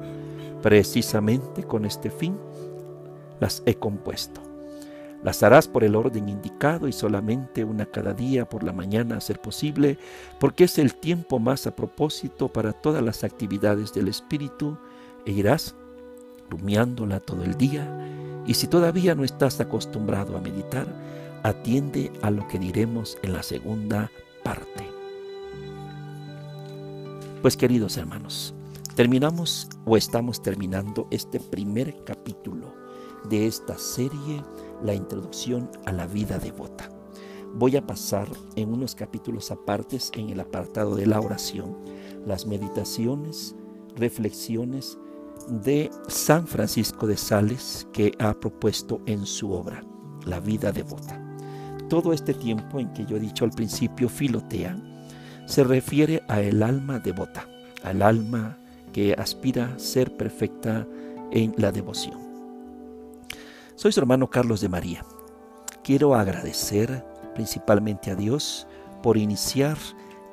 Precisamente 0.61 1.63
con 1.63 1.85
este 1.85 2.09
fin 2.09 2.37
las 3.39 3.61
he 3.65 3.75
compuesto. 3.75 4.41
Las 5.23 5.41
harás 5.43 5.67
por 5.67 5.83
el 5.83 5.95
orden 5.95 6.29
indicado 6.29 6.87
y 6.87 6.93
solamente 6.93 7.63
una 7.63 7.85
cada 7.85 8.13
día 8.13 8.47
por 8.47 8.63
la 8.63 8.71
mañana 8.73 9.17
a 9.17 9.21
ser 9.21 9.39
posible, 9.39 9.97
porque 10.39 10.65
es 10.65 10.77
el 10.77 10.95
tiempo 10.95 11.39
más 11.39 11.67
a 11.67 11.75
propósito 11.75 12.47
para 12.49 12.73
todas 12.73 13.03
las 13.03 13.23
actividades 13.23 13.93
del 13.93 14.07
Espíritu 14.07 14.77
e 15.25 15.31
irás 15.31 15.75
rumiándola 16.49 17.19
todo 17.19 17.43
el 17.43 17.57
día. 17.57 18.43
Y 18.45 18.53
si 18.53 18.67
todavía 18.67 19.15
no 19.15 19.23
estás 19.23 19.59
acostumbrado 19.59 20.37
a 20.37 20.41
meditar, 20.41 20.87
atiende 21.43 22.11
a 22.21 22.31
lo 22.31 22.47
que 22.47 22.59
diremos 22.59 23.17
en 23.23 23.33
la 23.33 23.43
segunda 23.43 24.11
parte. 24.43 24.85
Pues 27.41 27.55
queridos 27.55 27.97
hermanos, 27.97 28.53
terminamos 28.95 29.67
o 29.85 29.95
estamos 29.95 30.41
terminando 30.41 31.07
este 31.11 31.39
primer 31.39 32.03
capítulo 32.03 32.73
de 33.29 33.47
esta 33.47 33.77
serie, 33.77 34.43
la 34.83 34.93
introducción 34.93 35.69
a 35.85 35.91
la 35.91 36.07
vida 36.07 36.39
devota. 36.39 36.89
Voy 37.53 37.75
a 37.77 37.85
pasar 37.85 38.27
en 38.55 38.73
unos 38.73 38.95
capítulos 38.95 39.51
apartes 39.51 40.11
en 40.15 40.29
el 40.29 40.39
apartado 40.39 40.95
de 40.95 41.05
la 41.05 41.19
oración, 41.19 41.77
las 42.25 42.45
meditaciones, 42.45 43.55
reflexiones 43.95 44.97
de 45.47 45.89
San 46.07 46.47
Francisco 46.47 47.07
de 47.07 47.17
Sales 47.17 47.87
que 47.93 48.11
ha 48.19 48.33
propuesto 48.33 49.01
en 49.05 49.25
su 49.25 49.51
obra, 49.51 49.83
La 50.25 50.39
vida 50.39 50.71
devota. 50.71 51.21
Todo 51.89 52.11
este 52.11 52.33
tiempo 52.33 52.79
en 52.79 52.91
que 52.93 53.05
yo 53.05 53.17
he 53.17 53.19
dicho 53.19 53.45
al 53.45 53.51
principio, 53.51 54.09
filotea, 54.09 54.77
se 55.45 55.63
refiere 55.63 56.21
a 56.27 56.41
el 56.41 56.61
alma 56.61 56.99
devota, 56.99 57.47
al 57.83 58.01
alma 58.01 58.57
que 58.91 59.13
aspira 59.13 59.73
a 59.73 59.79
ser 59.79 60.15
perfecta 60.17 60.85
en 61.31 61.53
la 61.57 61.71
devoción. 61.71 62.19
Soy 63.75 63.91
su 63.91 63.99
hermano 63.99 64.29
Carlos 64.29 64.59
de 64.59 64.69
María. 64.69 65.05
Quiero 65.83 66.15
agradecer 66.15 67.05
principalmente 67.35 68.11
a 68.11 68.15
Dios 68.15 68.67
por 69.01 69.17
iniciar 69.17 69.77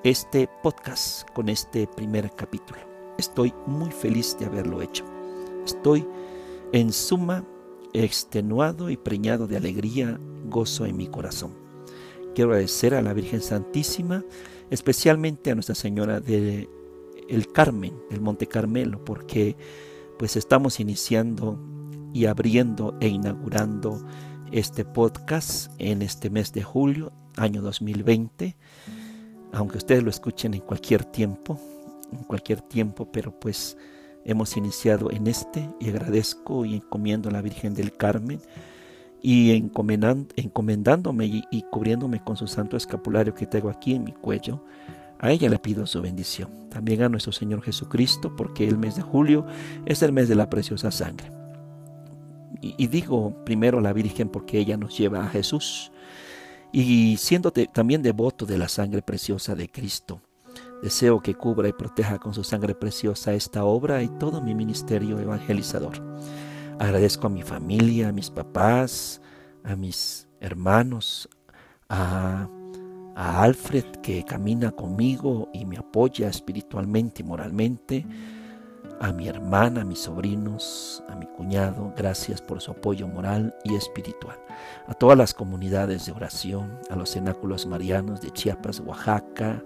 este 0.02 0.48
podcast 0.62 1.28
con 1.32 1.48
este 1.48 1.86
primer 1.86 2.30
capítulo. 2.32 2.93
Estoy 3.18 3.52
muy 3.66 3.90
feliz 3.90 4.36
de 4.38 4.46
haberlo 4.46 4.82
hecho. 4.82 5.04
Estoy 5.64 6.06
en 6.72 6.92
suma 6.92 7.44
extenuado 7.92 8.90
y 8.90 8.96
preñado 8.96 9.46
de 9.46 9.56
alegría, 9.56 10.18
gozo 10.48 10.84
en 10.84 10.96
mi 10.96 11.06
corazón. 11.06 11.52
Quiero 12.34 12.50
agradecer 12.50 12.94
a 12.94 13.02
la 13.02 13.12
Virgen 13.12 13.40
Santísima, 13.40 14.24
especialmente 14.70 15.50
a 15.52 15.54
Nuestra 15.54 15.76
Señora 15.76 16.20
de 16.20 16.68
el 17.28 17.48
Carmen, 17.48 17.94
del 18.10 18.20
Monte 18.20 18.46
Carmelo, 18.46 19.04
porque 19.04 19.56
pues 20.18 20.36
estamos 20.36 20.80
iniciando 20.80 21.58
y 22.12 22.26
abriendo 22.26 22.96
e 23.00 23.08
inaugurando 23.08 24.04
este 24.52 24.84
podcast 24.84 25.72
en 25.78 26.02
este 26.02 26.30
mes 26.30 26.52
de 26.52 26.62
julio, 26.62 27.12
año 27.36 27.62
2020, 27.62 28.56
aunque 29.52 29.78
ustedes 29.78 30.02
lo 30.02 30.10
escuchen 30.10 30.54
en 30.54 30.60
cualquier 30.60 31.04
tiempo, 31.04 31.58
en 32.18 32.24
cualquier 32.24 32.60
tiempo, 32.60 33.08
pero 33.10 33.38
pues 33.38 33.76
hemos 34.24 34.56
iniciado 34.56 35.10
en 35.10 35.26
este 35.26 35.68
y 35.80 35.90
agradezco 35.90 36.64
y 36.64 36.76
encomiendo 36.76 37.28
a 37.28 37.32
la 37.32 37.42
Virgen 37.42 37.74
del 37.74 37.92
Carmen 37.92 38.40
y 39.22 39.52
encomendándome 39.52 41.26
y, 41.26 41.44
y, 41.50 41.62
cubriéndome 41.62 42.22
con 42.22 42.36
su 42.36 42.46
santo 42.46 42.76
escapulario 42.76 43.34
que 43.34 43.46
tengo 43.46 43.70
aquí 43.70 43.94
en 43.94 44.04
mi 44.04 44.12
cuello, 44.12 44.62
a 45.18 45.30
ella 45.30 45.48
le 45.48 45.58
pido 45.58 45.86
su 45.86 46.02
bendición. 46.02 46.68
También 46.68 47.02
a 47.02 47.08
nuestro 47.08 47.32
Señor 47.32 47.62
Jesucristo, 47.62 48.36
porque 48.36 48.68
el 48.68 48.76
mes 48.76 48.96
de 48.96 49.02
julio 49.02 49.46
es 49.86 50.02
el 50.02 50.12
mes 50.12 50.28
de 50.28 50.34
la 50.34 50.50
preciosa 50.50 50.90
sangre. 50.90 51.30
Y, 52.60 52.74
y 52.76 52.86
digo 52.88 53.34
primero 53.44 53.78
a 53.78 53.80
la 53.80 53.94
Virgen 53.94 54.28
porque 54.28 54.58
ella 54.58 54.76
nos 54.76 54.98
lleva 54.98 55.24
a 55.24 55.28
Jesús. 55.28 55.90
Y 56.70 57.16
siendo 57.16 57.50
también 57.50 58.02
devoto 58.02 58.44
de 58.44 58.58
la 58.58 58.68
sangre 58.68 59.00
preciosa 59.00 59.54
de 59.54 59.70
Cristo, 59.70 60.20
Deseo 60.84 61.22
que 61.22 61.34
cubra 61.34 61.66
y 61.66 61.72
proteja 61.72 62.18
con 62.18 62.34
su 62.34 62.44
sangre 62.44 62.74
preciosa 62.74 63.32
esta 63.32 63.64
obra 63.64 64.02
y 64.02 64.08
todo 64.18 64.42
mi 64.42 64.54
ministerio 64.54 65.18
evangelizador. 65.18 65.94
Agradezco 66.78 67.26
a 67.26 67.30
mi 67.30 67.42
familia, 67.42 68.10
a 68.10 68.12
mis 68.12 68.28
papás, 68.28 69.22
a 69.62 69.76
mis 69.76 70.28
hermanos, 70.40 71.26
a, 71.88 72.50
a 73.16 73.42
Alfred 73.42 73.86
que 74.02 74.26
camina 74.26 74.72
conmigo 74.72 75.48
y 75.54 75.64
me 75.64 75.78
apoya 75.78 76.28
espiritualmente 76.28 77.22
y 77.22 77.24
moralmente, 77.24 78.06
a 79.00 79.10
mi 79.10 79.26
hermana, 79.26 79.80
a 79.80 79.84
mis 79.86 80.00
sobrinos, 80.00 81.02
a 81.08 81.16
mi 81.16 81.24
cuñado, 81.24 81.94
gracias 81.96 82.42
por 82.42 82.60
su 82.60 82.72
apoyo 82.72 83.08
moral 83.08 83.54
y 83.64 83.74
espiritual. 83.74 84.36
A 84.86 84.92
todas 84.92 85.16
las 85.16 85.32
comunidades 85.32 86.04
de 86.04 86.12
oración, 86.12 86.78
a 86.90 86.96
los 86.96 87.12
cenáculos 87.12 87.64
marianos 87.64 88.20
de 88.20 88.30
Chiapas, 88.32 88.80
Oaxaca, 88.80 89.62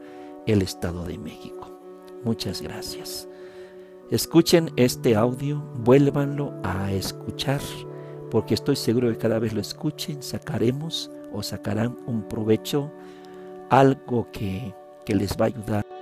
el 0.53 0.62
Estado 0.62 1.05
de 1.05 1.18
México. 1.18 1.70
Muchas 2.24 2.62
gracias. 2.62 3.28
Escuchen 4.11 4.70
este 4.76 5.14
audio, 5.16 5.62
vuélvanlo 5.76 6.55
a 6.64 6.92
escuchar, 6.92 7.61
porque 8.30 8.55
estoy 8.55 8.76
seguro 8.76 9.11
que 9.11 9.18
cada 9.18 9.38
vez 9.38 9.53
lo 9.53 9.61
escuchen, 9.61 10.22
sacaremos 10.22 11.11
o 11.32 11.42
sacarán 11.42 11.96
un 12.07 12.26
provecho, 12.26 12.90
algo 13.68 14.28
que, 14.32 14.74
que 15.05 15.14
les 15.14 15.32
va 15.32 15.44
a 15.44 15.49
ayudar 15.49 15.97